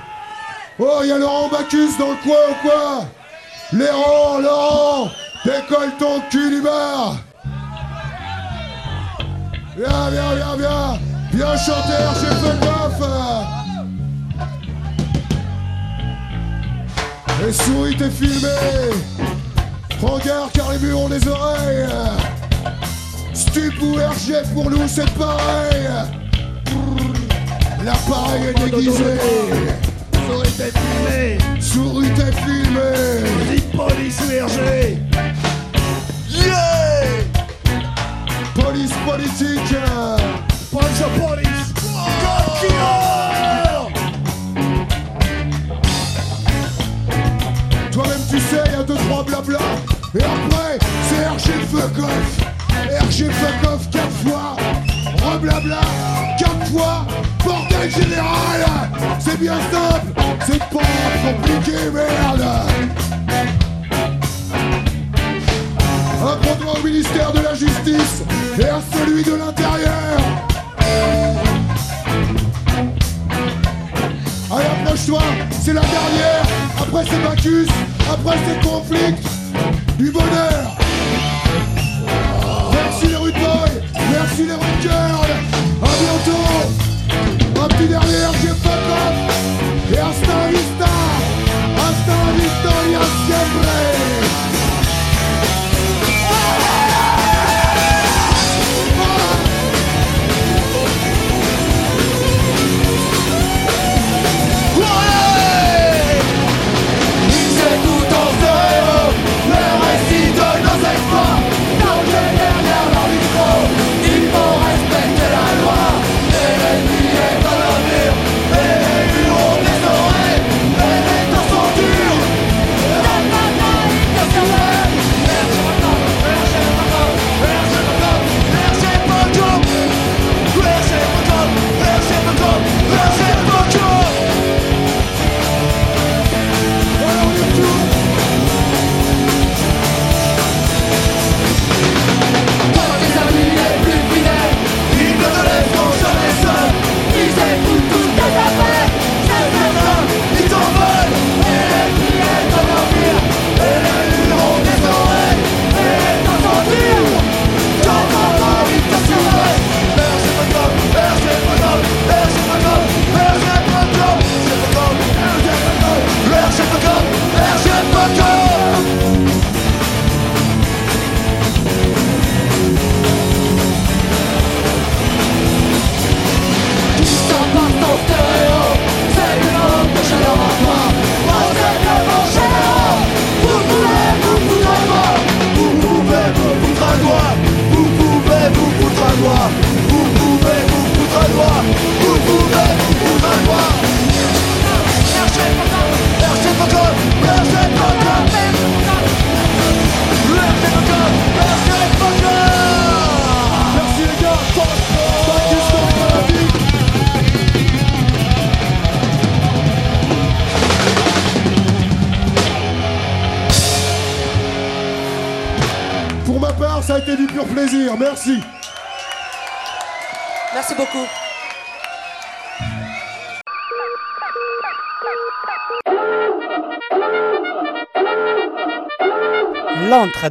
Oh, 0.78 1.00
il 1.02 1.08
y 1.08 1.12
a 1.12 1.18
Laurent 1.18 1.48
Bacchus 1.48 1.98
dans 1.98 2.12
le 2.12 2.16
coin 2.24 2.34
ou 2.48 2.54
quoi? 2.62 3.04
Laurent, 3.74 4.38
Laurent 4.38 5.10
Décolle 5.44 5.92
ton 5.98 6.22
cul 6.30 6.48
du 6.48 6.62
Viens, 9.76 10.10
viens, 10.10 10.34
viens, 10.34 10.56
viens. 10.56 10.98
Viens 11.32 11.56
chanter 11.58 11.92
RG 11.92 12.24
Fuck 12.40 13.06
Et 17.46 17.52
souris, 17.52 17.96
t'es 17.98 18.08
filmé. 18.08 18.48
Prends 20.00 20.18
garde 20.20 20.50
car 20.52 20.72
les 20.72 20.78
murs 20.78 21.00
ont 21.00 21.08
des 21.10 21.28
oreilles 21.28 21.86
Stup 23.52 23.82
ou 23.82 23.96
RG 23.96 24.48
pour 24.54 24.70
nous 24.70 24.88
c'est 24.88 25.10
pareil. 25.10 25.86
L'appareil 27.84 28.44
est 28.48 28.54
déguisé 28.64 29.18
Souris 30.26 30.52
t'es 30.56 30.72
filmé. 30.72 31.38
Souris 31.60 32.10
t'es 32.16 32.32
filmé. 32.32 33.60
Police 33.76 34.20
ou 34.20 34.28
RG 34.46 34.96
Yeah. 36.30 37.04
Police 38.54 38.94
politique. 39.06 39.76
Police 40.70 41.68
God 42.22 42.46
killer 42.58 43.02
Toi-même 47.90 48.24
tu 48.30 48.38
sais, 48.40 48.64
y 48.72 48.74
a 48.74 48.82
deux 48.82 48.94
trois 48.94 49.22
blabla. 49.24 49.58
Et 50.14 50.22
après, 50.22 50.78
c'est 51.10 51.26
RG 51.26 51.50
off 51.74 52.41
RG 53.12 53.30
fuck 53.30 53.70
off 53.70 53.90
quatre 53.90 54.10
fois 54.24 54.56
Reblabla 55.22 55.80
quatre 56.38 56.66
fois 56.68 57.06
Bordel 57.44 57.90
général 57.90 58.64
C'est 59.20 59.38
bien 59.38 59.58
simple 59.70 60.06
C'est 60.46 60.58
pas 60.58 60.80
compliqué, 61.22 61.76
merde 61.92 62.42
Un 66.22 66.36
programme 66.36 66.74
au 66.74 66.86
ministère 66.86 67.32
de 67.32 67.40
la 67.40 67.54
Justice 67.54 68.22
Et 68.58 68.64
à 68.64 68.80
celui 68.94 69.22
de 69.22 69.34
l'Intérieur 69.34 70.18
Allez, 74.50 74.66
approche-toi, 74.84 75.22
c'est 75.62 75.72
la 75.72 75.80
dernière. 75.80 76.42
Après, 76.78 77.04
c'est 77.08 77.22
Bacchus. 77.22 77.68
Après, 78.10 78.36
c'est 78.46 78.68
Conflict. 78.68 79.26
Du 79.98 80.10
bonheur. 80.10 80.81
Merci. 84.46 84.88
À 84.88 85.88
bientôt. 86.02 87.62
Un 87.62 87.68
petit 87.68 87.88
dernier, 87.88 88.51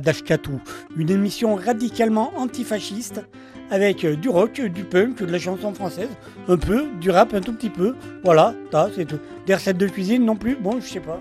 L'antre 0.02 0.20
d'Ashkatu, 0.20 0.52
une 0.98 1.12
émission 1.12 1.56
radicalement 1.56 2.32
antifasciste 2.36 3.22
avec 3.70 4.04
euh, 4.04 4.16
du 4.16 4.30
rock, 4.30 4.60
du 4.60 4.84
punk, 4.84 5.20
de 5.20 5.32
la 5.32 5.40
chanson 5.40 5.74
française, 5.74 6.10
un 6.48 6.58
peu, 6.58 6.86
du 7.00 7.12
rap 7.12 7.34
un 7.34 7.42
tout 7.42 7.54
petit 7.54 7.70
peu. 7.70 7.96
Voilà, 8.24 8.54
ça 8.72 8.90
c'est 8.96 9.06
tout. 9.06 9.20
Des 9.46 9.54
recettes 9.54 9.78
de 9.78 9.88
cuisine 9.88 10.26
non 10.26 10.36
plus, 10.36 10.56
bon, 10.56 10.80
je 10.82 10.88
sais 10.88 11.00
pas. 11.00 11.20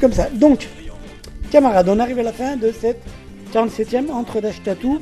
Comme 0.00 0.12
ça. 0.12 0.28
Donc, 0.30 0.68
camarades, 1.50 1.88
on 1.88 1.98
arrive 1.98 2.18
à 2.18 2.22
la 2.22 2.32
fin 2.32 2.56
de 2.56 2.72
cette 2.72 3.02
47e 3.52 4.10
entre 4.10 4.40
Dashkatou. 4.40 5.00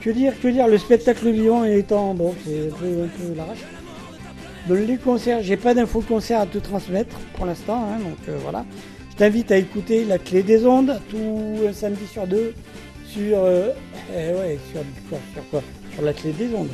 Que 0.00 0.10
dire, 0.10 0.32
que 0.40 0.48
dire, 0.48 0.68
le 0.68 0.78
spectacle 0.78 1.30
vivant 1.30 1.64
étant, 1.64 2.14
bon, 2.14 2.34
c'est 2.44 2.68
un 2.68 2.76
peu, 2.76 2.86
un 2.86 3.08
peu 3.08 3.34
l'arrache. 3.36 3.64
Les 4.68 4.96
concerts, 4.96 5.42
j'ai 5.42 5.56
pas 5.56 5.74
d'infos 5.74 6.00
concert 6.00 6.40
à 6.40 6.46
te 6.46 6.58
transmettre 6.58 7.16
pour 7.34 7.46
l'instant, 7.46 7.84
hein, 7.84 7.98
donc 7.98 8.18
euh, 8.28 8.36
voilà. 8.42 8.64
Je 9.10 9.16
t'invite 9.16 9.50
à 9.52 9.56
écouter 9.56 10.04
La 10.04 10.18
Clé 10.18 10.42
des 10.42 10.66
Ondes, 10.66 11.00
tout 11.08 11.66
un 11.68 11.72
samedi 11.72 12.06
sur 12.06 12.26
deux, 12.26 12.52
sur, 13.06 13.38
euh, 13.38 13.70
eh 14.12 14.34
ouais, 14.34 14.58
sur, 14.72 14.82
quoi, 15.08 15.18
sur 15.32 15.48
quoi 15.50 15.62
Sur 15.94 16.02
La 16.02 16.12
Clé 16.12 16.32
des 16.32 16.52
Ondes. 16.54 16.68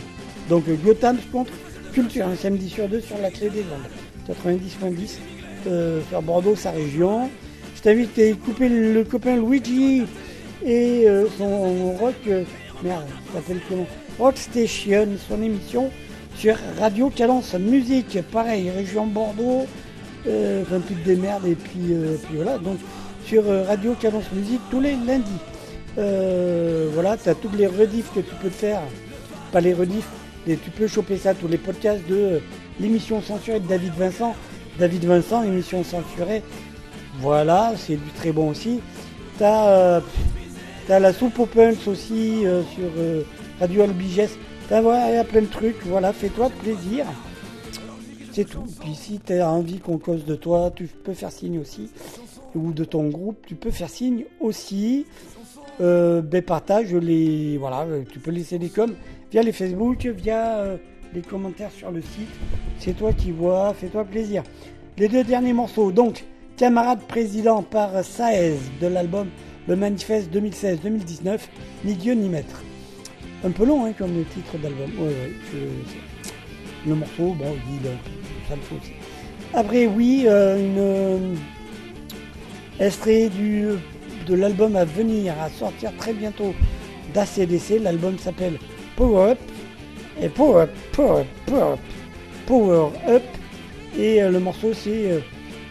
Donc 0.49 0.67
euh, 0.69 0.77
Gotham 0.83 1.19
contre 1.31 1.53
Culture, 1.93 2.27
un 2.27 2.37
samedi 2.37 2.71
sur 2.71 2.89
deux 2.89 3.01
sur 3.01 3.19
La 3.19 3.31
Clé 3.31 3.51
des 3.51 3.61
Ondes. 3.61 4.37
90.10 4.41 5.42
euh, 5.67 6.01
sur 6.09 6.23
Bordeaux, 6.23 6.57
sa 6.57 6.71
région. 6.71 7.31
Je 7.77 7.83
t'invite 7.83 8.17
à 8.19 8.25
écouter 8.25 8.69
le 8.69 9.03
copain 9.03 9.37
Luigi 9.37 10.03
et 10.65 11.05
euh, 11.09 11.27
son 11.37 11.93
rock, 11.95 12.15
euh, 12.29 12.45
merde, 12.85 13.03
ça 13.33 13.41
s'appelle 13.41 13.61
comment? 13.69 13.87
Rock 14.21 14.37
Station, 14.37 15.09
son 15.29 15.43
émission 15.43 15.91
sur 16.37 16.57
Radio 16.79 17.11
Cadence 17.11 17.55
Musique, 17.55 18.21
pareil, 18.31 18.71
région 18.71 19.07
Bordeaux, 19.07 19.67
euh, 20.29 20.63
enfin 20.63 20.79
plus 20.79 20.95
de 20.95 21.03
démerde 21.03 21.45
et 21.47 21.57
puis, 21.57 21.97
voilà, 22.35 22.59
donc 22.59 22.79
sur 23.27 23.45
Radio 23.67 23.95
Cadence 24.01 24.31
Musique 24.33 24.61
tous 24.71 24.81
les 24.81 24.93
lundis. 24.93 25.31
Voilà, 26.95 27.17
tu 27.17 27.29
as 27.29 27.35
toutes 27.35 27.57
les 27.57 27.67
rediffs 27.67 28.13
que 28.15 28.21
tu 28.21 28.35
peux 28.41 28.51
faire, 28.51 28.81
pas 29.51 29.61
les 29.61 29.75
rediffs, 29.75 30.09
mais 30.47 30.57
tu 30.57 30.71
peux 30.71 30.87
choper 30.87 31.17
ça, 31.17 31.35
tous 31.35 31.49
les 31.49 31.59
podcasts 31.59 32.07
de 32.09 32.41
l'émission 32.79 33.21
censurée 33.21 33.59
de 33.59 33.67
David 33.67 33.93
Vincent. 33.99 34.37
David 34.79 35.05
Vincent, 35.05 35.43
émission 35.43 35.85
censurée, 35.85 36.43
voilà, 37.21 37.73
c'est 37.77 37.97
du 37.97 38.11
très 38.17 38.33
bon 38.33 38.51
aussi. 38.51 38.81
Tu 39.39 39.45
as, 39.45 40.03
la 40.89 41.13
soupe 41.13 41.39
aux 41.39 41.47
punch 41.47 41.87
aussi 41.87 42.47
euh, 42.47 42.63
sur 42.75 42.91
euh, 42.97 43.23
Radio 43.61 43.83
Albiges. 43.83 44.31
T'as 44.69 44.81
voilà, 44.81 45.11
il 45.11 45.15
y 45.15 45.19
a 45.19 45.25
plein 45.25 45.43
de 45.43 45.47
trucs, 45.47 45.85
voilà, 45.87 46.13
fais-toi 46.13 46.51
plaisir. 46.63 47.07
C'est 48.33 48.49
tout. 48.49 48.65
Puis 48.81 48.95
si 48.95 49.21
tu 49.21 49.35
as 49.35 49.51
envie 49.51 49.79
qu'on 49.79 49.99
cause 49.99 50.25
de 50.25 50.35
toi, 50.35 50.73
tu 50.75 50.87
peux 50.87 51.13
faire 51.13 51.31
signe 51.31 51.59
aussi. 51.59 51.91
Ou 52.55 52.73
de 52.73 52.85
ton 52.85 53.09
groupe, 53.09 53.45
tu 53.47 53.55
peux 53.55 53.71
faire 53.71 53.91
signe 53.91 54.25
aussi. 54.41 55.07
Euh, 55.81 56.23
ben 56.23 56.43
partage 56.43 56.95
les. 56.95 57.57
Voilà, 57.59 57.83
euh, 57.83 58.03
tu 58.11 58.19
peux 58.19 58.31
laisser 58.31 58.59
des 58.59 58.69
coms 58.69 58.95
via 59.31 59.43
les 59.43 59.53
Facebook, 59.53 60.07
via 60.07 60.59
euh, 60.59 60.77
les 61.15 61.23
commentaires 61.23 61.71
sur 61.71 61.91
le 61.91 62.01
site. 62.01 62.29
C'est 62.79 62.97
toi 62.97 63.13
qui 63.13 63.33
vois, 63.33 63.75
fais-toi 63.75 64.05
plaisir. 64.05 64.43
Les 64.99 65.09
deux 65.09 65.25
derniers 65.25 65.53
morceaux, 65.53 65.93
donc 65.93 66.25
Camarade 66.57 67.01
Président 67.09 67.63
par 67.63 68.05
Saez 68.05 68.57
de 68.81 68.87
l'album 68.87 69.29
Le 69.67 69.77
Manifeste 69.77 70.33
2016-2019, 70.35 71.39
Ni 71.85 71.95
Dieu 71.95 72.15
ni 72.15 72.29
Maître. 72.29 72.63
Un 73.45 73.51
peu 73.51 73.65
long 73.65 73.85
hein, 73.85 73.93
comme 73.97 74.15
le 74.15 74.25
titre 74.25 74.57
d'album. 74.59 74.91
Ouais, 75.01 75.33
le 76.87 76.95
morceau, 76.95 77.35
bon, 77.35 77.57
il, 77.71 77.87
euh, 77.87 77.95
ça 78.49 78.57
le 78.57 78.63
faut 78.63 78.77
aussi. 78.77 78.93
Après, 79.55 79.87
oui, 79.87 80.25
euh, 80.27 80.59
une 80.59 80.79
euh, 80.79 81.35
extrait 82.81 83.29
de 83.29 84.35
l'album 84.35 84.77
à 84.77 84.85
venir, 84.85 85.35
à 85.41 85.49
sortir 85.51 85.93
très 85.97 86.13
bientôt 86.13 86.55
d'ACDC. 87.15 87.81
L'album 87.81 88.19
s'appelle 88.19 88.59
Power 88.97 89.33
Up. 89.33 89.39
Et 90.21 90.29
Power 90.29 90.63
Up, 90.63 90.71
Power 90.93 91.21
Up, 91.21 91.27
Power 91.47 91.73
Up, 91.73 91.81
Power 92.47 92.91
Up. 93.09 93.23
Et 93.99 94.23
euh, 94.23 94.31
le 94.31 94.41
morceau, 94.41 94.73
c'est 94.73 95.11
euh, 95.11 95.21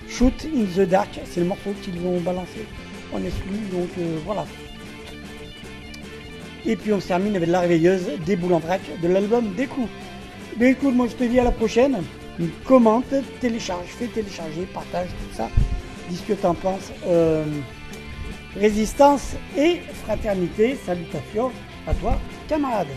Shoot 0.08 0.48
in 0.56 0.66
the 0.76 0.88
Dark. 0.88 1.20
C'est 1.26 1.40
le 1.40 1.48
morceau 1.48 1.74
qu'ils 1.82 2.00
vont 2.00 2.20
balancer 2.20 2.66
en 3.14 3.24
exclu. 3.24 3.58
Donc 3.72 3.90
euh, 4.00 4.18
voilà. 4.26 4.46
Et 6.66 6.76
puis 6.76 6.94
on 6.94 7.00
se 7.00 7.08
termine 7.08 7.36
avec 7.36 7.50
la 7.50 7.62
réveilleuse 7.62 8.12
des 8.26 8.36
boules 8.36 8.54
en 8.54 8.62
de 9.02 9.08
l'album 9.08 9.54
Des 9.56 9.66
coups. 9.66 9.90
Mais 10.60 10.72
écoute, 10.72 10.94
moi 10.94 11.08
je 11.08 11.16
te 11.16 11.24
dis 11.24 11.40
à 11.40 11.44
la 11.44 11.52
prochaine. 11.52 12.04
Commente, 12.66 13.14
télécharge, 13.40 13.88
fais 13.88 14.08
télécharger, 14.08 14.62
partage, 14.74 15.10
tout 15.10 15.36
ça. 15.36 15.50
Dis 16.10 16.18
ce 16.18 16.24
que 16.24 16.34
t'en 16.34 16.54
penses. 16.54 16.92
Euh, 17.08 17.44
résistance 18.56 19.36
et 19.58 19.82
fraternité. 20.04 20.78
Salutations 20.86 21.52
à 21.88 21.94
toi, 21.94 22.20
camarade. 22.48 22.88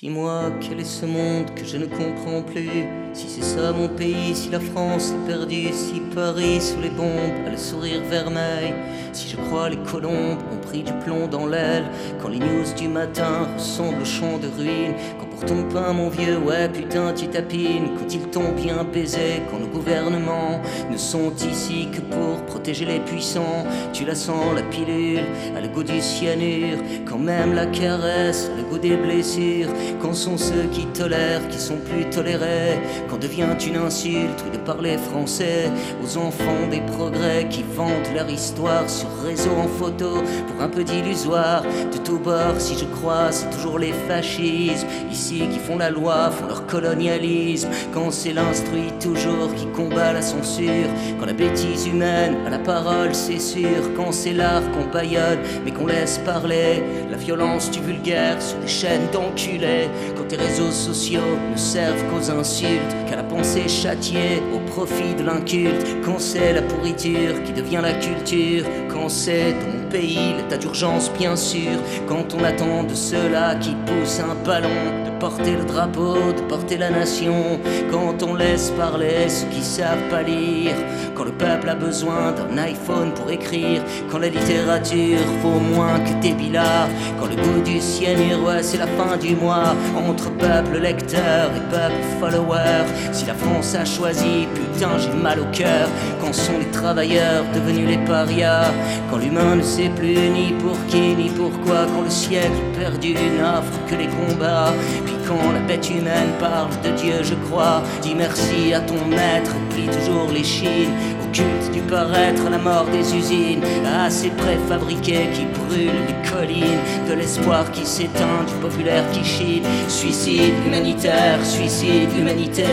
Dis-moi 0.00 0.52
quel 0.60 0.78
est 0.78 0.84
ce 0.84 1.04
monde 1.06 1.52
que 1.56 1.64
je 1.64 1.76
ne 1.76 1.86
comprends 1.86 2.42
plus? 2.42 2.86
Si 3.14 3.28
c'est 3.28 3.42
ça 3.42 3.72
mon 3.72 3.88
pays, 3.88 4.32
si 4.32 4.48
la 4.48 4.60
France 4.60 5.10
est 5.10 5.26
perdue 5.26 5.72
Si 5.72 6.00
Paris 6.14 6.60
sous 6.60 6.80
les 6.80 6.90
bombes 6.90 7.34
a 7.44 7.50
le 7.50 7.56
sourire 7.56 8.00
vermeil. 8.08 8.74
Si 9.12 9.28
je 9.28 9.36
crois 9.36 9.68
les 9.68 9.78
colombes 9.78 10.38
ont 10.52 10.66
pris 10.68 10.84
du 10.84 10.92
plomb 11.04 11.26
dans 11.26 11.46
l'aile 11.46 11.90
Quand 12.22 12.28
les 12.28 12.38
news 12.38 12.72
du 12.76 12.86
matin 12.86 13.48
ressemblent 13.56 14.02
au 14.02 14.04
champ 14.04 14.38
de 14.38 14.46
ruines 14.56 14.94
pour 15.38 15.48
ton 15.48 15.62
pain, 15.64 15.92
mon 15.92 16.08
vieux, 16.08 16.38
ouais, 16.38 16.68
putain, 16.68 17.12
tu 17.12 17.28
tapines. 17.28 17.90
Quand 17.96 18.12
ils 18.12 18.28
t'ont 18.28 18.52
bien 18.52 18.82
baisé, 18.84 19.42
quand 19.50 19.58
nos 19.58 19.66
gouvernements 19.66 20.60
ne 20.90 20.96
sont 20.96 21.32
ici 21.50 21.88
que 21.92 22.00
pour 22.00 22.44
protéger 22.46 22.84
les 22.84 23.00
puissants. 23.00 23.64
Tu 23.92 24.04
la 24.04 24.14
sens, 24.14 24.54
la 24.54 24.62
pilule, 24.62 25.22
à 25.56 25.60
le 25.60 25.68
goût 25.68 25.84
du 25.84 26.00
cyanure. 26.00 26.78
Quand 27.06 27.18
même 27.18 27.54
la 27.54 27.66
caresse, 27.66 28.50
à 28.52 28.56
le 28.56 28.64
goût 28.64 28.78
des 28.78 28.96
blessures. 28.96 29.68
Quand 30.00 30.12
sont 30.12 30.36
ceux 30.36 30.64
qui 30.72 30.86
tolèrent, 30.86 31.46
qui 31.48 31.58
sont 31.58 31.78
plus 31.78 32.08
tolérés. 32.10 32.80
Quand 33.08 33.18
devient 33.18 33.56
une 33.66 33.76
insulte, 33.76 34.44
de 34.52 34.58
parler 34.58 34.98
français 34.98 35.70
aux 36.02 36.16
enfants 36.16 36.66
des 36.70 36.80
progrès 36.80 37.46
qui 37.48 37.62
vantent 37.62 38.12
leur 38.14 38.28
histoire 38.28 38.88
sur 38.88 39.08
réseau 39.22 39.52
en 39.56 39.68
photo 39.68 40.22
pour 40.48 40.62
un 40.62 40.68
peu 40.68 40.82
d'illusoire. 40.82 41.62
De 41.62 41.98
tous 41.98 42.18
bords, 42.18 42.58
si 42.60 42.76
je 42.76 42.86
crois, 42.86 43.30
c'est 43.30 43.50
toujours 43.50 43.78
les 43.78 43.92
fascismes 44.08 44.86
qui 45.34 45.58
font 45.58 45.76
la 45.76 45.90
loi, 45.90 46.30
font 46.30 46.46
leur 46.46 46.66
colonialisme. 46.66 47.68
Quand 47.92 48.10
c'est 48.10 48.32
l'instruit 48.32 48.92
toujours 49.00 49.54
qui 49.54 49.66
combat 49.66 50.12
la 50.12 50.22
censure, 50.22 50.88
quand 51.18 51.26
la 51.26 51.32
bêtise 51.32 51.86
humaine 51.86 52.36
a 52.46 52.50
la 52.50 52.58
parole, 52.58 53.14
c'est 53.14 53.38
sûr. 53.38 53.92
Quand 53.96 54.12
c'est 54.12 54.32
l'art 54.32 54.62
qu'on 54.72 54.90
baillonne, 54.90 55.38
mais 55.64 55.70
qu'on 55.70 55.86
laisse 55.86 56.18
parler, 56.18 56.82
la 57.10 57.16
violence 57.16 57.70
du 57.70 57.80
vulgaire 57.80 58.40
sur 58.40 58.58
des 58.58 58.68
chaînes 58.68 59.08
d'enculés. 59.12 59.88
Quand 60.16 60.28
tes 60.28 60.36
réseaux 60.36 60.70
sociaux 60.70 61.36
ne 61.52 61.56
servent 61.56 62.02
qu'aux 62.10 62.30
insultes, 62.30 62.96
qu'à 63.08 63.16
la 63.16 63.22
pensée 63.22 63.68
châtiée 63.68 64.42
au 64.54 64.58
profit 64.70 65.14
de 65.18 65.24
l'inculte. 65.24 65.86
Quand 66.04 66.18
c'est 66.18 66.52
la 66.52 66.62
pourriture 66.62 67.42
qui 67.44 67.52
devient 67.52 67.80
la 67.82 67.94
culture, 67.94 68.64
quand 68.88 69.08
c'est 69.08 69.54
mon 69.54 69.77
pays 69.90 70.34
l'état 70.36 70.56
d'urgence, 70.56 71.10
bien 71.18 71.36
sûr. 71.36 71.78
Quand 72.06 72.34
on 72.34 72.44
attend 72.44 72.84
de 72.84 72.94
ceux-là 72.94 73.54
qui 73.56 73.74
poussent 73.86 74.20
un 74.20 74.34
ballon, 74.46 74.68
de 75.04 75.10
porter 75.18 75.52
le 75.56 75.64
drapeau, 75.64 76.14
de 76.36 76.42
porter 76.48 76.76
la 76.76 76.90
nation. 76.90 77.60
Quand 77.90 78.22
on 78.22 78.34
laisse 78.34 78.70
parler 78.70 79.28
ceux 79.28 79.46
qui 79.48 79.62
savent 79.62 80.08
pas 80.10 80.22
lire. 80.22 80.74
Quand 81.14 81.24
le 81.24 81.32
peuple 81.32 81.68
a 81.68 81.74
besoin 81.74 82.32
d'un 82.32 82.58
iPhone 82.58 83.12
pour 83.14 83.30
écrire. 83.30 83.82
Quand 84.10 84.18
la 84.18 84.28
littérature 84.28 85.18
vaut 85.42 85.60
moins 85.74 85.98
que 86.00 86.14
des 86.22 86.32
billards. 86.32 86.88
Quand 87.18 87.26
le 87.26 87.36
goût 87.36 87.60
du 87.64 87.80
cyanure, 87.80 88.44
ouais, 88.44 88.62
c'est 88.62 88.78
la 88.78 88.86
fin 88.86 89.16
du 89.16 89.34
mois. 89.34 89.74
Entre 90.08 90.30
peuple 90.30 90.78
lecteur 90.80 91.50
et 91.56 91.70
peuple 91.70 92.02
follower. 92.20 92.84
Si 93.12 93.26
la 93.26 93.34
France 93.34 93.74
a 93.74 93.84
choisi, 93.84 94.46
putain, 94.54 94.98
j'ai 94.98 95.12
mal 95.12 95.40
au 95.40 95.46
cœur. 95.52 95.88
Quand 96.20 96.32
sont 96.32 96.58
les 96.58 96.70
travailleurs 96.70 97.44
devenus 97.54 97.88
les 97.88 97.98
parias. 97.98 98.70
Quand 99.10 99.18
l'humain 99.18 99.56
ne 99.56 99.62
plus 99.86 100.30
ni 100.30 100.52
pour 100.60 100.76
qui 100.86 101.14
ni 101.14 101.30
pourquoi. 101.30 101.86
Quand 101.86 102.02
le 102.02 102.10
siècle 102.10 102.60
perdu 102.76 103.14
n'offre 103.14 103.78
que 103.88 103.94
les 103.94 104.08
combats. 104.08 104.72
Puis 105.04 105.14
quand 105.26 105.52
la 105.52 105.60
bête 105.60 105.88
humaine 105.88 106.32
parle 106.40 106.70
de 106.82 106.90
Dieu, 107.00 107.22
je 107.22 107.34
crois. 107.46 107.82
Dis 108.02 108.14
merci 108.14 108.74
à 108.74 108.80
ton 108.80 109.04
maître, 109.06 109.54
plie 109.70 109.86
toujours 109.86 110.30
les 110.32 110.44
chines. 110.44 110.92
Culte 111.38 111.70
du 111.72 111.80
paraître, 111.82 112.50
la 112.50 112.58
mort 112.58 112.86
des 112.86 113.14
usines. 113.14 113.62
À 113.86 114.10
ces 114.10 114.30
préfabriqués 114.30 115.28
qui 115.32 115.46
brûlent 115.46 116.02
les 116.08 116.28
collines. 116.28 116.80
De 117.08 117.14
l'espoir 117.14 117.70
qui 117.70 117.86
s'éteint, 117.86 118.42
du 118.44 118.54
populaire 118.54 119.04
qui 119.12 119.24
chine. 119.24 119.62
Suicide 119.86 120.54
humanitaire, 120.66 121.38
suicide 121.44 122.10
humanité. 122.18 122.64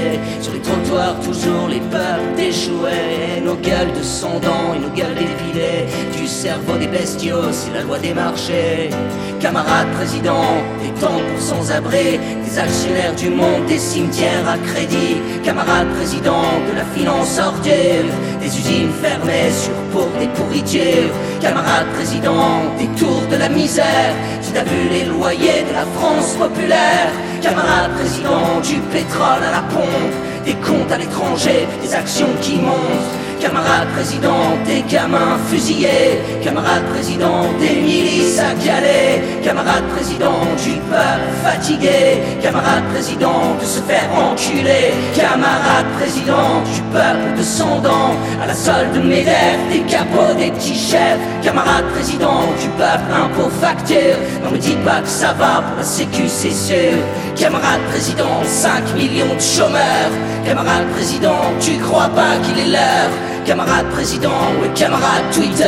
Sur 0.42 0.54
les 0.54 0.62
trottoirs, 0.62 1.20
toujours 1.20 1.68
les 1.70 1.80
peuples 1.80 2.34
déchoués. 2.36 3.40
Nos 3.44 3.54
gueules 3.54 3.94
de 3.96 4.02
sang 4.02 4.40
dents 4.40 4.74
et 4.76 4.80
nos 4.80 4.90
gueules 4.90 5.14
défilées. 5.14 5.86
Du 6.18 6.26
cerveau 6.26 6.76
des 6.80 6.88
bestiaux, 6.88 7.52
c'est 7.52 7.72
la 7.72 7.84
loi 7.84 8.00
des 8.00 8.16
marchés. 8.16 8.90
Camarades 9.40 9.92
président, 9.92 10.58
des 10.82 10.90
temps 11.00 11.22
pour 11.30 11.40
sans-abri, 11.40 12.20
des 12.44 12.58
actionnaires 12.58 13.16
du 13.16 13.30
monde, 13.30 13.68
des 13.68 13.78
cimetières 13.78 14.50
à 14.50 14.58
crédit. 14.58 15.18
Camarades 15.44 15.90
président 15.98 16.42
de 16.68 16.76
la 16.76 16.86
finance 16.86 17.38
ordure, 17.38 18.10
des 18.42 18.55
usines 18.58 18.92
fermées 19.02 19.52
sur 19.52 19.74
pour 19.92 20.08
des 20.20 20.28
pourritures. 20.28 21.12
Camarades 21.42 21.88
président 21.94 22.64
des 22.78 22.88
tours 23.00 23.28
de 23.30 23.38
la 23.38 23.50
misère, 23.50 24.14
qui 24.42 24.52
t'a 24.52 24.64
vu 24.64 24.90
les 24.90 25.06
loyers 25.06 25.64
de 25.70 25.74
la 25.74 25.86
France 25.98 26.36
populaire. 26.36 27.12
Camarades 27.42 27.94
président 27.94 28.60
du 28.62 28.78
pétrole 28.92 29.44
à 29.50 29.52
la 29.52 29.64
pompe, 29.74 30.16
des 30.46 30.56
comptes 30.56 30.92
à 30.92 30.98
l'étranger, 30.98 31.68
des 31.82 31.94
actions 31.94 32.34
qui 32.42 32.56
montent. 32.58 33.25
Camarade 33.46 33.88
président 33.94 34.58
des 34.66 34.82
gamins 34.92 35.38
fusillés, 35.52 36.18
camarade 36.44 36.84
président 36.92 37.44
des 37.60 37.76
milices 37.80 38.40
à 38.40 38.56
Calais, 38.56 39.22
camarade 39.44 39.84
président 39.96 40.42
du 40.66 40.72
peuple 40.90 41.30
fatigué, 41.44 42.24
camarade 42.42 42.84
président 42.92 43.56
de 43.62 43.66
se 43.66 43.82
faire 43.82 44.10
enculer, 44.18 44.96
camarade 45.16 45.86
président 46.00 46.64
du 46.74 46.82
peuple 46.92 47.38
descendant 47.38 48.18
à 48.42 48.48
la 48.48 48.56
solde 48.56 48.96
lèvres, 48.96 49.70
des 49.72 49.82
capots, 49.82 50.34
des 50.36 50.50
petits 50.50 50.74
chefs, 50.74 51.20
camarade 51.44 51.86
président 51.94 52.42
du 52.60 52.68
peuple 52.70 53.12
impôt 53.14 53.52
facture, 53.62 54.18
non 54.44 54.50
me 54.54 54.58
dis 54.58 54.78
pas 54.84 55.02
que 55.02 55.08
ça 55.08 55.34
va 55.34 55.62
pour 55.62 55.78
la 55.78 55.84
sécu 55.84 56.24
c'est 56.28 56.50
sûr, 56.50 56.98
camarade 57.36 57.82
président 57.92 58.44
5 58.44 58.96
millions 58.96 59.36
de 59.36 59.40
chômeurs, 59.40 60.12
camarade 60.44 60.88
président 60.96 61.54
tu 61.60 61.78
crois 61.78 62.10
pas 62.10 62.38
qu'il 62.44 62.58
est 62.58 62.72
l'heure 62.72 63.35
Camarade 63.46 63.86
président, 63.92 64.42
ouais 64.60 64.70
camarade 64.74 65.30
Twitter. 65.32 65.68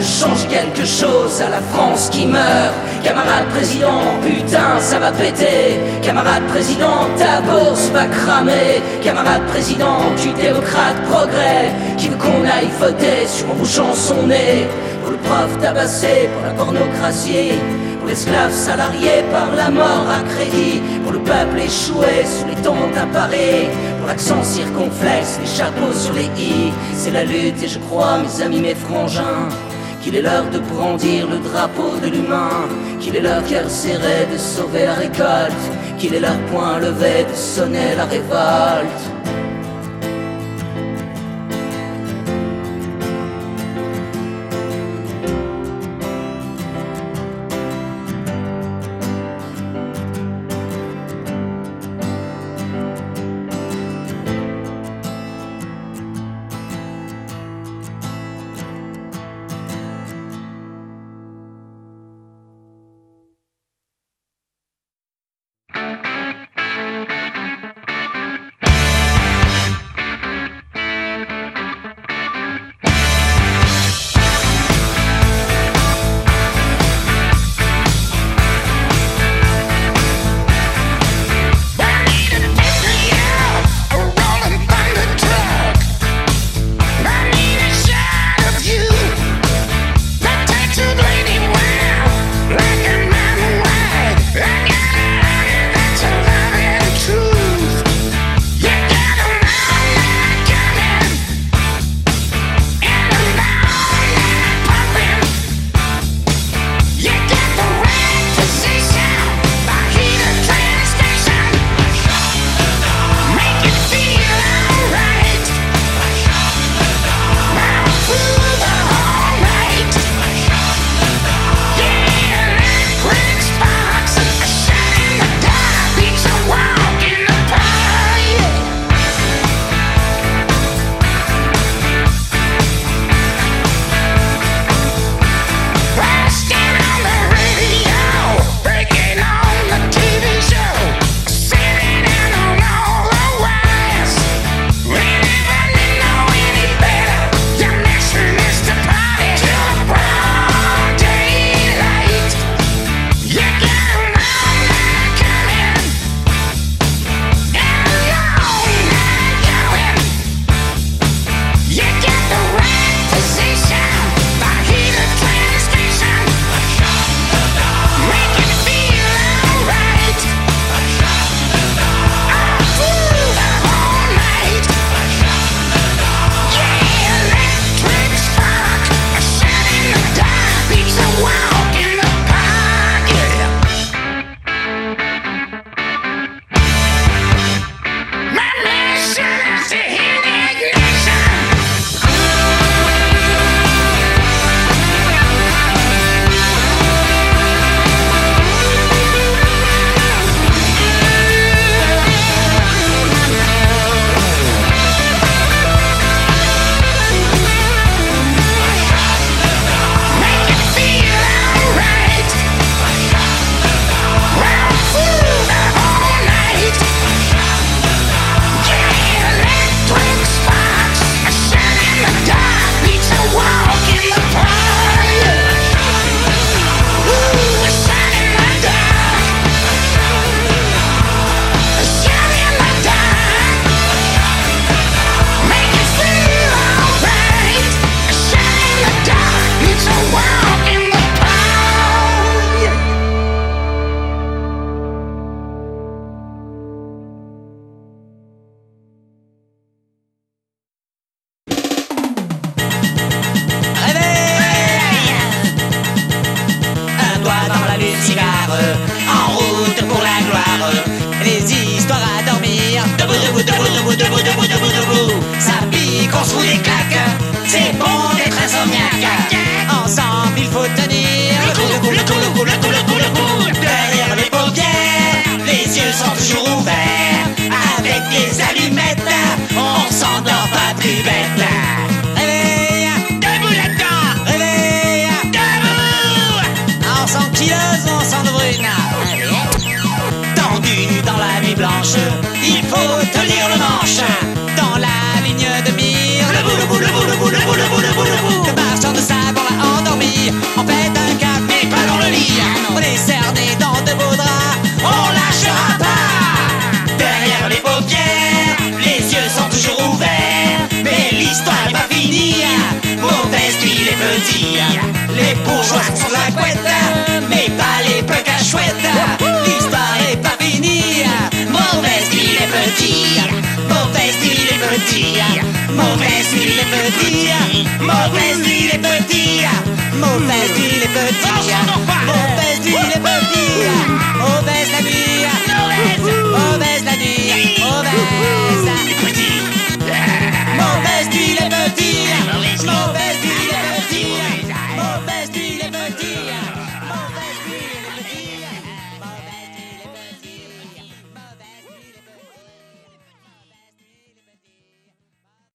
Change 0.00 0.48
quelque 0.48 0.86
chose 0.86 1.42
à 1.42 1.50
la 1.50 1.60
France 1.60 2.08
qui 2.10 2.26
meurt. 2.26 2.74
Camarade 3.02 3.46
président, 3.50 4.00
putain 4.22 4.80
ça 4.80 4.98
va 4.98 5.12
péter. 5.12 5.78
Camarade 6.00 6.44
président, 6.48 7.06
ta 7.18 7.42
bourse 7.42 7.90
va 7.92 8.06
cramer. 8.06 8.80
Camarade 9.02 9.44
président, 9.48 9.98
tu 10.16 10.30
démocrate 10.32 10.96
progrès. 11.10 11.72
Qui 11.98 12.08
veut 12.08 12.16
qu'on 12.16 12.42
aille 12.44 12.70
voter 12.80 13.26
sur 13.26 13.50
en 13.50 13.54
bouchant 13.54 13.92
son 13.92 14.26
nez 14.26 14.66
Pour 15.02 15.10
le 15.12 15.18
prof 15.18 15.58
tabassé, 15.60 16.30
pour 16.32 16.46
la 16.46 16.54
pornocratie. 16.54 17.52
Pour 17.98 18.08
l'esclave 18.08 18.52
salarié 18.52 19.24
par 19.30 19.54
la 19.56 19.70
mort 19.70 20.06
à 20.08 20.20
crédit, 20.34 20.80
pour 21.02 21.12
le 21.12 21.20
peuple 21.20 21.58
échoué 21.58 22.24
sous 22.24 22.46
les 22.48 22.62
tentes 22.62 22.96
à 22.96 23.06
Paris, 23.06 23.68
pour 24.04 24.10
l'accent 24.10 24.44
circonflexe, 24.44 25.38
les 25.40 25.46
chapeaux 25.46 25.94
sur 25.94 26.12
les 26.12 26.26
i, 26.38 26.70
c'est 26.92 27.10
la 27.10 27.24
lutte 27.24 27.62
et 27.62 27.68
je 27.68 27.78
crois, 27.78 28.18
mes 28.18 28.42
amis, 28.42 28.60
mes 28.60 28.74
frangins, 28.74 29.48
qu'il 30.02 30.14
est 30.14 30.20
l'heure 30.20 30.44
de 30.52 30.58
brandir 30.58 31.26
le 31.26 31.38
drapeau 31.38 31.96
de 32.02 32.08
l'humain, 32.08 32.68
qu'il 33.00 33.16
est 33.16 33.22
l'heure 33.22 33.42
cœur 33.48 33.70
serré 33.70 34.26
de 34.30 34.36
sauver 34.36 34.84
la 34.84 34.92
récolte, 34.92 35.64
qu'il 35.96 36.12
est 36.12 36.20
l'heure 36.20 36.44
point 36.52 36.80
levé 36.80 37.24
de 37.24 37.34
sonner 37.34 37.94
la 37.96 38.04
révolte. 38.04 39.43